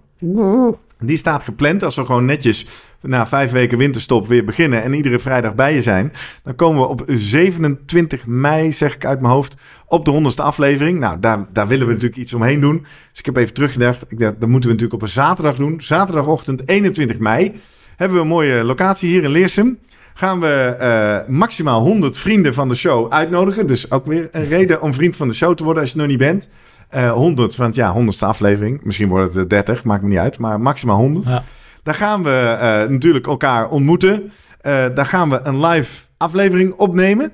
[0.99, 2.65] Die staat gepland als we gewoon netjes
[3.01, 6.13] na vijf weken winterstop weer beginnen en iedere vrijdag bij je zijn.
[6.43, 9.55] Dan komen we op 27 mei, zeg ik uit mijn hoofd,
[9.87, 10.99] op de honderdste aflevering.
[10.99, 12.79] Nou, daar, daar willen we natuurlijk iets omheen doen.
[13.09, 14.05] Dus ik heb even teruggedacht.
[14.07, 15.81] Ik dacht, dat moeten we natuurlijk op een zaterdag doen.
[15.81, 17.59] Zaterdagochtend 21 mei
[17.95, 19.77] hebben we een mooie locatie hier in Leersum.
[20.17, 23.67] Gaan we eh, maximaal 100 vrienden van de show uitnodigen.
[23.67, 26.07] Dus ook weer een reden om vriend van de show te worden als je het
[26.07, 26.49] nog niet bent.
[26.89, 28.79] Eh 100, want ja, 100ste aflevering.
[28.83, 30.37] Misschien wordt het eh, 30, maakt me niet uit.
[30.37, 31.27] Maar maximaal 100.
[31.27, 31.43] Ja.
[31.83, 34.31] Daar gaan we eh, natuurlijk elkaar ontmoeten.
[34.61, 37.31] Eh, daar gaan we een live aflevering opnemen.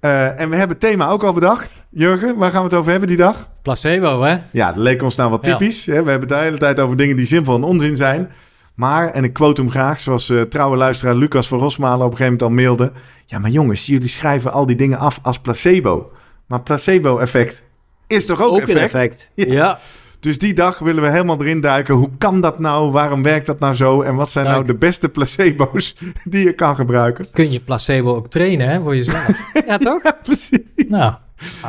[0.00, 1.86] Eh, en we hebben het thema ook al bedacht.
[1.90, 3.48] Jurgen, waar gaan we het over hebben die dag?
[3.62, 4.36] Placebo, hè?
[4.50, 5.86] Ja, dat leek ons nou wat typisch.
[5.86, 6.02] Hè?
[6.02, 8.30] We hebben het de hele tijd over dingen die zinvol en onzin zijn.
[8.76, 12.16] Maar, en ik quote hem graag, zoals eh, trouwe luisteraar Lucas van Rosmalen op een
[12.16, 12.92] gegeven moment al mailde.
[13.24, 16.12] Ja, maar jongens, jullie schrijven al die dingen af als placebo.
[16.46, 17.62] Maar placebo-effect
[18.06, 18.76] is toch ook, Ook, effect?
[18.78, 19.30] een effect.
[19.34, 19.52] Ja.
[19.52, 19.78] Ja.
[20.20, 21.94] Dus die dag willen we helemaal erin duiken.
[21.94, 22.90] Hoe kan dat nou?
[22.90, 24.02] Waarom werkt dat nou zo?
[24.02, 27.26] En wat zijn nou de beste placebo's die je kan gebruiken?
[27.32, 28.80] Kun je placebo ook trainen, hè?
[28.80, 29.50] Voor jezelf.
[29.66, 30.02] ja, toch?
[30.02, 30.58] Ja, precies.
[30.88, 31.14] Nou.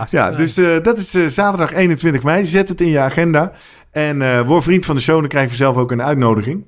[0.09, 2.45] Ja, dus eh, dat is eh, zaterdag 21 mei.
[2.45, 3.51] Zet het in je agenda.
[3.91, 5.19] En eh word vriend van de show.
[5.19, 6.65] Dan krijg je zelf ook een uitnodiging.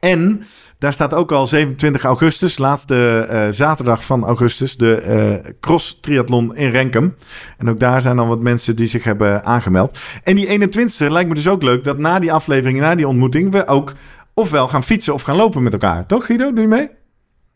[0.00, 0.44] En
[0.78, 6.56] daar staat ook al 27 augustus, laatste eh, zaterdag van augustus, de eh, cross triathlon
[6.56, 7.14] in Renkum.
[7.56, 9.98] En ook daar zijn al wat mensen die zich hebben aangemeld.
[10.22, 13.52] En die 21ste lijkt me dus ook leuk dat na die aflevering, na die ontmoeting,
[13.52, 13.92] we ook
[14.34, 16.06] ofwel gaan fietsen of gaan lopen met elkaar.
[16.06, 16.88] Toch Guido, doe je mee?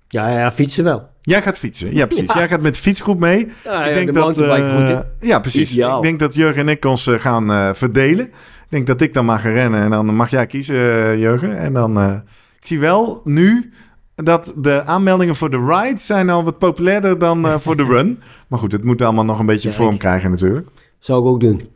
[0.08, 1.10] Ja, ja, fietsen wel.
[1.20, 2.26] Jij gaat fietsen, ja precies.
[2.26, 2.38] Ja.
[2.38, 3.52] Jij gaat met de fietsgroep mee.
[3.64, 5.72] Ja, ik denk de dat, eh, ja, precies.
[5.72, 5.96] Ideaal.
[5.96, 8.32] Ik denk dat Jurgen en ik ons gaan verdelen.
[8.72, 11.58] Ik denk dat ik dan mag gaan rennen en dan mag jij kiezen, eh, Jurgen.
[11.58, 12.14] En dan, eh,
[12.60, 13.72] ik zie wel nu
[14.14, 18.20] dat de aanmeldingen voor de ride zijn al wat populairder dan eh, voor de run.
[18.48, 20.68] Maar goed, het moet allemaal nog een beetje vorm krijgen natuurlijk.
[20.98, 21.68] Zou ik ook doen.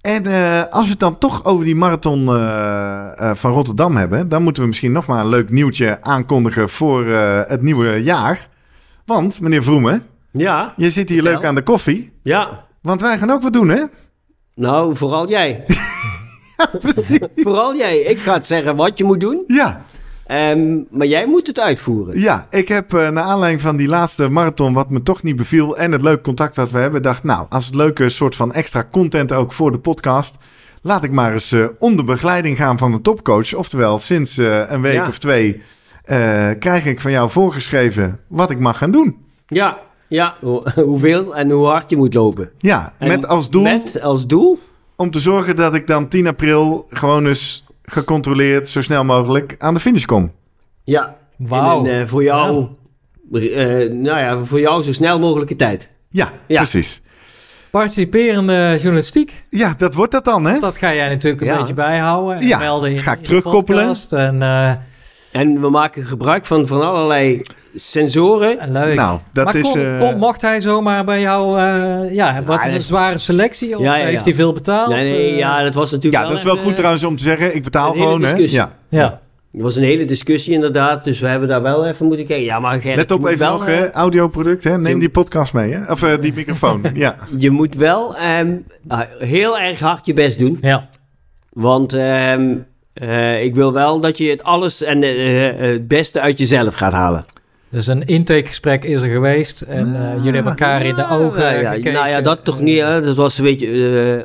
[0.00, 0.26] En
[0.70, 2.24] als we het dan toch over die marathon
[3.36, 7.06] van Rotterdam hebben, dan moeten we misschien nog maar een leuk nieuwtje aankondigen voor
[7.46, 8.48] het nieuwe jaar.
[9.04, 11.36] Want, meneer Vroemen, Ja, je zit hier Vertel.
[11.40, 12.12] leuk aan de koffie.
[12.22, 12.64] ja.
[12.82, 13.82] Want wij gaan ook wat doen, hè?
[14.54, 15.64] Nou, vooral jij.
[16.80, 17.18] Precies.
[17.36, 17.98] vooral jij.
[17.98, 19.44] Ik ga het zeggen wat je moet doen.
[19.46, 19.84] Ja,
[20.26, 22.20] ehm, maar jij moet het uitvoeren.
[22.20, 25.76] ja, ik heb eh naar aanleiding van die laatste marathon, wat me toch niet beviel,
[25.76, 28.88] en het leuke contact wat we hebben, dacht, nou, als het leuke soort van extra
[28.92, 30.38] content ook voor de podcast,
[30.82, 33.54] laat ik maar eens eh, onder begeleiding gaan van een topcoach.
[33.54, 35.08] Oftewel, sinds eh, een week Ja.
[35.08, 35.62] of twee
[36.58, 39.16] krijg ik van jou voorgeschreven wat ik mag gaan doen.
[39.46, 39.78] Ja,
[40.14, 40.34] ja.
[40.40, 42.50] Hoe- hoeveel en hoe hard je moet lopen.
[42.58, 44.58] Ja, En met als doel Met als doel?
[44.96, 49.74] om te zorgen dat ik dan 10 april gewoon eens gecontroleerd, zo snel mogelijk, aan
[49.74, 50.32] de finish kom.
[50.84, 51.16] Ja.
[51.36, 51.84] Wauw.
[51.86, 52.66] En eh, voor jou,
[53.32, 53.40] eh,
[53.90, 55.88] nou ja, voor jou zo snel mogelijke tijd.
[56.08, 56.56] Ja, Ja.
[56.60, 57.02] precies.
[57.70, 59.44] Participerende journalistiek.
[59.50, 60.58] Ja, dat wordt dat dan, hè?
[60.58, 61.58] Dat ga jij natuurlijk een Ja.
[61.58, 62.36] beetje bijhouden.
[62.36, 63.80] En Ja, melden in, ga ik in de terugkoppelen.
[63.84, 64.12] podcast.
[64.12, 64.72] En, eh,
[65.34, 67.42] En we maken gebruik van, van allerlei
[67.74, 68.58] sensoren.
[68.58, 68.94] en leuk.
[68.94, 69.62] Nou, dat maar is...
[69.70, 71.58] kon, eh, kon- mocht hij zomaar bij jou...
[71.58, 73.76] eh, ja, wat een zware selectie?
[73.76, 74.88] Of Ja, ja, heeft hij veel betaald?
[74.88, 77.22] Nee, nee, Eh, ja, dat was natuurlijk ja, dat is wel goed trouwens om te
[77.22, 77.54] zeggen.
[77.54, 78.34] Ik betaal een hele gewoon, hè?
[78.36, 78.72] Ja.
[78.88, 79.22] Ja.
[79.52, 82.44] Het was een hele discussie inderdaad, dus we hebben daar wel even moeten kijken.
[82.44, 83.92] Ja, maar Gerrit, Let op even wel, nog, hè?
[83.92, 84.78] Audioproduct, hè?
[84.78, 85.92] Neem je- die podcast mee, hè?
[85.92, 87.16] Of die microfoon, ja.
[87.38, 88.56] Je moet wel ehm,
[88.88, 90.58] ah, heel erg hard je best doen.
[90.60, 90.88] ja.
[91.52, 92.56] Want ehm,
[92.94, 96.74] eh, ik wil wel dat je het alles en eh, eh, het beste uit jezelf
[96.74, 97.24] gaat halen.
[97.74, 99.60] Dus een intakegesprek is er geweest.
[99.60, 101.92] En eh, jullie hebben elkaar in de ogen Nou ja, gekeken.
[101.92, 102.80] nou ja, dat toch niet.
[102.80, 103.00] Hè?
[103.02, 103.66] Dat was een beetje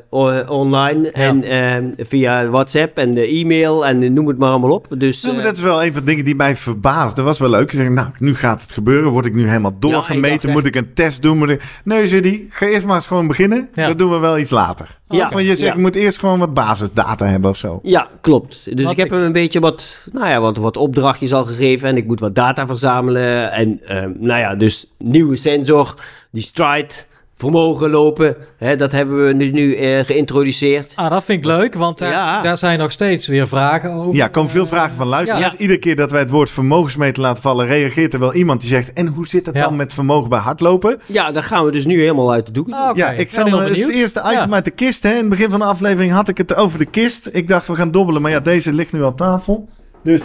[0.10, 4.50] eh, o- online en ehm, via WhatsApp en de e-mail en eh, noem het maar
[4.50, 4.86] allemaal op.
[4.98, 7.16] Dus maar eh, dat is wel een van de dingen die mij verbaast.
[7.16, 7.62] Dat was wel leuk.
[7.72, 9.12] Ik zeg, nou, nu gaat het gebeuren.
[9.12, 10.34] Word ik nu helemaal Ja, doorgemeten?
[10.36, 11.38] ik dacht Moet ik een test doen?
[11.38, 11.62] Moet ik...
[11.84, 13.70] Nee, die, ga eerst maar eens gewoon beginnen.
[13.74, 13.88] Ja.
[13.88, 14.98] Dat doen we wel iets later.
[15.10, 15.30] Ja.
[15.30, 15.74] Want je zegt, Ja.
[15.74, 17.80] je moet eerst gewoon wat basisdata hebben of zo.
[17.84, 18.62] Ja, klopt.
[18.76, 21.46] Dus Wat ik heb ik- hem een beetje wat, nou ja, wat, wat opdrachtjes al
[21.46, 23.39] gegeven en ik moet wat data verzamelen.
[23.48, 25.94] En ehm, nou ja, dus nieuwe sensor,
[26.32, 26.94] die stride,
[27.38, 30.92] vermogen lopen, hè, dat hebben we nu, nu eh, geïntroduceerd.
[30.96, 32.42] Ah, dat vind ik leuk, want daar, Ja.
[32.42, 34.16] daar zijn nog steeds weer vragen over.
[34.16, 35.52] Ja, er komen veel Eh, vragen van luisteraars.
[35.54, 35.58] ja.
[35.60, 38.94] Iedere keer dat wij het woord vermogensmeter laten vallen, reageert er wel iemand die zegt:
[38.94, 39.64] En hoe zit dat Ja.
[39.64, 41.00] dan met vermogen bij hardlopen?
[41.06, 42.74] Ja, daar gaan we dus nu helemaal uit de doeken.
[42.74, 42.82] doen.
[42.82, 43.00] Ah, oké.
[43.00, 43.92] Ja, ik zal, het is het benieuwd.
[43.94, 44.56] eerste item Ja.
[44.56, 45.04] uit de kist.
[45.04, 45.10] Hè.
[45.12, 47.30] In het begin van de aflevering had ik het over de kist.
[47.32, 49.70] Ik dacht, we gaan dobbelen, maar ja, deze ligt nu op tafel.
[50.04, 50.22] Dus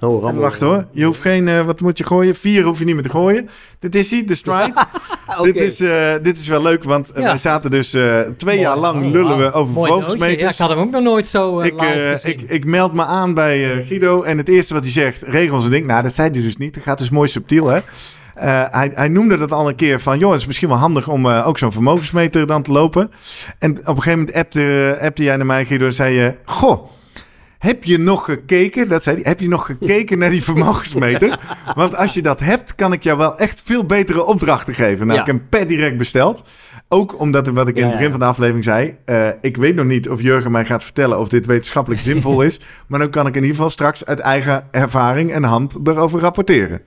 [0.00, 0.42] Oh, En rammel.
[0.42, 2.34] wacht hoor, je hoeft geen, eh, wat moet je gooien?
[2.34, 3.48] Vier hoef je niet meer te gooien.
[3.78, 4.86] Dit is hij, de stride.
[5.26, 7.28] Ah, dit, is, eh, dit is wel leuk, want eh, Ja.
[7.28, 9.52] wij zaten dus eh, twee jaar lang Oh, lullen we wauw.
[9.52, 9.80] over nootje.
[9.80, 10.52] Ja, vermogensmeters.
[10.52, 13.72] ik had hem ook nog nooit zo ik, eh, ik, ik meld me aan bij
[13.78, 15.86] eh, Guido en het eerste wat hij zegt, regels en ding.
[15.86, 16.74] Nou, dat zei hij dus niet.
[16.74, 17.80] Dat gaat dus mooi subtiel, hè.
[18.34, 21.08] Eh, hij, hij noemde dat al een keer van, joh, het is misschien wel handig
[21.08, 23.10] om eh, ook zo'n vermogensmeter dan te lopen.
[23.58, 26.88] En op een gegeven moment appte, appte jij naar mij, Guido, en zei je, goh,
[27.64, 31.38] heb je nog gekeken, dat zei hij, heb je nog gekeken naar die vermogensmeter?
[31.74, 35.06] Want als je dat hebt, kan ik jou wel echt veel betere opdrachten geven.
[35.06, 35.20] Nou, Ja.
[35.20, 36.42] ik heb hem per direct besteld.
[36.88, 38.10] Ook omdat, wat ik in het begin ja.
[38.10, 41.28] van de aflevering zei, eh, ik weet nog niet of Jurgen mij gaat vertellen of
[41.28, 42.60] dit wetenschappelijk zinvol is.
[42.86, 46.80] Maar dan kan ik in ieder geval straks uit eigen ervaring en hand erover rapporteren.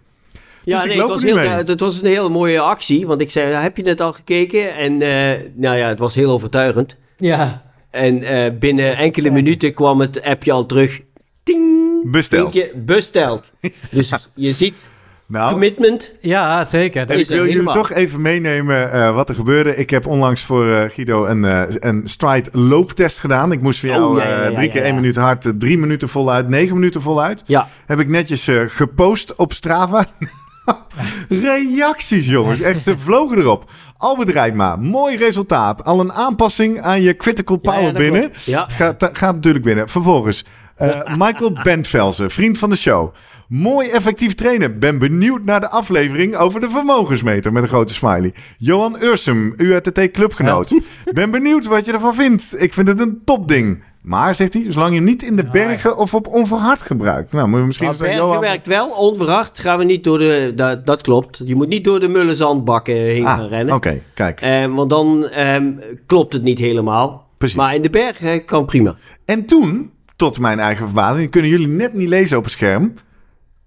[0.63, 3.07] Ja, Dus ik nee, het, was heel, het was een hele mooie actie.
[3.07, 4.75] Want ik zei, heb je het al gekeken?
[4.75, 6.97] En eh, nou ja, het was heel overtuigend.
[7.17, 11.01] Ja, En eh, binnen enkele minuten kwam het appje al terug.
[11.43, 11.75] Ting!
[12.11, 12.51] Besteld.
[12.51, 13.51] Vinkje, besteld.
[13.91, 14.87] dus je ziet
[15.25, 16.13] Nou, commitment.
[16.21, 17.05] ja zeker.
[17.05, 19.75] Dat En ik wil jullie toch even meenemen eh, wat er gebeurde.
[19.75, 23.51] Ik heb onlangs voor eh, Guido een, eh, een stride looptest gedaan.
[23.51, 24.87] Ik moest voor jou Oh, ja, ja, eh, ja, drie ja, keer ja.
[24.87, 27.43] één minuut hard, drie minuten voluit, negen minuten voluit.
[27.45, 30.05] Ja, Heb ik netjes eh, gepost op Strava.
[31.29, 32.61] Reacties, jongens.
[32.61, 33.71] Echt, ze vlogen erop.
[33.97, 35.83] Albert Rijtma, mooi resultaat.
[35.83, 38.31] Al een aanpassing aan je critical power ja, binnen.
[38.45, 38.63] Ja.
[38.63, 39.89] Het gaat, gaat natuurlijk binnen.
[39.89, 40.45] Vervolgens,
[40.75, 43.13] eh, Michael Bentvelsen, vriend van de show.
[43.47, 44.79] Mooi effectief trainen.
[44.79, 48.33] Ben benieuwd naar de aflevering over de vermogensmeter met een grote smiley.
[48.57, 50.81] Johan Ursum, UATT clubgenoot.
[51.13, 52.61] Ben benieuwd wat je ervan vindt.
[52.61, 53.83] Ik vind het een topding.
[54.07, 57.31] Maar, zegt hij, zolang je hem niet in de bergen of op onverhard gebruikt.
[57.31, 58.49] Nou, moet je misschien Maar zeggen, bergen Johan...
[58.49, 60.51] werkt wel, onverhard gaan we niet door de...
[60.55, 61.41] Dat, dat klopt.
[61.45, 63.75] Je moet niet door de mulle zandbakken heen gaan Ah, rennen.
[63.75, 64.41] oké, kijk.
[64.41, 65.71] Eh, want dan ehm,
[66.05, 67.27] klopt het niet helemaal.
[67.37, 67.57] Precies.
[67.57, 68.95] Maar in de bergen kan prima.
[69.25, 72.93] En toen, tot mijn eigen verbazing, kunnen jullie net niet lezen op het scherm.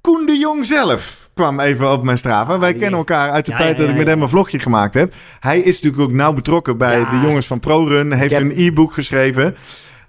[0.00, 2.58] Koen de Jong zelf kwam even op mijn Strava.
[2.58, 4.58] Wij die- kennen elkaar uit de Ja, tijd ja, dat ik met hem een vlogje
[4.58, 5.12] gemaakt heb.
[5.40, 7.10] Hij is natuurlijk ook nauw betrokken bij Ja.
[7.10, 8.12] de jongens van ProRun.
[8.12, 9.54] Heeft heb- een e-book geschreven.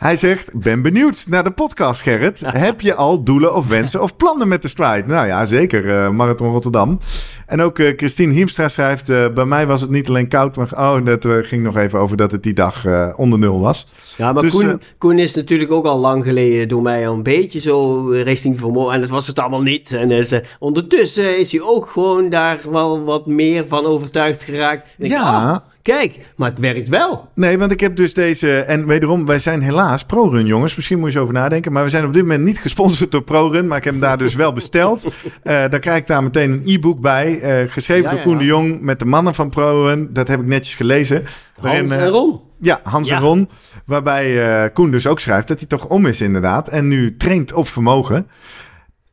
[0.01, 2.43] Hij zegt, ben benieuwd naar de podcast, Gerrit.
[2.67, 5.03] Heb je al doelen of wensen of plannen met de stride?
[5.07, 5.89] Nou ja, zeker.
[6.03, 6.99] eh, Marathon Rotterdam.
[7.45, 9.09] En ook eh, Christine Hiemstra schrijft...
[9.09, 10.69] eh, bij mij was het niet alleen koud, maar...
[10.71, 13.87] Oh, dat ging nog even over dat het die dag onder nul was.
[14.17, 17.23] Ja, maar Dus, Koen, Koen is natuurlijk ook al lang geleden door mij al een
[17.23, 18.93] beetje zo richting vermogen.
[18.93, 19.93] En dat was het allemaal niet.
[19.93, 24.85] En ze- ondertussen is hij ook gewoon daar wel wat meer van overtuigd geraakt.
[24.97, 25.51] Ja.
[25.53, 27.29] oh, kijk, maar het werkt wel.
[27.35, 28.59] Nee, want ik heb dus deze...
[28.59, 30.75] En wederom, wij zijn helaas ProRun, jongens.
[30.75, 31.71] Misschien moet je eens over nadenken.
[31.71, 33.67] Maar we zijn op dit moment niet gesponsord door ProRun.
[33.67, 35.05] Maar ik heb hem daar dus wel besteld.
[35.43, 37.39] Eh daar krijg ik daar meteen een e-book bij.
[37.39, 38.39] eh, geschreven Ja, door ja, Koen ja.
[38.39, 40.09] de Jong met de mannen van ProRun.
[40.13, 41.23] Dat heb ik netjes gelezen.
[41.59, 42.39] Waarin, Hans eh, en Ron.
[42.59, 43.15] Ja, Hans Ja.
[43.15, 43.49] en Ron.
[43.85, 46.69] Waarbij eh, Koen dus ook schrijft dat hij toch om is inderdaad.
[46.69, 48.27] En nu traint op vermogen.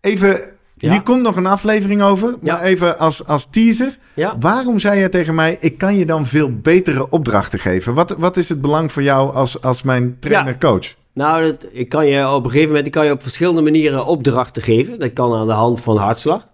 [0.00, 0.40] Even...
[0.80, 0.90] Ja.
[0.90, 2.54] Hier komt nog een aflevering over, Ja.
[2.54, 3.98] maar even als, als teaser.
[4.14, 4.36] Ja.
[4.40, 7.94] Waarom zei je tegen mij, ik kan je dan veel betere opdrachten geven?
[7.94, 10.94] Wat, wat is het belang voor jou als, als mijn trainer-coach?
[11.12, 14.06] Nou, dat, ik kan je op een gegeven moment ik kan je op verschillende manieren
[14.06, 14.98] opdrachten geven.
[15.00, 16.46] Dat kan aan de hand van hartslag.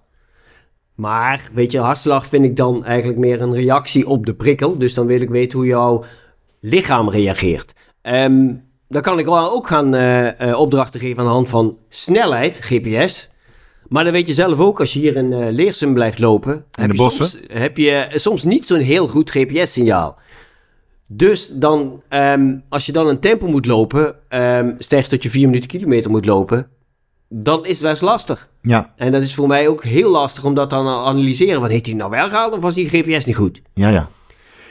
[0.95, 4.79] Maar, weet je, hartslag vind ik dan eigenlijk meer een reactie op de prikkel.
[4.79, 6.05] Dus dan wil ik weten hoe jouw
[6.61, 7.73] lichaam reageert.
[8.03, 8.53] Ehm,
[8.89, 13.31] dan kan ik wel ook gaan eh, opdrachten geven aan de hand van snelheid, GPS.
[13.95, 16.53] Maar dan weet je zelf ook, als je hier in eh, Leersum blijft lopen...
[16.53, 17.27] heb de je bossen.
[17.27, 20.19] Soms, heb je soms niet zo'n heel goed GPS-signaal.
[21.07, 25.47] Dus dan, ehm, als je dan een tempo moet lopen, ehm sterk tot je 4
[25.47, 26.69] minuten kilometer moet lopen,
[27.29, 28.49] dan is best lastig.
[28.63, 31.61] Ja, En dat is voor mij ook heel lastig om dat dan te analyseren.
[31.61, 33.63] Wat heeft hij nou wel gehaald of was die GPS niet goed?
[33.75, 34.09] ja, ja.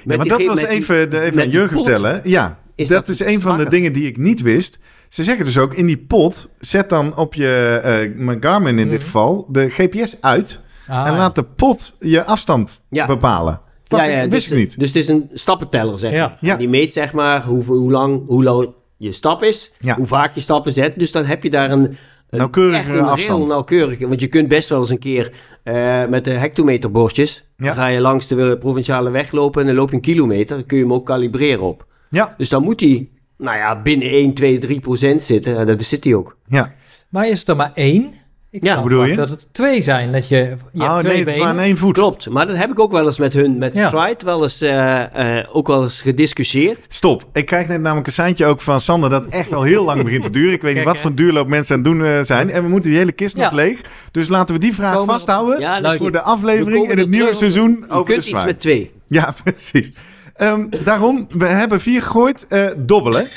[0.04, 2.22] Met die dat was even, de, even met aan Jurgen vertellen.
[2.24, 4.80] Ja, is dat, dat is een van de dingen die ik niet wist.
[5.14, 8.90] Ze zeggen dus ook in die pot, zet dan op je eh, mijn Garmin in
[8.90, 9.06] dit Mhm.
[9.06, 13.06] geval de GPS uit Ah, en laat de pot je afstand Ja.
[13.06, 13.62] bepalen.
[13.88, 14.80] Dat Ja, ja, wist dus, ik niet.
[14.80, 16.28] Dus het is een stappenteller, zeg Ja.
[16.28, 16.38] maar.
[16.40, 16.56] Ja.
[16.58, 19.96] Die meet zeg maar hoe, hoe, lang, hoe lang je stap is, Ja.
[19.96, 20.94] hoe vaak je stappen zet.
[21.00, 21.98] Dus dan heb je daar een, een
[22.30, 23.38] Nauwkeurige echt een afstand.
[23.40, 24.08] heel nauwkeurige.
[24.08, 25.32] Want je kunt best wel eens een keer
[25.64, 27.66] eh, met de hectometerbordjes, Ja.
[27.66, 30.56] dan ga je langs de provinciale weg lopen en dan loop je een kilometer.
[30.58, 31.86] Dan kun je hem ook kalibreren op.
[32.10, 33.10] Ja, Dus dan moet hij,
[33.44, 35.58] nou ja, binnen 1, 2, 3 procent zitten.
[35.58, 36.38] En dat zit hij ook.
[36.48, 36.74] ja.
[37.10, 38.14] Maar is het er maar één?
[38.50, 39.16] Ik Ja, bedoel je?
[39.16, 40.12] dat het twee zijn.
[40.12, 41.94] Dat je, je oh twee nee, het is maar aan één voet.
[41.94, 43.88] Klopt, maar dat heb ik ook wel eens met hun, met Ja.
[43.88, 46.86] Stride, wel eens, eh, eh, ook wel eens gediscussieerd.
[46.88, 47.26] Stop.
[47.34, 50.24] Ik krijg net namelijk een seintje ook van Sander dat echt al heel lang begint
[50.24, 50.54] te duren.
[50.54, 51.02] Ik weet niet wat hè.
[51.02, 52.50] voor duurloop mensen aan het doen eh, zijn.
[52.50, 53.56] En we moeten die hele kist nog Ja.
[53.56, 53.82] leeg.
[54.12, 57.36] Dus laten we die vraag Komen vasthouden Ja, is voor de aflevering in het nieuwe
[57.36, 58.92] seizoen Je over kunt de iets met twee.
[59.08, 59.92] Ja, precies.
[60.34, 62.46] Ehm, daarom, we hebben vier gegooid.
[62.48, 63.28] eh, dobbelen.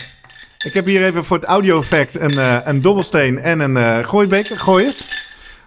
[0.65, 4.59] Ik heb hier even voor het audio-effect een, eh, een dobbelsteen en een eh gooibeker.
[4.59, 5.25] Gooi eens.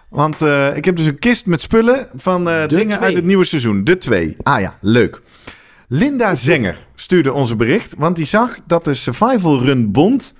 [0.08, 0.40] Want
[0.76, 2.96] ik heb dus een kist met spullen van dingen twee.
[2.98, 3.84] uit het nieuwe seizoen.
[3.84, 4.36] De twee.
[4.42, 5.20] Ah ja, leuk.
[5.88, 7.94] Linda Zenger stuurde ons een bericht.
[7.98, 10.34] Want die zag dat de Survival Run Bond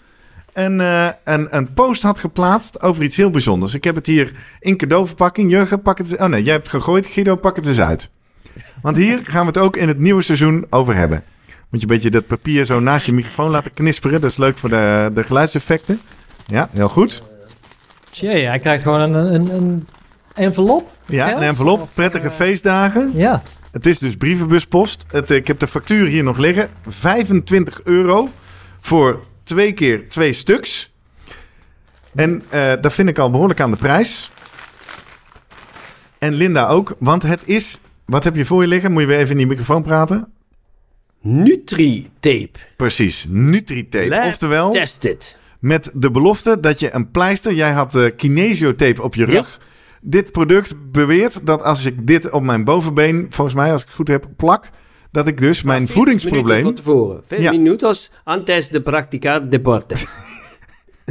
[0.53, 0.79] een,
[1.25, 3.75] een, een post had geplaatst over iets heel bijzonders.
[3.75, 5.51] Ik heb het hier in cadeauverpakking.
[5.51, 6.21] Jurgen, pak het eens.
[6.21, 7.07] Oh nee, jij hebt gegooid.
[7.07, 8.11] Guido, pak het eens uit.
[8.83, 11.25] Want hier gaan we het ook in het nieuwe seizoen over hebben.
[11.71, 14.21] Moet je een beetje dat papier zo naast je microfoon laten knisperen.
[14.21, 16.01] Dat is leuk voor de, de geluidseffecten.
[16.47, 17.23] Ja, heel goed.
[18.11, 19.87] Jee, hij krijgt gewoon een, een, een
[20.35, 20.91] envelop.
[21.07, 21.89] Ja, een envelop.
[21.95, 23.11] Prettige eh, feestdagen.
[23.15, 23.43] Ja.
[23.73, 25.05] Het is dus brievenbuspost.
[25.11, 26.69] Het, ik heb de factuur hier nog liggen.
[26.87, 28.29] 25 euro
[28.81, 30.93] voor twee keer twee stuks.
[32.15, 34.31] En eh, dat vind ik al behoorlijk aan de prijs.
[36.19, 37.81] En Linda ook, want het is...
[38.11, 38.93] Wat heb je voor je liggen?
[38.93, 40.29] Moet je weer even in die microfoon praten?
[41.21, 42.51] Nutri-tape.
[42.77, 44.09] Precies, Nutritape.
[44.09, 45.39] Lab Oftewel, Tested.
[45.59, 47.53] met de belofte dat je een pleister...
[47.53, 49.61] Jij had eh kinesiotape op je rug.
[50.03, 53.27] Dit product beweert dat als ik dit op mijn bovenbeen...
[53.31, 54.71] Volgens mij, als ik het goed heb, plak...
[55.13, 56.63] Dat ik dus mijn 40 minuten voedingsprobleem...
[56.63, 57.21] Van tevoren.
[57.25, 57.51] 5 Ja.
[57.51, 59.95] minutos antes de practica deporte.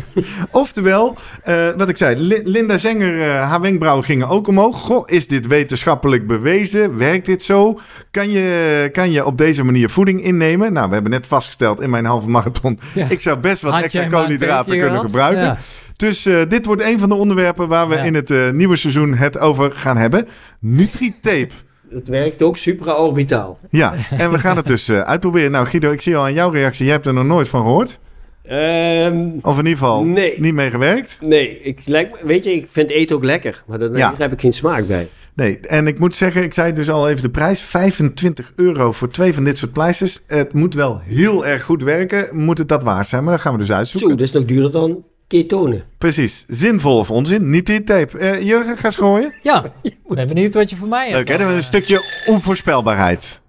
[0.52, 4.78] Oftewel, eh, wat ik zei, Li- Linda Zenger, eh, haar wenkbrauwen gingen ook omhoog.
[4.80, 6.98] Goh, is dit wetenschappelijk bewezen?
[6.98, 7.80] Werkt dit zo?
[8.12, 10.74] Kan je, kan je op deze manier voeding innemen?
[10.74, 12.80] Nou, we hebben net vastgesteld in mijn halve marathon.
[12.94, 13.06] Ja.
[13.10, 15.06] Ik zou best wat Had extra koolhydraten kunnen gehad?
[15.06, 15.44] gebruiken.
[15.44, 15.58] Ja.
[15.96, 18.02] Dus eh, dit wordt een van de onderwerpen waar we Ja.
[18.04, 20.28] in het eh, nieuwe seizoen het over gaan hebben.
[20.60, 21.48] Nutritape.
[21.90, 23.60] Het werkt ook supraorbitaal.
[23.70, 25.52] Ja, en we gaan het dus eh, uitproberen.
[25.52, 26.86] Nou, Guido, ik zie al aan jouw reactie.
[26.86, 28.00] Jij hebt er nog nooit van gehoord.
[28.44, 30.34] Ehm, Of in ieder geval Nee.
[30.40, 31.18] niet mee gewerkt.
[31.22, 33.64] nee, ik, lijk- weet je, ik vind eten ook lekker.
[33.68, 33.88] Maar Ja.
[33.90, 35.08] daar heb ik geen smaak bij.
[35.34, 37.62] Nee, en ik moet zeggen, ik zei dus al even de prijs.
[37.62, 40.20] 25 euro voor twee van dit soort pleisters.
[40.28, 42.28] Het moet wel heel erg goed werken.
[42.44, 43.24] Moet het dat waard zijn?
[43.24, 44.10] Maar dat gaan we dus Zo, uitzoeken.
[44.10, 45.84] dat is nog duurder dan ketonen.
[45.98, 46.46] Precies.
[46.48, 47.50] Zinvol of onzin?
[47.50, 48.18] Niet die tape.
[48.18, 49.34] Eh Jurgen, ga eens gooien.
[49.44, 51.18] Ja, ik ben benieuwd wat je voor mij hebt.
[51.18, 51.24] Hè?
[51.24, 53.42] Dan hebben we een stukje onvoorspelbaarheid.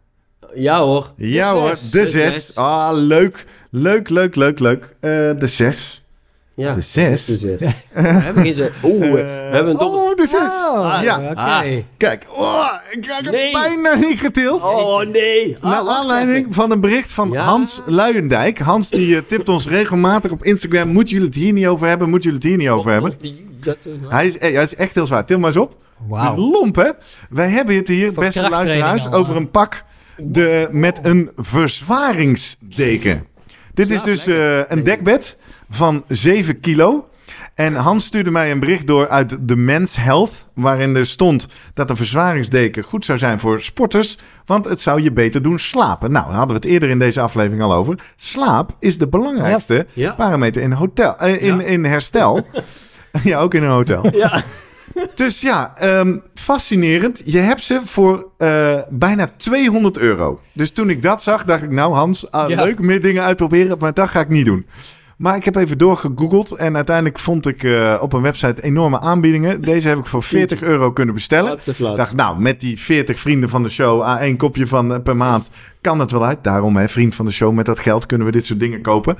[0.54, 1.12] Ja hoor.
[1.16, 1.90] Ja De hoor, zes.
[1.90, 2.34] de De 6.
[2.34, 2.54] zes.
[2.56, 3.44] Ah, leuk.
[3.70, 4.94] Leuk, leuk, leuk, leuk.
[5.01, 6.05] Eh, de 6.
[6.55, 6.74] Ja.
[6.74, 7.24] De 6.
[7.24, 7.59] De zes.
[7.92, 8.68] We hebben geen zes.
[8.82, 10.01] Oeh, we we hebben een dobbel.
[10.02, 10.40] Oh, de 6.
[10.40, 11.18] Oh, Ja.
[11.30, 11.34] oké.
[11.40, 11.62] Ah.
[11.97, 13.52] Kijk, oh, ik krijg het Nee.
[13.52, 14.62] bijna niet getild.
[14.62, 15.56] Oh nee.
[15.60, 16.52] Ah, Naar aanleiding even.
[16.55, 17.44] van een bericht van Ja.
[17.44, 18.59] Hans Luijendijk.
[18.59, 20.88] Hans die eh, tipt ons regelmatig op Instagram.
[20.88, 22.09] Moeten jullie het hier niet over hebben?
[22.10, 23.14] Moeten jullie het hier niet over hebben?
[23.64, 24.10] Waar.
[24.12, 25.26] Hij is, eh, hij is echt heel zwaar.
[25.26, 25.76] Til maar eens op.
[26.09, 26.36] Wauw.
[26.36, 26.90] Lomp hè?
[27.30, 29.84] Wij hebben het hier, Voor beste luisteraars, al, over een pak
[30.16, 33.26] de, met een verzwaringsdeken.
[33.81, 35.36] Dit is dus eh, een dekbed
[35.70, 37.09] van 7 kilo.
[37.55, 40.47] En Hans stuurde mij een bericht door uit de Men's Health.
[40.55, 44.19] Waarin er stond dat een verzwaringsdeken goed zou zijn voor sporters.
[44.47, 46.12] Want het zou je beter doen slapen.
[46.12, 47.98] Nou, daar hadden we het eerder in deze aflevering al over.
[48.16, 50.12] Slaap is de belangrijkste Ja.
[50.12, 51.65] parameter in, hotel, eh, in, Ja.
[51.65, 52.47] in herstel.
[53.23, 54.16] ja, ook in een hotel.
[54.16, 54.43] Ja.
[55.14, 57.22] Dus ja, ehm, fascinerend.
[57.24, 60.40] Je hebt ze voor eh, bijna 200 euro.
[60.52, 62.62] Dus toen ik dat zag, dacht ik, nou Hans, ah, Ja.
[62.64, 64.66] leuk meer dingen uitproberen, maar dat ga ik niet doen.
[65.16, 69.60] Maar ik heb even doorgegoogeld en uiteindelijk vond ik eh, op een website enorme aanbiedingen.
[69.60, 71.58] Deze heb ik voor 40 euro kunnen bestellen.
[71.66, 75.02] Ik dacht, nou, met die 40 vrienden van de show aan één kopje van eh,
[75.02, 75.50] per maand
[75.80, 76.44] kan het wel uit.
[76.44, 79.16] Daarom, hè, vriend van de show, met dat geld kunnen we dit soort dingen kopen.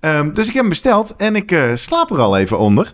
[0.00, 2.92] Ehm, dus ik heb hem besteld en ik slaap er al even onder.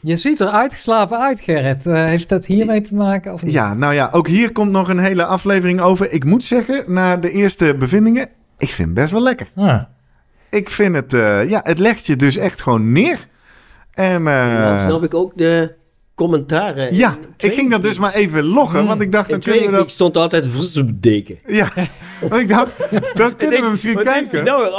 [0.00, 1.86] Je ziet er uitgeslapen uit, Gerrit.
[1.86, 3.32] Eh, heeft dat hiermee te maken?
[3.32, 3.52] Of niet?
[3.52, 6.12] Ja, nou ja, ook hier komt nog een hele aflevering over.
[6.12, 9.48] Ik moet zeggen, na de eerste bevindingen, ik vind het best wel lekker.
[9.56, 9.82] Ah.
[10.50, 13.26] Ik vind het, eh, ja, het legt je dus echt gewoon neer.
[13.92, 15.74] En En dan snap ik ook de
[16.22, 16.94] commentaren.
[16.94, 19.76] ja, ik ging dat dus maar even loggen, want ik dacht, In dan kunnen we
[19.76, 19.90] dat...
[19.90, 21.38] stond altijd versdeken.
[21.58, 21.70] Ja,
[22.20, 22.70] want ik dacht,
[23.14, 24.72] dan kunnen we misschien kijken Nou,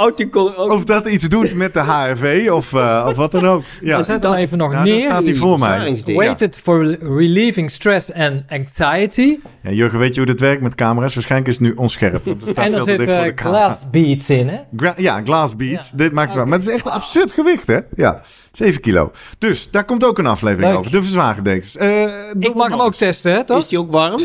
[0.72, 3.64] of dat iets doet met de HRV of, eh, of wat dan ook.
[3.82, 5.02] Ja, We zetten hem even nog Ja, daar neer.
[5.02, 5.70] staat hij voor mij.
[5.70, 6.24] Ervaringsdingen.
[6.26, 9.40] Waited for relieving stress and anxiety.
[9.64, 11.14] Ja, Jurgen, weet je hoe dit werkt met camera's?
[11.14, 13.24] Waarschijnlijk is het nu onscherp, want het staat En er veel te zit dicht voor
[13.28, 13.64] de camera.
[13.66, 14.58] glass beads in, hè?
[14.76, 15.90] Gra- ja, glass beats.
[15.92, 15.98] Ja.
[15.98, 16.46] Dit maakt het wel.
[16.46, 17.80] Maar het is echt een absurd gewicht, hè?
[17.96, 18.22] Ja,
[18.60, 19.12] 7 kilo.
[19.38, 20.80] Dus daar komt ook een aflevering Leuk.
[20.80, 20.92] over.
[20.92, 21.78] De verzwagerdekens.
[21.78, 22.04] Eh
[22.40, 23.68] Ik mag hem ook testen, hè, Is toch?
[23.68, 24.22] die ook warm?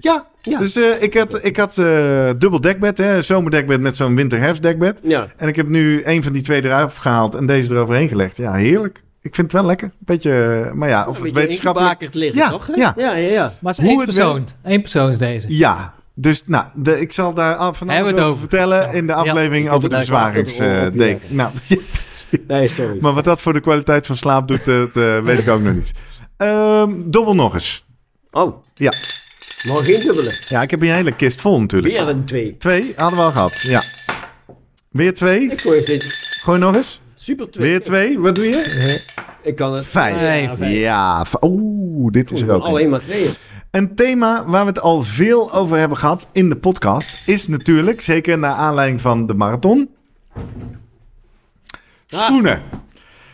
[0.00, 0.26] Ja.
[0.42, 0.58] Ja.
[0.58, 3.22] Dus eh, ik had, ik had eh, dubbel dekbed, hè?
[3.22, 5.00] Zomerdekbed met zo'n winter-herfstdekbed.
[5.02, 5.26] Ja.
[5.36, 8.36] En ik heb nu een van die twee eruit gehaald en deze eroverheen gelegd.
[8.36, 9.02] Ja, heerlijk.
[9.22, 9.90] Ik vind het wel lekker.
[9.98, 11.92] Beetje, eh, maar ja, of het wetenschappelijk...
[11.92, 12.66] Bakers liggen, Ja, toch?
[12.66, 12.72] hè?
[12.74, 12.92] ja.
[12.96, 13.28] ja, ja.
[13.32, 13.52] ja.
[13.60, 14.48] Maar het is Hoe één het persoon.
[14.62, 15.46] Eén persoon is deze.
[15.56, 18.48] Ja, dus nou, de, ik zal daar af- van Hebben alles we het over over.
[18.48, 18.92] vertellen Ja.
[18.98, 21.20] in de aflevering over de verzwaringsdeken.
[21.36, 21.50] nou,
[22.48, 22.98] Nee, sorry.
[23.00, 25.74] maar wat dat voor de kwaliteit van slaap doet, dat eh, weet ik ook nog
[25.74, 25.90] niet.
[26.36, 27.84] Ehm dobbel nog eens.
[28.30, 28.64] Oh.
[28.74, 28.92] Ja.
[29.66, 30.38] Maar geen dubbele.
[30.48, 31.92] Ja, ik heb een hele kist vol natuurlijk.
[31.94, 32.56] Weer een twee.
[32.58, 33.82] Twee hadden we al gehad, ja.
[34.90, 35.50] Weer twee.
[35.50, 37.00] Ik gooi steeds Gooi nog eens.
[37.16, 37.68] super twee.
[37.68, 38.18] Weer twee.
[38.18, 39.00] Wat doe je?
[39.42, 39.86] Ik kan het.
[39.86, 40.18] Vijf.
[40.18, 40.70] Vijf.
[40.70, 42.68] Ja, oeh, dit is er ook een.
[42.68, 43.30] Alleen maar twee.
[43.70, 48.00] Een thema waar we het al veel over hebben gehad in de podcast is natuurlijk,
[48.00, 49.90] zeker naar aanleiding van de marathon,
[52.14, 52.24] Ah.
[52.24, 52.62] schoenen.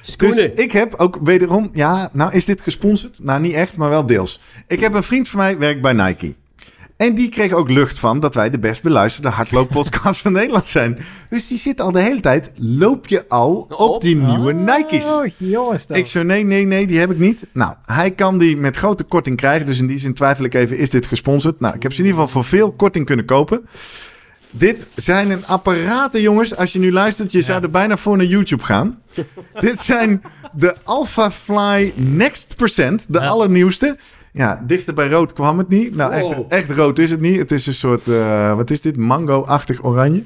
[0.00, 0.36] Schoenen.
[0.36, 3.18] Dus ik heb ook wederom, ja, nou is dit gesponsord?
[3.22, 4.40] Nou, niet echt, maar wel deels.
[4.66, 6.34] Ik heb een vriend van mij, werkt bij Nike.
[6.96, 10.98] En die kreeg ook lucht van dat wij de best beluisterde hardlooppodcast van Nederland zijn.
[11.28, 14.00] Dus die zit al de hele tijd, loop je al op Op?
[14.00, 15.06] die nieuwe Nike's?
[15.06, 15.96] Oh, jongens toch.
[15.96, 17.46] Ik zo, nee, nee, nee, die heb ik niet.
[17.52, 19.66] Nou, hij kan die met grote korting krijgen.
[19.66, 21.60] Dus in die zin twijfel ik even, is dit gesponsord?
[21.60, 23.66] Nou, ik heb ze in ieder geval voor veel korting kunnen kopen.
[24.50, 26.56] Dit zijn een apparaten, jongens.
[26.56, 28.98] Als je nu luistert, je zou er bijna voor naar YouTube gaan.
[29.60, 30.22] dit zijn
[30.52, 33.26] de Alpha Fly Next Percent, de Ja.
[33.26, 33.96] allernieuwste.
[34.32, 35.94] Ja, dichter bij rood kwam het niet.
[35.96, 36.44] Nou, echt, Wow.
[36.48, 37.38] echt rood is het niet.
[37.38, 38.96] Het is een soort, eh, wat is dit?
[38.96, 40.24] Mango-achtig oranje.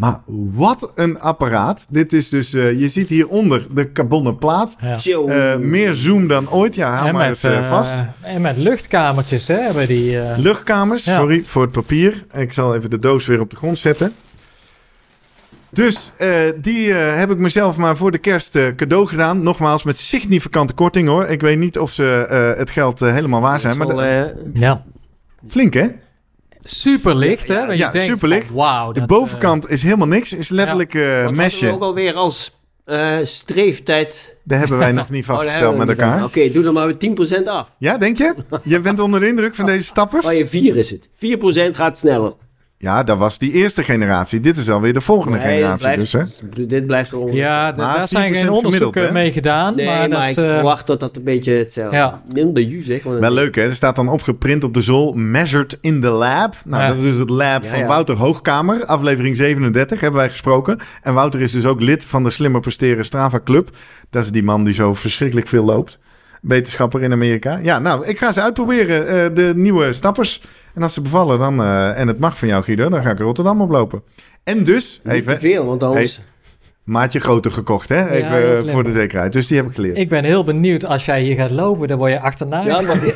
[0.00, 0.20] Maar
[0.52, 1.86] wat een apparaat.
[1.90, 4.76] Dit is dus, eh, je ziet hieronder de carbonnen plaat.
[4.80, 4.96] Ja.
[5.28, 6.74] Eh, meer zoom dan ooit.
[6.74, 8.04] Ja, hou En maar met, eens eh, vast.
[8.20, 10.20] en met luchtkamertjes, hè, hebben die...
[10.20, 11.18] eh, Luchtkamers, Ja.
[11.18, 12.24] sorry voor het papier.
[12.32, 14.12] Ik zal even de doos weer op de grond zetten.
[15.70, 19.42] Dus eh, die eh, heb ik mezelf maar voor de kerst eh, cadeau gedaan.
[19.42, 21.26] Nogmaals, met significante korting hoor.
[21.26, 23.76] Ik weet niet of ze eh, het geld helemaal waar zijn.
[23.78, 24.84] Maar de- eh, ja.
[25.48, 25.86] flink hè?
[26.70, 27.66] Super licht, hè?
[27.66, 28.46] Want Ja, je denkt superlicht.
[28.46, 28.92] van, Wauw.
[28.92, 30.32] De dat, bovenkant is helemaal niks.
[30.32, 31.70] Is letterlijk eh wat hadden we mesje.
[31.70, 34.36] ook alweer als eh, streeftijd.
[34.44, 36.24] Daar hebben wij nog niet Oh, vastgesteld met elkaar.
[36.24, 37.74] Oké, doe er maar weer 10% af.
[37.78, 38.34] Ja, denk je?
[38.64, 40.26] Je bent onder de indruk van deze stappers?
[40.26, 41.08] Oh, je 4 is het.
[41.08, 42.32] 4% gaat sneller.
[42.82, 44.40] Ja, dat was die eerste generatie.
[44.40, 46.18] Dit is alweer de volgende Nee, generatie dit dus hè?
[46.50, 49.74] blijft, Dit blijft er Ja, daar zijn 4% geen onderzoeken mee gedaan.
[49.74, 52.22] Nee, maar, maar, dat, ik eh, verwacht dat dat een beetje hetzelfde Ja.
[52.82, 53.02] Zeg.
[53.02, 56.54] want- Wel leuk hè, er staat dan opgeprint op de zool, measured in the lab.
[56.64, 56.88] Nou, Ja.
[56.88, 57.86] dat is dus het lab Ja, van ja.
[57.86, 60.78] Wouter Hoogkamer, aflevering 37 hebben wij gesproken.
[61.02, 63.70] En Wouter is dus ook lid van de Slimmer Presteren Strava Club.
[64.10, 65.98] Dat is die man die zo verschrikkelijk veel loopt.
[66.40, 67.58] Wetenschapper in Amerika.
[67.62, 70.42] Ja, nou, ik ga ze uitproberen, eh, de nieuwe stappers.
[70.74, 73.18] En als ze bevallen dan, eh, en het mag van jou Guido, dan ga ik
[73.18, 74.02] in Rotterdam oplopen.
[74.44, 76.20] En dus, Niet te even, veel, want anders...
[76.90, 79.32] maatje groter gekocht hè, even eh, voor de zekerheid.
[79.32, 79.96] Dus die heb ik geleerd.
[79.96, 82.60] Ik ben heel benieuwd als jij hier gaat lopen, dan word je achterna.
[82.64, 82.96] Ja, maar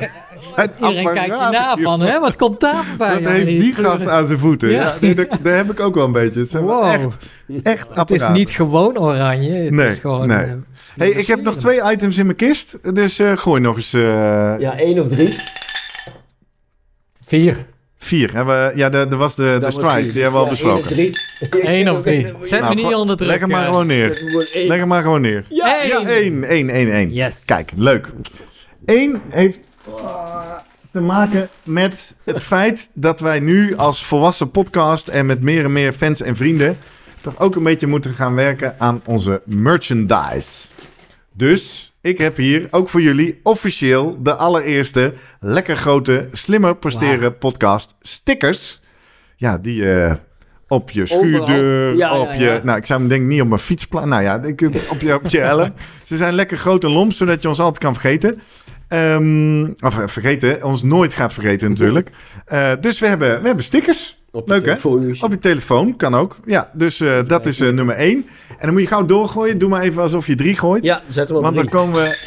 [0.80, 2.20] Iedereen kijkt je na van, hè?
[2.20, 3.12] Wat komt daar voorbij?
[3.14, 4.68] Wat Ja, heeft die gast aan zijn voeten?
[4.70, 4.80] Ja.
[4.82, 4.94] Ja.
[5.00, 6.40] nee, dat, dat heb ik ook wel een beetje.
[6.40, 6.84] Het zijn Wow.
[6.84, 7.16] echt,
[7.62, 9.52] echt Het is niet gewoon oranje.
[9.52, 10.26] Het Nee, is gewoon...
[10.28, 10.36] nee.
[10.38, 10.52] eh,
[10.96, 12.94] Hey, ik heb nog twee items in mijn kist.
[12.94, 14.02] Dus eh, gooi nog eens eh,
[14.58, 15.36] ja, één of drie.
[17.24, 17.66] Vier.
[18.04, 18.34] Vier.
[18.34, 20.12] Hebben we, ja, er was de, de strike.
[20.12, 20.96] Die hebben we al besproken.
[20.96, 21.18] één of
[21.50, 21.68] drie.
[21.68, 22.26] Eén of drie.
[22.42, 23.28] Zet Nou, me niet gewoon- onder druk.
[23.30, 23.66] Leg hem maar eh.
[23.66, 24.16] gewoon neer.
[24.52, 24.66] Één.
[24.68, 25.44] Leg hem maar gewoon neer.
[25.48, 25.88] Ja, Eén.
[25.88, 26.44] Ja, één.
[26.44, 27.12] één, één, één.
[27.12, 27.44] Yes.
[27.44, 28.12] Kijk, leuk.
[28.86, 29.58] Eén heeft
[29.96, 30.40] eh,
[30.92, 35.72] te maken met het feit dat wij nu als volwassen podcast en met meer en
[35.72, 36.76] meer fans en vrienden
[37.20, 40.68] toch ook een beetje moeten gaan werken aan onze merchandise.
[41.32, 47.94] Dus ik heb hier ook voor jullie officieel de allereerste lekker grote, slimmer presteren podcast
[48.00, 48.80] stickers.
[49.36, 50.14] Ja, die eh,
[50.68, 52.44] op je schuurdeur, Ja, ja, op je...
[52.44, 52.60] ja.
[52.64, 54.08] Nou, ik zou hem denk ik niet op mijn fietsplan...
[54.08, 54.60] Nou ja, ik,
[54.90, 55.72] op, je, op je helm.
[56.02, 58.40] Ze zijn lekker groot en lomp, zodat je ons altijd kan vergeten.
[58.88, 62.10] Ehm, of eh, vergeten, ons nooit gaat vergeten natuurlijk.
[62.46, 64.23] Eh, dus we hebben, we hebben stickers.
[64.34, 64.88] Op Leuk, hè?
[65.20, 66.38] Op je telefoon, kan ook.
[66.44, 68.26] Ja, dus eh, dat is eh, nummer één.
[68.48, 69.58] En dan moet je gauw doorgooien.
[69.58, 70.84] Doe maar even alsof je drie gooit.
[70.84, 71.78] Ja, zet hem op Want dan drie.
[71.80, 72.18] komen we...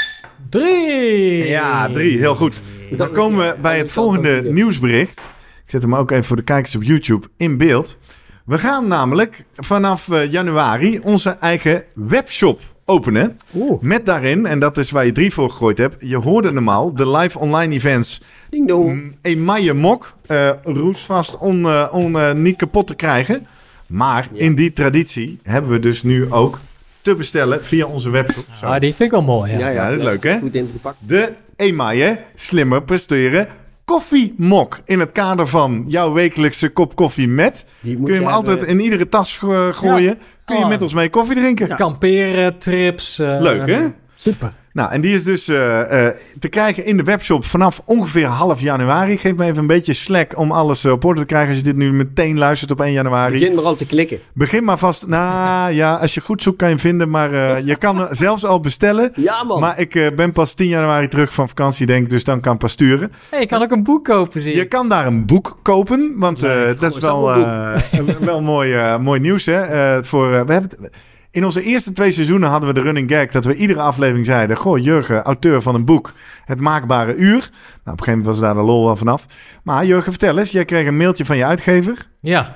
[0.49, 1.47] Drie!
[1.47, 2.61] Ja, drie, heel goed.
[2.91, 5.29] Dan komen we bij het volgende nieuwsbericht.
[5.63, 7.97] Ik zet hem ook even voor de kijkers op YouTube in beeld.
[8.45, 12.59] We gaan namelijk vanaf eh, januari onze eigen webshop
[12.89, 13.37] openen.
[13.55, 13.81] Oeh.
[13.81, 15.95] Met daarin, en dat is waar je drie voor gegooid hebt.
[15.99, 18.21] Je hoorde hem al, de live online events.
[18.49, 18.89] Ding dong.
[18.93, 23.47] Mm, Emaille mok, eh roestvast, on, eh, on, eh, niet kapot te krijgen.
[23.87, 24.39] Maar Ja.
[24.41, 26.59] in die traditie hebben we dus nu ook
[27.01, 28.45] te bestellen via onze webshop.
[28.59, 28.65] Zo.
[28.65, 29.57] Ah, die vind ik wel mooi.
[29.57, 29.69] Ja.
[29.69, 30.37] Ja, dat is leuk, hè?
[30.39, 30.97] Goed ingepakt.
[30.99, 33.47] De Emaille Slimmer Presteren
[33.85, 34.79] Koffiemok.
[34.85, 37.65] In het kader van jouw wekelijkse kop koffie met.
[37.79, 38.49] Die moet Kun je hem hebben.
[38.53, 39.39] altijd in iedere tas
[39.71, 40.17] gooien.
[40.47, 40.69] Kun je Oh.
[40.69, 41.75] met ons mee koffie drinken.
[41.75, 43.19] Kamperen, trips.
[43.19, 43.87] eh, Leuk, hè?
[44.19, 44.51] Super.
[44.73, 48.61] Nou, en die is dus eh, eh, te krijgen in de webshop vanaf ongeveer half
[48.61, 49.17] januari.
[49.17, 51.63] Geef me even een beetje slack om alles eh, op orde te krijgen als je
[51.63, 53.31] dit nu meteen luistert op 1 januari.
[53.39, 54.19] Begin maar al te klikken.
[54.33, 55.07] Begin maar vast.
[55.07, 58.45] Nou ja, als je goed zoekt kan je hem vinden, maar eh, je kan zelfs
[58.45, 59.11] al bestellen.
[59.15, 59.59] Ja, man.
[59.59, 62.53] Maar ik eh, ben pas 10 januari terug van vakantie, denk ik, dus dan kan
[62.53, 63.11] ik pas sturen.
[63.29, 64.65] Hey, je kan ook een boek kopen, zie Je je.
[64.65, 67.73] kan daar een boek kopen, want eh, dat is wel, eh,
[68.19, 69.45] wel mooi, eh, mooi nieuws.
[69.45, 69.61] Hè?
[69.61, 70.95] Eh, voor, eh, we hebben, het-
[71.31, 74.57] in onze eerste twee seizoenen hadden we de running gag dat we iedere aflevering zeiden...
[74.57, 76.13] Goh, Jurgen, auteur van een boek,
[76.45, 77.39] Het Maakbare Uur.
[77.39, 79.25] Nou, op een gegeven moment was daar de lol wel vanaf.
[79.63, 82.07] Maar Jurgen, vertel eens, jij kreeg een mailtje van je uitgever?
[82.21, 82.55] Ja,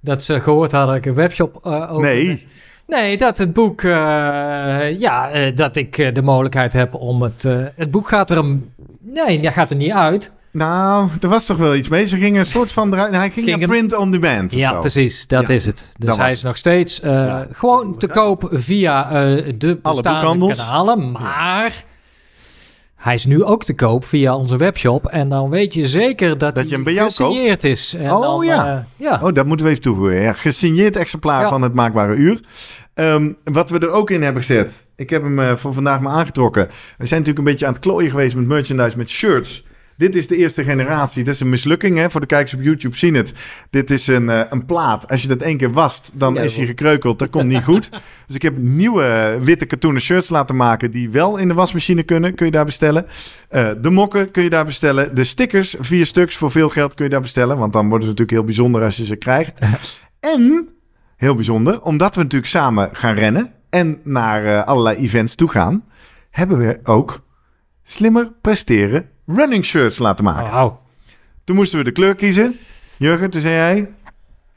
[0.00, 2.08] dat ze gehoord hadden dat ik een webshop eh opende.
[2.08, 2.46] Nee.
[2.86, 7.42] Nee, dat het boek, eh, ja, eh, dat ik de mogelijkheid heb om het,
[7.76, 10.32] het boek gaat er een, nee, dat gaat er niet uit.
[10.52, 12.04] Nou, er was toch wel iets mee.
[12.04, 12.92] Ze gingen een soort van.
[12.92, 14.52] Hij ging Ging naar een- print on demand.
[14.52, 14.78] Ja, zo.
[14.78, 15.92] precies, dat Ja, is het.
[15.98, 16.46] Dus dat hij is het.
[16.46, 17.46] nog steeds eh, Ja.
[17.52, 19.12] gewoon te koop via eh,
[19.58, 20.58] de bestaande boekhandels.
[20.58, 21.84] kanalen, maar
[22.96, 26.40] hij is nu ook te koop via onze webshop en dan weet je zeker dat,
[26.40, 27.94] Dat hij je hem bij jou gesigneerd is.
[27.94, 28.66] En Oh, dan, ja.
[28.68, 29.20] eh, ja.
[29.22, 30.20] Oh, dat moeten we even toevoegen.
[30.20, 31.48] Ja, gesigneerd exemplaar Ja.
[31.48, 32.40] van het Maakbare Uur.
[32.94, 34.86] Ehm, wat we er ook in hebben gezet.
[34.96, 36.66] Ik heb hem eh, voor vandaag maar aangetrokken.
[36.98, 39.64] We zijn natuurlijk een beetje aan het klooien geweest met merchandise, met shirts.
[40.02, 41.24] Dit is de eerste generatie.
[41.24, 42.10] Dat is een mislukking hè?
[42.10, 42.96] voor de kijkers op YouTube.
[42.96, 43.32] Zien het.
[43.70, 45.08] Dit is een, eh, een plaat.
[45.08, 47.18] Als je dat één keer wast, dan Ja, is hij gekreukeld.
[47.18, 47.88] Dat komt niet goed.
[48.26, 50.90] Dus ik heb nieuwe witte katoenen shirts laten maken...
[50.90, 52.34] die wel in de wasmachine kunnen.
[52.34, 53.06] Kun je daar bestellen.
[53.48, 55.14] Eh, de mokken kun je daar bestellen.
[55.14, 57.58] De stickers, vier stuks voor veel geld kun je daar bestellen.
[57.58, 59.58] Want dan worden ze natuurlijk heel bijzonder als je ze krijgt.
[60.34, 60.68] en,
[61.16, 63.52] heel bijzonder, omdat we natuurlijk samen gaan rennen...
[63.70, 65.84] en naar eh, allerlei events toe gaan...
[66.30, 67.24] hebben we ook
[67.82, 70.62] slimmer presteren running shirts laten maken.
[70.62, 70.74] Oh.
[71.44, 72.58] Toen moesten we de kleur kiezen.
[72.96, 73.94] Jurgen, toen zei jij...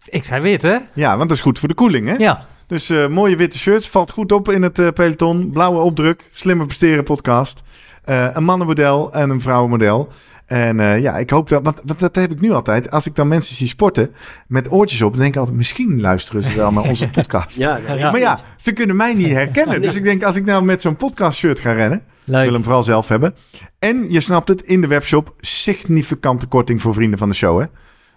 [0.05, 0.77] Ik zei wit, hè?
[0.93, 2.13] Ja, want dat is goed voor de koeling, hè?
[2.13, 2.45] Ja.
[2.67, 3.89] Dus eh, mooie witte shirts.
[3.89, 5.49] Valt goed op in het eh, peloton.
[5.49, 6.27] Blauwe opdruk.
[6.31, 7.63] Slimmer presteren podcast.
[8.03, 10.09] Eh, een mannenmodel en een vrouwenmodel.
[10.45, 11.63] En eh, ja, ik hoop dat...
[11.63, 12.91] Want, want dat heb ik nu altijd.
[12.91, 14.13] Als ik dan mensen zie sporten
[14.47, 15.11] met oortjes op...
[15.11, 17.57] dan denk ik altijd, misschien luisteren ze wel naar onze podcast.
[17.57, 18.11] Ja, dat- Ja.
[18.11, 19.81] Maar ja, ze kunnen mij niet herkennen.
[19.81, 21.97] Dus ik denk, als ik nou met zo'n podcast shirt ga rennen...
[21.97, 22.43] Ik Leuk.
[22.43, 23.35] wil hem vooral zelf hebben.
[23.79, 27.65] En je snapt het, in de webshop significante korting voor vrienden van de show, hè?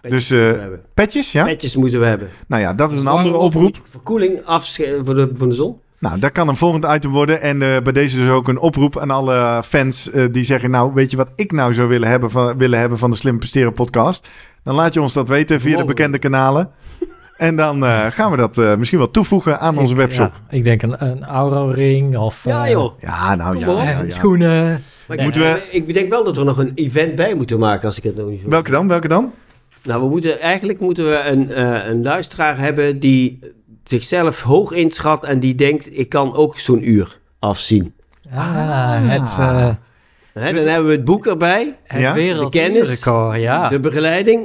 [0.01, 0.63] Petjes Dus, eh.
[0.93, 1.43] Petjes, ja?
[1.45, 2.29] Petjes moeten we hebben.
[2.47, 3.81] Nou ja, dat is een andere oproep.
[3.89, 5.77] Verkoeling afschermen voor de, voor de zon.
[5.99, 7.41] Nou, dat kan een volgend item worden.
[7.41, 10.69] En eh, bij deze dus ook een oproep aan alle fans eh, die zeggen...
[10.71, 13.37] nou, weet je wat ik nou zou willen hebben van, willen hebben van de Slim
[13.39, 14.27] Presteren podcast?
[14.63, 16.69] Dan laat je ons dat weten via de bekende kanalen.
[17.37, 20.31] En dan eh, gaan we dat eh, misschien wel toevoegen aan onze Ik- webshop.
[20.49, 22.99] ja, ik denk een, een Auro-ring of Ja, eh, joh.
[22.99, 24.03] Ja, nou ja.
[24.07, 24.83] Schoenen.
[25.07, 27.87] Maar ik, Moeten we- ik denk wel dat we nog een event bij moeten maken
[27.87, 28.49] als ik het nog niet zo.
[28.49, 28.87] Welke dan?
[28.87, 29.31] Welke dan?
[29.83, 33.39] Nou, we moeten, eigenlijk moeten we een, eh, een luisteraar hebben die
[33.89, 37.93] zichzelf hoog inschat en die denkt, ik kan ook zo'n uur afzien.
[38.33, 39.69] Ah, het, eh
[40.33, 42.13] Hè, Dus- dan hebben we het boek erbij, het Ja?
[42.13, 43.69] wereldrecord, ja.
[43.69, 44.41] de begeleiding,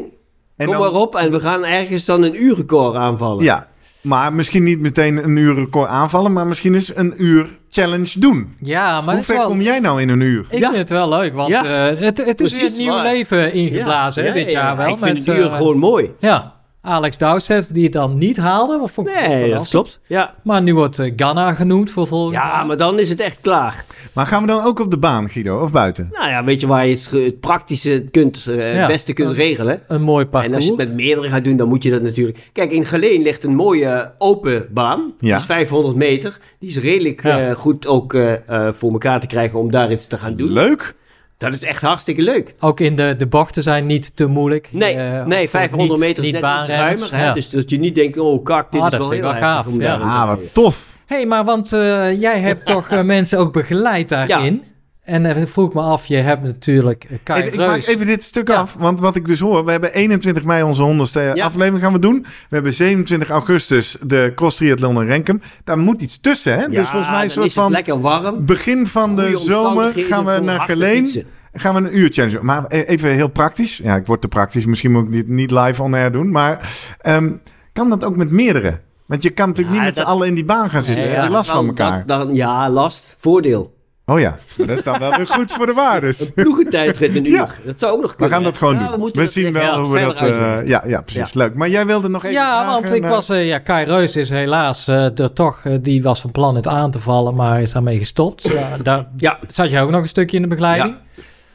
[0.57, 3.45] En kom dan- maar op en we gaan ergens dan een uurrecord aanvallen.
[3.45, 3.69] Ja,
[4.03, 6.33] maar misschien niet meteen een uur record aanvallen...
[6.33, 8.55] maar misschien eens een uur challenge doen.
[8.61, 10.47] Ja, maar Hoe ver wel, kom jij nou in een uur?
[10.51, 10.67] ik Ja.
[10.67, 11.65] vind het wel leuk, want Ja.
[11.91, 13.03] eh, het, het is weer een nieuw waar.
[13.13, 14.89] leven ingeblazen hè, dit ja, jaar wel.
[14.89, 16.11] Ik vind met, het uur eh, gewoon mooi.
[16.19, 16.54] Ja,
[16.87, 18.79] Alex Dowsett die het dan niet haalde.
[18.79, 19.71] Wat vond ik Nee, dat verrassend.
[19.71, 20.01] klopt.
[20.07, 20.35] Ja.
[20.43, 22.67] Maar nu wordt eh, Ghana genoemd voor volgend ja, jaar.
[22.67, 23.85] maar dan is het echt klaar.
[24.13, 26.09] Maar gaan we dan ook op de baan, Guido, of buiten?
[26.13, 28.87] Nou ja, weet je waar je het, praktische kunt, eh, het Ja.
[28.87, 29.81] beste kunt regelen?
[29.89, 30.57] Een mooi En parcours.
[30.57, 32.39] als je het met meerdere gaat doen, dan moet je dat natuurlijk...
[32.53, 35.13] Kijk, in Geleen ligt een mooie open baan.
[35.21, 35.37] Die Ja.
[35.37, 36.39] is 500 meter.
[36.59, 37.49] Die is redelijk Ja.
[37.49, 40.53] eh, goed ook eh, eh, voor elkaar te krijgen om daar iets te gaan doen.
[40.53, 40.95] Leuk.
[41.39, 42.55] Dat is echt hartstikke leuk.
[42.61, 44.69] Ook in de, de bochten zijn niet te moeilijk.
[44.71, 47.11] Nee, Eh, nee voor 500 niet- meter is niet net iets.
[47.11, 47.25] Hè?
[47.25, 47.33] Ja.
[47.33, 49.95] Dus dat je niet denkt, oh kak, dit Ah, is dat wel heel gaaf, ja.
[49.95, 50.89] Ah, wat tof.
[51.07, 54.65] Hé, hey, maar want eh, jij hebt toch eh, mensen ook begeleid daarin?
[55.05, 58.23] En eh, vroeg me af, je hebt natuurlijk eh, Kai Even, ik maak even dit
[58.23, 58.55] stuk Ja.
[58.55, 61.45] af, want wat ik dus hoor, we hebben 21 mei onze 100ste Ja.
[61.45, 62.21] aflevering gaan we doen.
[62.23, 65.41] We hebben 27 augustus de cross triathlon in Renkum.
[65.65, 66.61] Daar moet iets tussen, hè?
[66.63, 68.45] Ja, dus volgens mij een dan soort is het van lekker warm.
[68.45, 71.25] begin van de zomer gaan we naar Geleen.
[71.53, 72.45] Gaan we een uur challenge doen.
[72.47, 73.77] Maar e- even heel praktisch.
[73.77, 74.67] Ja, ik word te praktisch.
[74.67, 76.31] Misschien moet ik dit niet live on air doen.
[76.31, 77.31] Maar ehm,
[77.73, 78.81] kan dat ook met meerdere?
[79.07, 81.03] Want je kan natuurlijk Ja, niet met dat- z'n allen in die baan gaan zitten.
[81.03, 81.37] Nee, Dan heb je ja.
[81.37, 82.07] last van elkaar.
[82.07, 83.17] dat- dan- ja, last.
[83.19, 83.73] Voordeel.
[84.07, 86.31] Oh ja, dat is dan wel weer goed voor de waardes.
[86.35, 87.33] Ploegentijdrit een uur.
[87.35, 87.49] Ja.
[87.65, 88.35] Dat zou ook nog We kunnen.
[88.35, 89.01] gaan dat gewoon Ja, doen.
[89.05, 90.17] We, We, zien wel hoe we dat...
[90.17, 90.67] eh, uitwerken.
[90.67, 91.35] ja, ja, precies.
[91.35, 91.55] Leuk.
[91.55, 93.29] Maar jij wilde nog even Ja, vragen want ik naar- was...
[93.29, 95.61] eh, ja, Kai Reus is helaas eh, er toch...
[95.65, 98.43] eh, die was van plan het aan te vallen, maar is daarmee gestopt.
[98.49, 100.95] Ja, daar Ja, zat je ook nog een stukje in de begeleiding.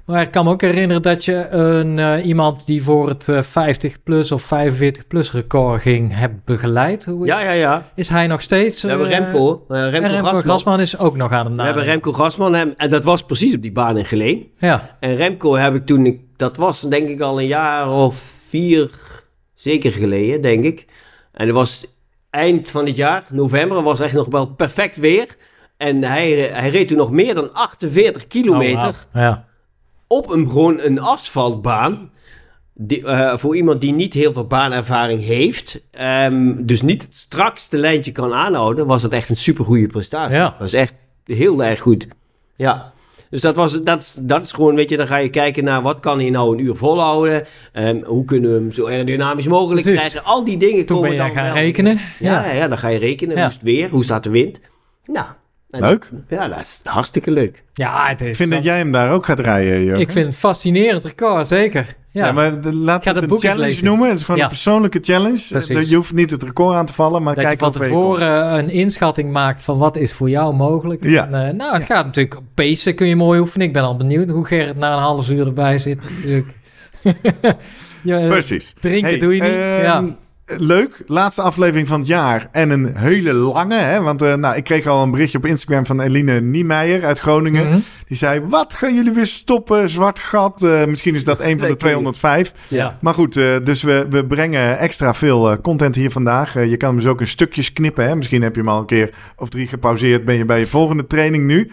[0.10, 3.42] Maar ik kan me ook herinneren dat je een, eh, iemand die voor het eh,
[3.42, 7.06] 50 plus of 45 plus record ging, hebt begeleid.
[7.06, 7.52] Hoe is, ja, ja.
[7.52, 7.86] ja.
[7.96, 8.82] is hij nog steeds?
[8.82, 9.66] We hebben eh, Remco.
[9.70, 10.42] eh, Remco, Remco Grasman.
[10.42, 11.84] Grasman is ook nog aan het We hebben.
[11.84, 12.56] Remco Grasman.
[12.56, 14.52] En, en dat was precies op die baan in Geleen.
[14.58, 16.06] Ja, En Remco heb ik toen...
[16.06, 18.16] ik- Dat was denk ik al een jaar of
[18.48, 18.90] vier
[19.56, 20.86] zeker geleden, denk ik.
[21.32, 21.86] En het was
[22.30, 25.28] eind van het jaar, november, was echt nog wel perfect weer.
[25.78, 29.48] En hij, hij reed toen nog meer dan 48 kilometer Oh, ja.
[30.12, 32.12] Op een, gewoon een asfaltbaan.
[32.74, 37.78] Die, eh, voor iemand die niet heel veel baanervaring heeft, ehm, dus niet het strakste
[37.78, 40.36] lijntje kan aanhouden, was het echt een supergoeie prestatie.
[40.38, 40.44] Ja.
[40.44, 40.94] Dat was echt
[41.26, 42.08] heel erg goed.
[42.56, 42.92] Ja.
[43.30, 45.82] Dus dat, was, dat, is- dat is gewoon, weet je, dan ga je kijken naar
[45.82, 47.46] wat kan hij nou een uur volhouden.
[47.74, 50.24] ehm, hoe kunnen we hem zo aerodynamisch mogelijk krijgen.
[50.24, 52.00] Al die dingen Toen komen ben je dan gaan wel- rekenen.
[52.20, 52.54] Ja, Ja.
[52.54, 52.68] ja.
[52.68, 53.36] dan ga je rekenen.
[53.36, 53.42] Ja.
[53.42, 53.90] Hoe is het weer?
[53.90, 54.60] Hoe staat de wind?
[55.06, 55.26] Nou.
[55.72, 56.10] En- Leuk.
[56.28, 57.64] Ja, dat is hartstikke leuk.
[57.74, 60.00] Ja, het is Ik vind zo- dat jij hem daar ook gaat rijden, Jurgen.
[60.00, 61.98] Ik vind het fascinerend record, zeker.
[62.12, 63.86] Ja, Ja, maar de- laat het een challenge lezen.
[63.86, 64.10] noemen.
[64.10, 64.44] Het is gewoon Ja.
[64.46, 65.46] een persoonlijke challenge.
[65.50, 65.76] Precies.
[65.78, 67.86] Eh, Je hoeft niet het record aan te vallen, maar dat kijk van je komt.
[67.90, 71.04] tevoren een inschatting maakt van wat is voor jou mogelijk.
[71.04, 71.28] Ja.
[71.28, 73.68] En, eh, nou, het gaat natuurlijk pacen, kun je mooi oefenen.
[73.68, 76.02] Ik ben al benieuwd hoe Gerrit na een half uur erbij zit.
[76.10, 76.48] natuurlijk.
[78.04, 78.74] ja, eh, Precies.
[78.80, 79.52] Drinken Hey, doe je niet.
[79.52, 80.04] ehm, ja.
[80.58, 82.50] Leuk, laatste aflevering van het jaar.
[82.52, 84.02] En een hele lange, hè?
[84.02, 87.68] Want eh, nou, ik kreeg al een berichtje op Instagram van Eline Niemeyer uit Groningen.
[87.68, 87.80] Mhm.
[88.10, 89.90] Die zei, wat gaan jullie weer stoppen?
[89.90, 90.64] Zwart gat.
[90.64, 91.78] Eh, misschien is dat een van de Lekker.
[91.78, 92.54] 205.
[92.68, 92.98] Ja.
[93.02, 96.54] Maar goed, eh, dus we, we brengen extra veel eh, content hier vandaag.
[96.54, 98.08] Je kan hem dus ook in stukjes knippen.
[98.08, 98.16] Hè?
[98.16, 100.26] Misschien heb je hem al een keer of drie gepauzeerd.
[100.26, 101.72] Ben je bij je volgende training nu.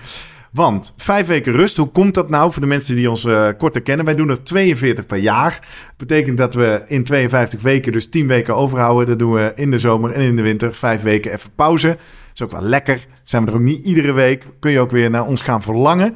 [0.57, 3.83] Want vijf weken rust, hoe komt dat nou voor de mensen die ons eh, korter
[3.83, 4.05] kennen?
[4.05, 5.51] Wij doen er 42 per jaar.
[5.87, 9.07] Dat betekent dat we in 52 weken dus 10 weken overhouden.
[9.07, 10.75] Dat doen we in de zomer en in de winter.
[10.75, 11.97] Vijf weken even pauze.
[12.35, 13.07] Is ook wel lekker.
[13.23, 14.45] Zijn we er ook niet iedere week.
[14.61, 16.15] Kun je ook weer naar ons gaan verlangen.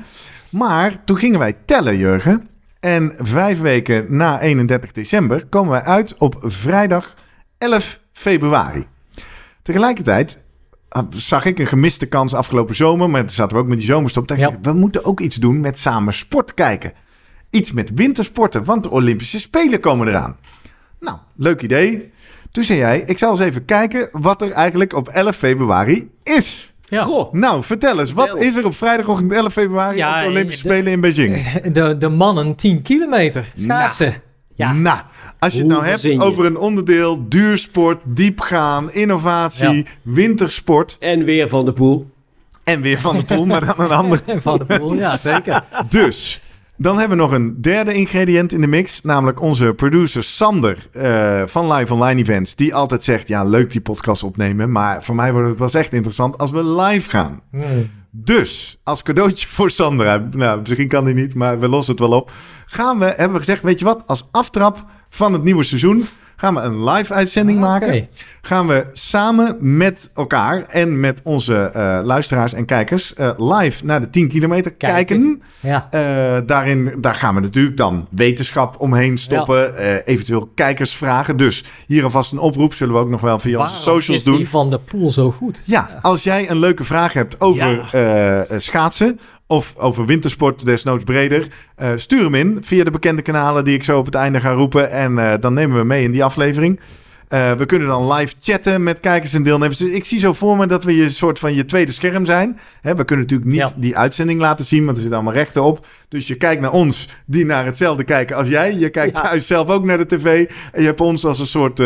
[0.50, 2.48] Maar toen gingen wij tellen, Jurgen.
[2.80, 7.14] En vijf weken na 31 december komen wij uit op vrijdag
[7.58, 8.86] 11 februari.
[9.62, 10.42] Tegelijkertijd
[11.10, 14.28] zag ik een gemiste kans afgelopen zomer, maar toen zaten we ook met die zomerstop.
[14.28, 14.48] Dacht Ja.
[14.48, 16.92] ik, we moeten ook iets doen met samen sport kijken.
[17.50, 20.36] Iets met wintersporten, want de Olympische Spelen komen eraan.
[21.00, 22.10] Nou, leuk idee.
[22.52, 26.74] Toen zei jij, ik zal eens even kijken wat er eigenlijk op 11 februari is.
[26.84, 27.02] Ja.
[27.02, 27.32] Goh.
[27.32, 30.68] Nou, vertel eens, wat is er op vrijdagochtend 11 februari Ja, op de Olympische de-
[30.68, 31.36] Spelen in Beijing?
[31.72, 34.14] De, de mannen 10 kilometer schaatsen.
[34.54, 34.72] Ja.
[34.72, 34.98] Nou,
[35.40, 36.20] als je het nou hebt je?
[36.20, 39.82] over een onderdeel duursport, diepgaan, innovatie, Ja.
[40.02, 42.10] wintersport En weer van de poel.
[42.64, 44.22] en weer van de poel, maar dan een ander.
[44.40, 45.64] Van de poel, ja zeker.
[45.88, 46.40] Dus,
[46.76, 51.42] dan hebben we nog een derde ingrediënt in de mix, namelijk onze producer Sander eh,
[51.46, 55.32] van Live Online Events, die altijd zegt, ja leuk die podcast opnemen, maar voor mij
[55.32, 57.40] wordt het pas echt interessant als we live gaan.
[57.50, 57.90] Hmm.
[58.12, 62.12] Dus, als cadeautje voor Sandra, nou, misschien kan die niet, maar we lossen het wel
[62.12, 62.32] op.
[62.66, 66.04] Gaan we, hebben we gezegd, weet je wat, als aftrap van het nieuwe seizoen
[66.36, 68.08] gaan we een live uitzending Ah, maken.
[68.42, 74.00] Gaan we samen met elkaar en met onze eh, luisteraars en kijkers eh, live naar
[74.00, 75.04] de 10 kilometer kijken.
[75.06, 75.42] Kijken.
[75.60, 75.88] Ja.
[75.90, 79.74] Eh, daarin, daar gaan we natuurlijk dan wetenschap omheen stoppen.
[80.04, 81.36] eventueel kijkers vragen.
[81.36, 82.74] Dus hier alvast een oproep.
[82.74, 84.36] Zullen we ook nog wel via onze Waarom socials is doen.
[84.36, 85.62] die van de poel zo goed?
[85.64, 87.88] Ja, als jij een leuke vraag hebt over
[88.58, 89.20] schaatsen
[89.50, 93.84] of over wintersport, desnoods breder, eh, stuur hem in via de bekende kanalen die ik
[93.84, 94.90] zo op het einde ga roepen.
[94.90, 96.80] En eh, dan nemen we mee in die aflevering.
[97.28, 99.78] Eh, we kunnen dan live chatten met kijkers en deelnemers.
[99.78, 102.58] Dus ik zie zo voor me dat we je soort van je tweede scherm zijn.
[102.80, 103.72] Hè, we kunnen natuurlijk niet Ja.
[103.76, 105.86] die uitzending laten zien, want er zitten allemaal rechten op.
[106.08, 108.74] Dus je kijkt naar ons, die naar hetzelfde kijken als jij.
[108.74, 109.22] Je kijkt Ja.
[109.22, 110.48] thuis zelf ook naar de tv.
[110.72, 111.76] En je hebt ons als een soort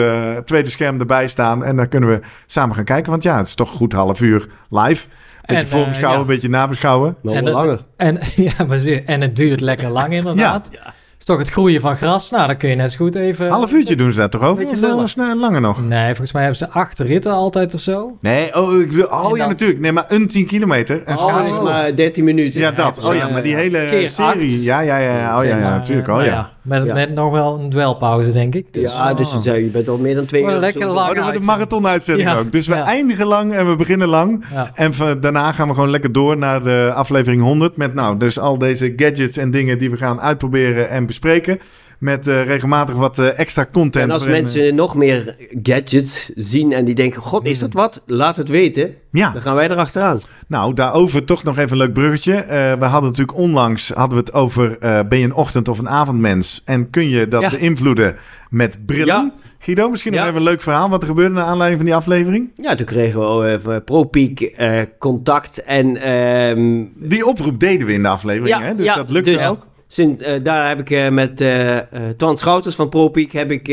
[0.47, 1.65] tweede scherm erbij staan.
[1.65, 3.11] En dan kunnen we samen gaan kijken.
[3.11, 5.07] Want ja, het is toch goed half uur live.
[5.47, 7.17] Beetje En, voorbeschouwen, eh, een beetje nabeschouwen.
[7.23, 7.79] Nog En dat- langer.
[7.97, 10.71] En, ja, maar zeer- en het duurt lekker lang inderdaad.
[11.19, 12.31] Is toch het groeien van gras?
[12.31, 13.49] Nou, dan kun je net zo goed even...
[13.49, 14.57] Half uurtje doen ze daar toch over?
[14.57, 15.09] Beetje Of wel lullen.
[15.09, 15.85] snel langer nog?
[15.85, 18.19] Nee, volgens mij hebben ze acht ritten altijd of zo.
[18.21, 19.81] Nee, oh, ik wil, oh En ja, dan- natuurlijk.
[19.81, 21.03] Nee, maar een 10 kilometer.
[21.05, 22.61] En Oh, maar 13 minuten.
[22.61, 23.09] Ja, dat.
[23.09, 24.53] Oh ja, maar die hele Keer serie.
[24.53, 24.63] acht.
[24.63, 25.39] Ja, ja, ja.
[25.39, 26.09] Oh ja, ja, natuurlijk.
[26.09, 26.53] eh, Oh nou ja.
[26.65, 26.95] Met, Ja.
[26.95, 28.67] met nog wel een dwelpauze, denk ik.
[28.73, 30.51] Dus, ja, dus zei, je bent al meer dan twee uur.
[30.51, 30.99] lekker lang.
[30.99, 31.45] Oh, wordt een uitzending.
[31.45, 32.39] marathon-uitzending Ja.
[32.39, 32.53] ook.
[32.53, 32.85] Dus we Ja.
[32.85, 34.45] eindigen lang en we beginnen lang.
[34.53, 34.71] ja.
[34.75, 37.77] En van- daarna gaan we gewoon lekker door naar de aflevering 100.
[37.77, 41.59] Met nou, dus al deze gadgets en dingen die we gaan uitproberen en bespreken.
[41.99, 44.05] Met eh, regelmatig wat eh, extra content.
[44.05, 48.03] En als waarin, mensen nog meer gadgets zien en die denken, god, is dat wat?
[48.07, 48.83] Laat het weten.
[48.85, 50.19] eh, Ja, Dan gaan wij erachteraan.
[50.49, 52.35] nou, daarover toch nog even een leuk bruggetje.
[52.35, 54.79] Eh, we hadden natuurlijk onlangs hadden we het over...
[54.79, 56.63] eh, ben je een ochtend- of een avondmens?
[56.65, 57.51] En kun je dat Ja.
[57.51, 58.17] beïnvloeden
[58.51, 59.07] met brillen?
[59.07, 59.33] Ja.
[59.59, 60.27] Guido, misschien nog Ja.
[60.27, 60.89] even een leuk verhaal...
[60.89, 62.51] wat er gebeurde naar aanleiding van die aflevering?
[62.57, 65.97] Ja, toen kregen we even ProPeak eh, contact en...
[65.97, 68.75] ehm, Die oproep deden we in de aflevering, hè?
[68.75, 69.67] Dus dat lukte dus ook.
[69.89, 71.79] Sinds, eh, daar heb ik eh, met eh
[72.17, 73.65] Twan Schouters van ProPeak heb ik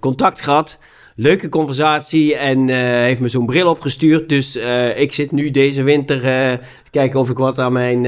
[0.00, 0.78] contact gehad.
[1.14, 2.68] Leuke conversatie en
[3.04, 4.28] heeft me zo'n bril opgestuurd.
[4.28, 4.56] Dus
[4.96, 8.00] ik zit nu deze winter te kijken of ik wat aan mijn...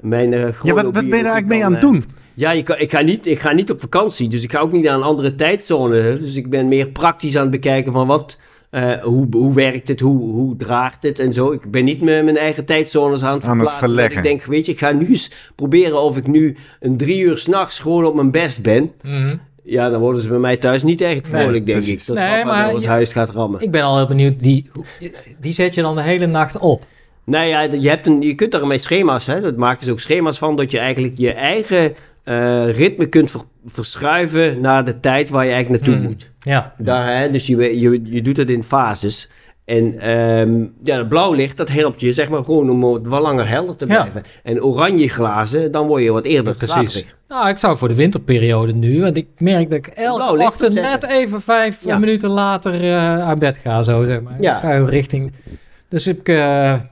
[0.00, 0.30] mijn
[0.62, 2.04] Ja, wat, wat ben je daar eigenlijk mee aan het doen?
[2.34, 4.84] Ja, kan, ik, ga niet, ik ga niet op vakantie, dus ik ga ook niet
[4.84, 6.16] naar een andere tijdzone.
[6.18, 8.38] Dus ik ben meer praktisch aan het bekijken van wat,
[8.74, 11.52] eh, hoe, hoe werkt het, hoe, hoe draagt het en zo.
[11.52, 14.16] Ik ben niet met mijn eigen tijdzones aan het Aan het verleggen.
[14.16, 17.38] Ik denk, weet je, ik ga nu eens proberen of ik nu een drie uur
[17.38, 18.92] s'nachts gewoon op mijn best ben.
[19.02, 19.36] Mhm.
[19.62, 22.00] Ja, dan worden ze bij mij thuis niet echt Nee, vrolijk, denk precies.
[22.00, 22.06] ik.
[22.06, 23.60] Dat Nee, papa maar het je- huis gaat rammen.
[23.60, 24.40] Ik ben al heel benieuwd.
[24.40, 24.70] Die,
[25.40, 26.84] die zet je dan de hele nacht op.
[27.24, 30.38] Nou ja, je, hebt een, je kunt daarmee schema's, hè, dat maken ze ook schema's
[30.38, 31.94] van, dat je eigenlijk je eigen
[32.24, 36.10] eh, ritme kunt ver- verschuiven naar de tijd waar je eigenlijk naartoe Mhm.
[36.12, 36.30] moet.
[36.40, 36.74] Ja.
[36.78, 39.30] Daar, hè, dus je, je, je doet het in fases.
[39.64, 43.48] En ehm, ja, het blauw licht, dat helpt je zeg maar gewoon om wat langer
[43.48, 44.00] helder te Ja.
[44.00, 44.22] blijven.
[44.42, 46.72] En oranje glazen, dan word je wat eerder Precies.
[46.92, 47.16] slaperig.
[47.28, 51.04] Nou, ik zou voor de winterperiode nu, want ik merk dat ik elke ochtend net
[51.08, 51.98] even vijf Ja.
[51.98, 54.36] minuten later eh, uit bed ga, zo zeg maar.
[54.40, 54.58] Ja.
[54.58, 55.32] Ga richting.
[55.88, 56.36] Dus ik, eh,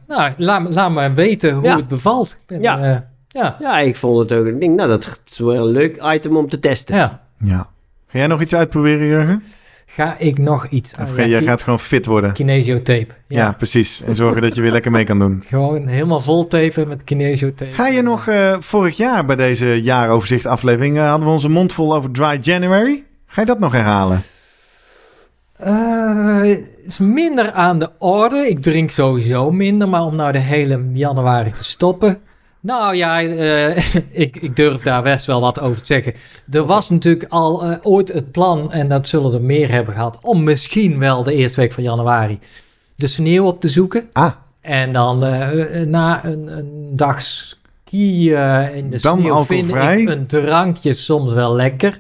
[0.09, 2.31] nou, laat, laat me weten hoe het bevalt.
[2.41, 3.11] Ik ben, Ja.
[3.33, 3.57] Ja.
[3.61, 4.47] Ja, ik vond het ook.
[4.47, 6.97] Ik denk, nou, dat is wel een leuk item om te testen.
[6.97, 7.21] ja.
[7.45, 7.71] Ja.
[8.07, 9.43] Ga jij nog iets uitproberen, Jurgen?
[9.87, 12.33] Ga ik nog iets Of ga, Ja, jij gaat gewoon fit worden?
[12.33, 13.07] kinesiotape.
[13.29, 13.39] Ja.
[13.39, 13.53] Ja.
[13.53, 14.03] precies.
[14.07, 15.43] En zorgen dat je weer lekker mee kan doen.
[15.49, 17.73] Gewoon helemaal vol tapen met kinesiotape.
[17.73, 20.97] Ga je nog eh, vorig jaar bij deze jaaroverzicht aflevering...
[20.97, 23.05] eh, hadden we onze mond vol over Dry January?
[23.27, 24.23] Ga je dat nog herhalen?
[25.57, 26.43] Eh,
[26.87, 28.37] is minder aan de orde.
[28.49, 32.19] Ik drink sowieso minder, maar om nou de hele januari te stoppen.
[32.63, 33.77] Nou ja, eh,
[34.25, 36.15] ik, ik durf daar best wel wat over te zeggen.
[36.51, 40.19] Er was natuurlijk al eh, ooit het plan, en dat zullen er meer hebben gehad,
[40.21, 42.39] om misschien wel de eerste week van januari
[42.97, 44.09] de sneeuw op te zoeken.
[44.13, 50.09] Ah, En dan eh, na een, een dag skiën in de Dan sneeuw vind ik
[50.09, 51.99] een drankje soms wel lekker.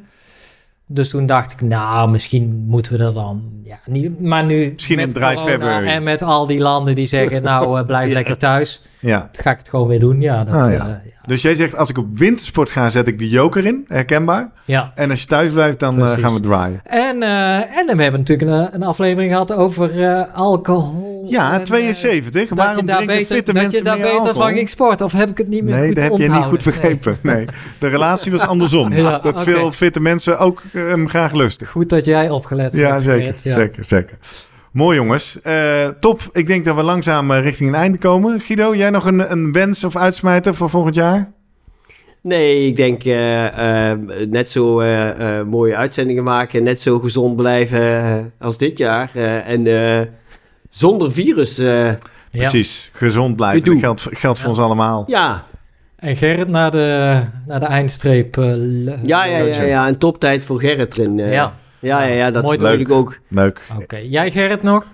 [0.86, 3.42] Dus toen dacht ik, nou, misschien moeten we dat dan...
[3.64, 5.86] Ja, niet, maar nu Misschien dry corona February.
[5.86, 8.12] En met al die landen die zeggen, nou, blijf Ja.
[8.12, 8.82] lekker thuis.
[9.02, 9.30] Ja.
[9.32, 10.20] Ga ik het gewoon weer doen.
[10.20, 10.86] Ja, dat, Ah, eh, ja.
[11.04, 11.20] ja.
[11.26, 13.84] Dus jij zegt, als ik op wintersport ga, zet ik de joker in.
[13.88, 14.50] Herkenbaar.
[14.64, 14.92] ja.
[14.94, 16.80] En als je thuis blijft, dan eh, gaan we draaien.
[16.84, 19.90] En, eh, en we hebben natuurlijk een, een aflevering gehad over
[20.32, 21.26] alcohol.
[21.28, 22.48] Ja, en, eh, 72.
[22.48, 25.06] dat Waarom je daar beter, fitte dat je daar beter van ging sporten.
[25.06, 27.16] Of heb ik het niet meer Nee, goed dat heb je niet goed begrepen.
[27.20, 27.44] Nee.
[27.78, 28.92] De relatie was andersom.
[29.02, 31.66] Ja, dat veel fitte mensen ook hem graag lusten.
[31.66, 33.52] Goed dat jij opgelet Ja, hebt, zeker, ja.
[33.52, 34.18] zeker, zeker.
[34.72, 35.40] Mooi jongens.
[35.42, 36.20] Eh, top.
[36.32, 38.40] Ik denk dat we langzaam eh, richting een einde komen.
[38.40, 41.32] Guido, jij nog een, een wens of uitsmijter voor volgend jaar?
[42.22, 43.92] Nee, ik denk eh,
[44.28, 44.74] net zo
[45.44, 49.10] mooie uitzendingen maken, net zo gezond blijven als dit jaar.
[49.14, 50.06] eh, en eh,
[50.70, 51.58] zonder virus.
[51.58, 51.96] eh, Ja.
[52.30, 52.90] Precies.
[52.94, 53.64] Gezond blijven.
[53.64, 54.54] Dat geldt, geldt voor Ja.
[54.54, 55.04] ons allemaal.
[55.06, 55.44] ja,
[55.96, 58.36] En Gerrit naar de, naar de eindstreep.
[58.36, 58.54] eh,
[59.04, 61.32] ja, ja, ja, ja, een toptijd voor Gerrit eh.
[61.32, 62.98] Ja, ja, ja, ja, dat Mooi is natuurlijk leuk.
[62.98, 63.18] ook.
[63.28, 63.66] Leuk.
[63.80, 63.96] oké.
[63.96, 64.84] Jij Gerrit nog?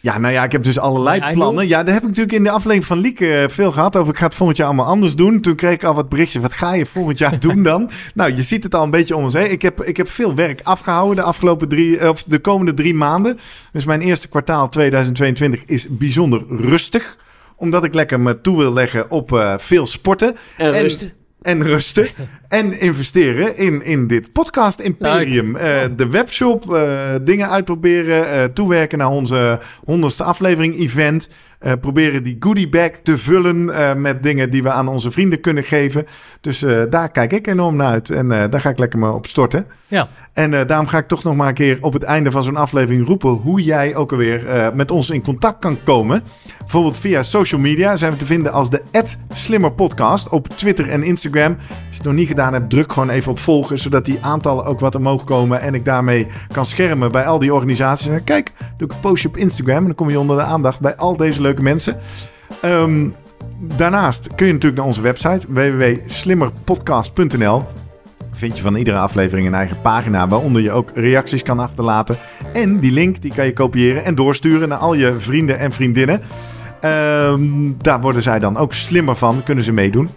[0.00, 1.68] Ja, nou ja, ik heb dus allerlei Ja, plannen.
[1.68, 4.12] Ja, daar heb ik natuurlijk in de aflevering van Lieke eh, veel gehad over.
[4.12, 5.40] Ik ga het volgend jaar allemaal anders doen.
[5.40, 6.42] Toen kreeg ik al wat berichtjes.
[6.42, 7.90] Wat ga je volgend jaar doen dan?
[8.14, 9.50] nou, je ziet het al een beetje om ons heen.
[9.50, 12.94] Ik heb, ik heb veel werk afgehouden de afgelopen drie, eh, of de komende drie
[12.94, 13.38] maanden.
[13.72, 17.16] Dus mijn eerste kwartaal 2022 is bijzonder rustig.
[17.56, 20.36] Omdat ik lekker me toe wil leggen op eh, veel sporten.
[20.56, 21.12] En, En- rusten.
[21.42, 22.06] en rusten.
[22.48, 25.56] En investeren in, in dit podcast imperium.
[25.56, 31.28] Eh, de webshop, eh, dingen uitproberen, eh, toewerken naar onze honderdste aflevering event.
[31.80, 33.64] Proberen die goodie bag te vullen
[34.00, 36.06] met dingen die we aan onze vrienden kunnen geven.
[36.40, 38.10] Dus daar kijk ik enorm naar uit.
[38.10, 39.66] En daar ga ik lekker me op storten.
[39.86, 40.08] Ja.
[40.32, 43.06] En daarom ga ik toch nog maar een keer op het einde van zo'n aflevering
[43.06, 46.22] roepen hoe jij ook alweer met ons in contact kan komen.
[46.58, 48.82] Bijvoorbeeld via social media zijn we te vinden als de
[49.32, 51.56] Slimmer Podcast op Twitter en Instagram.
[51.56, 54.64] Als je het nog niet gedaan hebt, druk gewoon even op volgen, zodat die aantallen
[54.64, 58.06] ook wat omhoog komen en ik daarmee kan schermen bij al die organisaties.
[58.06, 60.80] En kijk, doe ik een postje op Instagram en dan kom je onder de aandacht
[60.80, 61.96] bij al deze leuke mensen.
[62.60, 63.08] Ehm,
[63.58, 67.64] daarnaast kun je natuurlijk naar onze website www.slimmerpodcast.nl
[68.38, 72.16] vind je van iedere aflevering een eigen pagina waaronder je ook reacties kan achterlaten.
[72.52, 76.20] En die link die kan je kopiëren en doorsturen naar al je vrienden en vriendinnen.
[76.80, 80.08] Ehm, daar worden zij dan ook slimmer van, kunnen ze meedoen.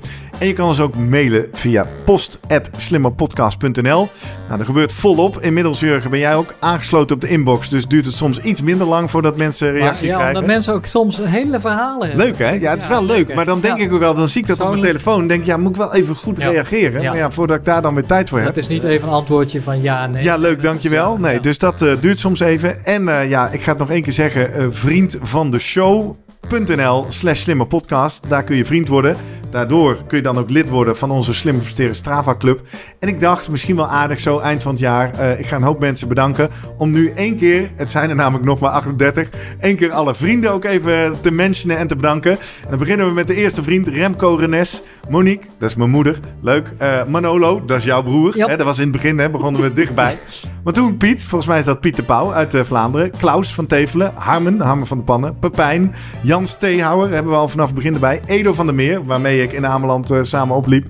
[0.42, 4.10] En je kan ons ook mailen via post.slimmerpodcast.nl.
[4.48, 5.42] Nou, er gebeurt volop.
[5.42, 7.70] Inmiddels, Jurgen, ben jij ook aangesloten op de inbox.
[7.70, 10.36] Dus duurt het soms iets minder lang voordat mensen Maar reactie ja, krijgen.
[10.38, 12.26] omdat mensen ook soms hele verhalen hebben.
[12.26, 12.50] Leuk hè?
[12.52, 13.16] Ja, het is Ja, wel leuk.
[13.18, 13.36] zeker.
[13.36, 13.84] Maar dan denk Ja.
[13.84, 15.28] ik ook wel, dan zie ik dat op mijn telefoon.
[15.28, 16.50] Denk ja, moet ik wel even goed Ja.
[16.50, 17.02] reageren.
[17.02, 17.10] Ja.
[17.10, 18.48] Maar ja, voordat ik daar dan weer tijd voor heb.
[18.48, 20.24] Het is niet even een antwoordje van ja, nee.
[20.24, 21.18] Ja, leuk, dankjewel.
[21.18, 21.40] Nee, Ja.
[21.42, 22.86] dus dat eh, duurt soms even.
[22.86, 24.54] En eh, ja, ik ga het nog één keer zeggen.
[24.54, 28.24] eh, vriend van de show.nl slash slimme podcast.
[28.28, 29.16] Daar kun je vriend worden.
[29.52, 32.62] Daardoor kun je dan ook lid worden van onze Slimmer Presteren Strava Club.
[33.00, 35.14] En ik dacht, misschien wel aardig zo eind van het jaar.
[35.14, 38.46] eh, ik ga een hoop mensen bedanken om nu één keer, het zijn er namelijk
[38.46, 39.30] nog maar 38,
[39.60, 42.32] één keer alle vrienden ook even te mentionen en te bedanken.
[42.32, 44.82] En dan beginnen we met de eerste vriend, Remco Renes.
[45.10, 46.20] Monique, dat is mijn moeder.
[46.42, 46.74] Leuk.
[46.78, 48.34] Eh, Manolo, dat is jouw broer.
[48.34, 50.18] Hè, dat was in het begin, hè, begonnen we dichtbij.
[50.64, 53.12] Maar toen Piet, volgens mij is dat Piet de Pauw uit eh, Vlaanderen.
[53.18, 54.12] Klaus van Tevelen.
[54.16, 55.40] Harmen, Harmen van de Pannen.
[55.40, 55.96] Pepijn.
[56.22, 58.22] Jan Steehouwer hebben we al vanaf het begin erbij.
[58.26, 60.86] Edo van der Meer, waarmee in Ameland eh, samen opliep.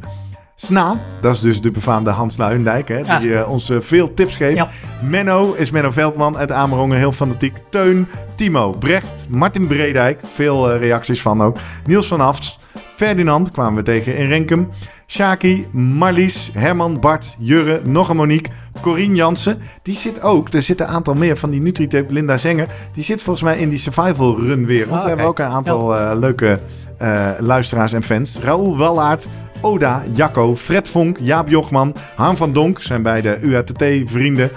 [0.55, 3.41] Sna, dat is dus de befaamde Hans Luijendijk, hè, die Ja.
[3.41, 4.57] eh, ons eh, veel tips geeft.
[4.57, 4.69] Ja.
[5.01, 7.57] Menno is Menno Veldman uit Amerongen, heel fanatiek.
[7.69, 11.57] Teun, Timo, Brecht, Martin Bredijk, veel reacties van ook.
[11.85, 12.59] Niels van Afts,
[12.95, 14.69] Ferdinand kwamen we tegen in Renkum.
[15.07, 18.51] Shaki, Marlies, Herman, Bart, Jurre, nog een Monique,
[18.81, 19.61] Corine Jansen.
[19.83, 22.67] Die zit ook, er zitten een aantal meer van die Nutritip, Linda Zenger.
[22.93, 24.91] Die zit volgens mij in die survival run wereld.
[24.97, 26.59] Ah, We hebben ook een aantal leuke
[27.01, 28.37] eh, luisteraars en fans.
[28.43, 29.27] Raoul Wallaert,
[29.61, 34.51] Oda, Jacco, Fred Vonk, Jaap Jochman, Han van Donk zijn beide UATT-vrienden.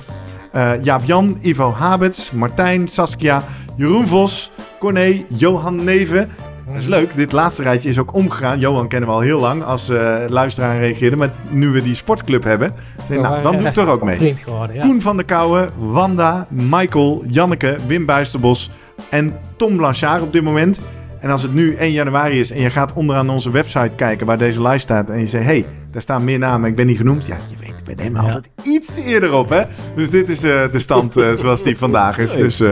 [0.52, 3.42] Eh, Jaap-Jan, Ivo Habets, Martijn, Saskia,
[3.76, 6.30] Jeroen Vos, Corné, Johan Neven.
[6.66, 8.58] Dat is leuk, dit laatste rijtje is ook omgegaan.
[8.58, 11.16] Johan kennen we al heel lang als eh, luisteraar reageerde.
[11.16, 12.74] Maar nu we die sportclub hebben,
[13.08, 14.14] zei, nou, dan doe ik toch ook mee.
[14.16, 14.86] Vriend geworden, ja.
[14.86, 18.70] Koen van der Kouwen, Wanda, Michael, Janneke, Wim Buisterbos
[19.08, 20.80] en Tom Blanchard op dit moment.
[21.24, 24.38] En als het nu 1 januari is en je gaat onderaan onze website kijken waar
[24.38, 27.26] deze lijst staat en je zegt, hey, daar staan meer namen, ik ben niet genoemd.
[27.26, 28.26] Ja, je weet, we nemen Ja.
[28.26, 29.62] altijd iets eerder op, hè.
[29.96, 32.32] Dus dit is eh, de stand eh, zoals die vandaag is.
[32.32, 32.70] Dus eh,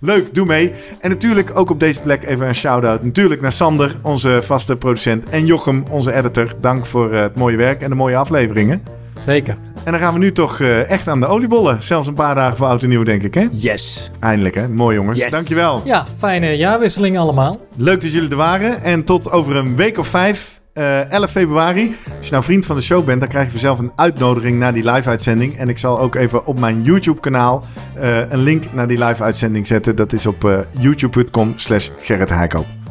[0.00, 0.72] leuk, doe mee.
[1.00, 5.28] En natuurlijk ook op deze plek even een shout-out natuurlijk naar Sander, onze vaste producent,
[5.28, 6.52] en Jochem, onze editor.
[6.60, 8.82] Dank voor het mooie werk en de mooie afleveringen.
[9.18, 9.56] Zeker.
[9.84, 11.82] En dan gaan we nu toch eh, echt aan de oliebollen.
[11.82, 13.46] Zelfs een paar dagen voor oud en nieuw, denk ik, hè?
[13.52, 14.10] Yes.
[14.20, 14.68] Eindelijk, hè?
[14.68, 15.18] Mooi, jongens.
[15.18, 15.30] Yes.
[15.30, 15.82] Dankjewel.
[15.84, 17.60] Ja, fijne jaarwisseling allemaal.
[17.76, 18.82] Leuk dat jullie er waren.
[18.82, 21.96] En tot over een week of vijf, eh 11 februari.
[22.16, 24.74] Als je nou vriend van de show bent, dan krijg je vanzelf een uitnodiging naar
[24.74, 25.56] die live-uitzending.
[25.56, 27.64] En ik zal ook even op mijn YouTube-kanaal
[27.94, 29.96] eh, een link naar die live-uitzending zetten.
[29.96, 32.81] Dat is op youtube.com slash Gerrit Heikoop.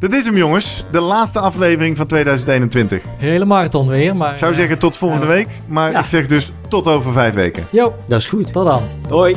[0.00, 0.84] Dat is hem, jongens.
[0.90, 3.02] De laatste aflevering van 2021.
[3.16, 4.32] Hele marathon weer, maar...
[4.32, 5.48] Ik zou eh, zeggen tot volgende week.
[5.66, 6.00] Maar Ja.
[6.00, 7.66] ik zeg dus tot over vijf weken.
[7.70, 8.52] Jo, Dat is goed.
[8.52, 8.82] tot dan.
[9.08, 9.36] Hoi.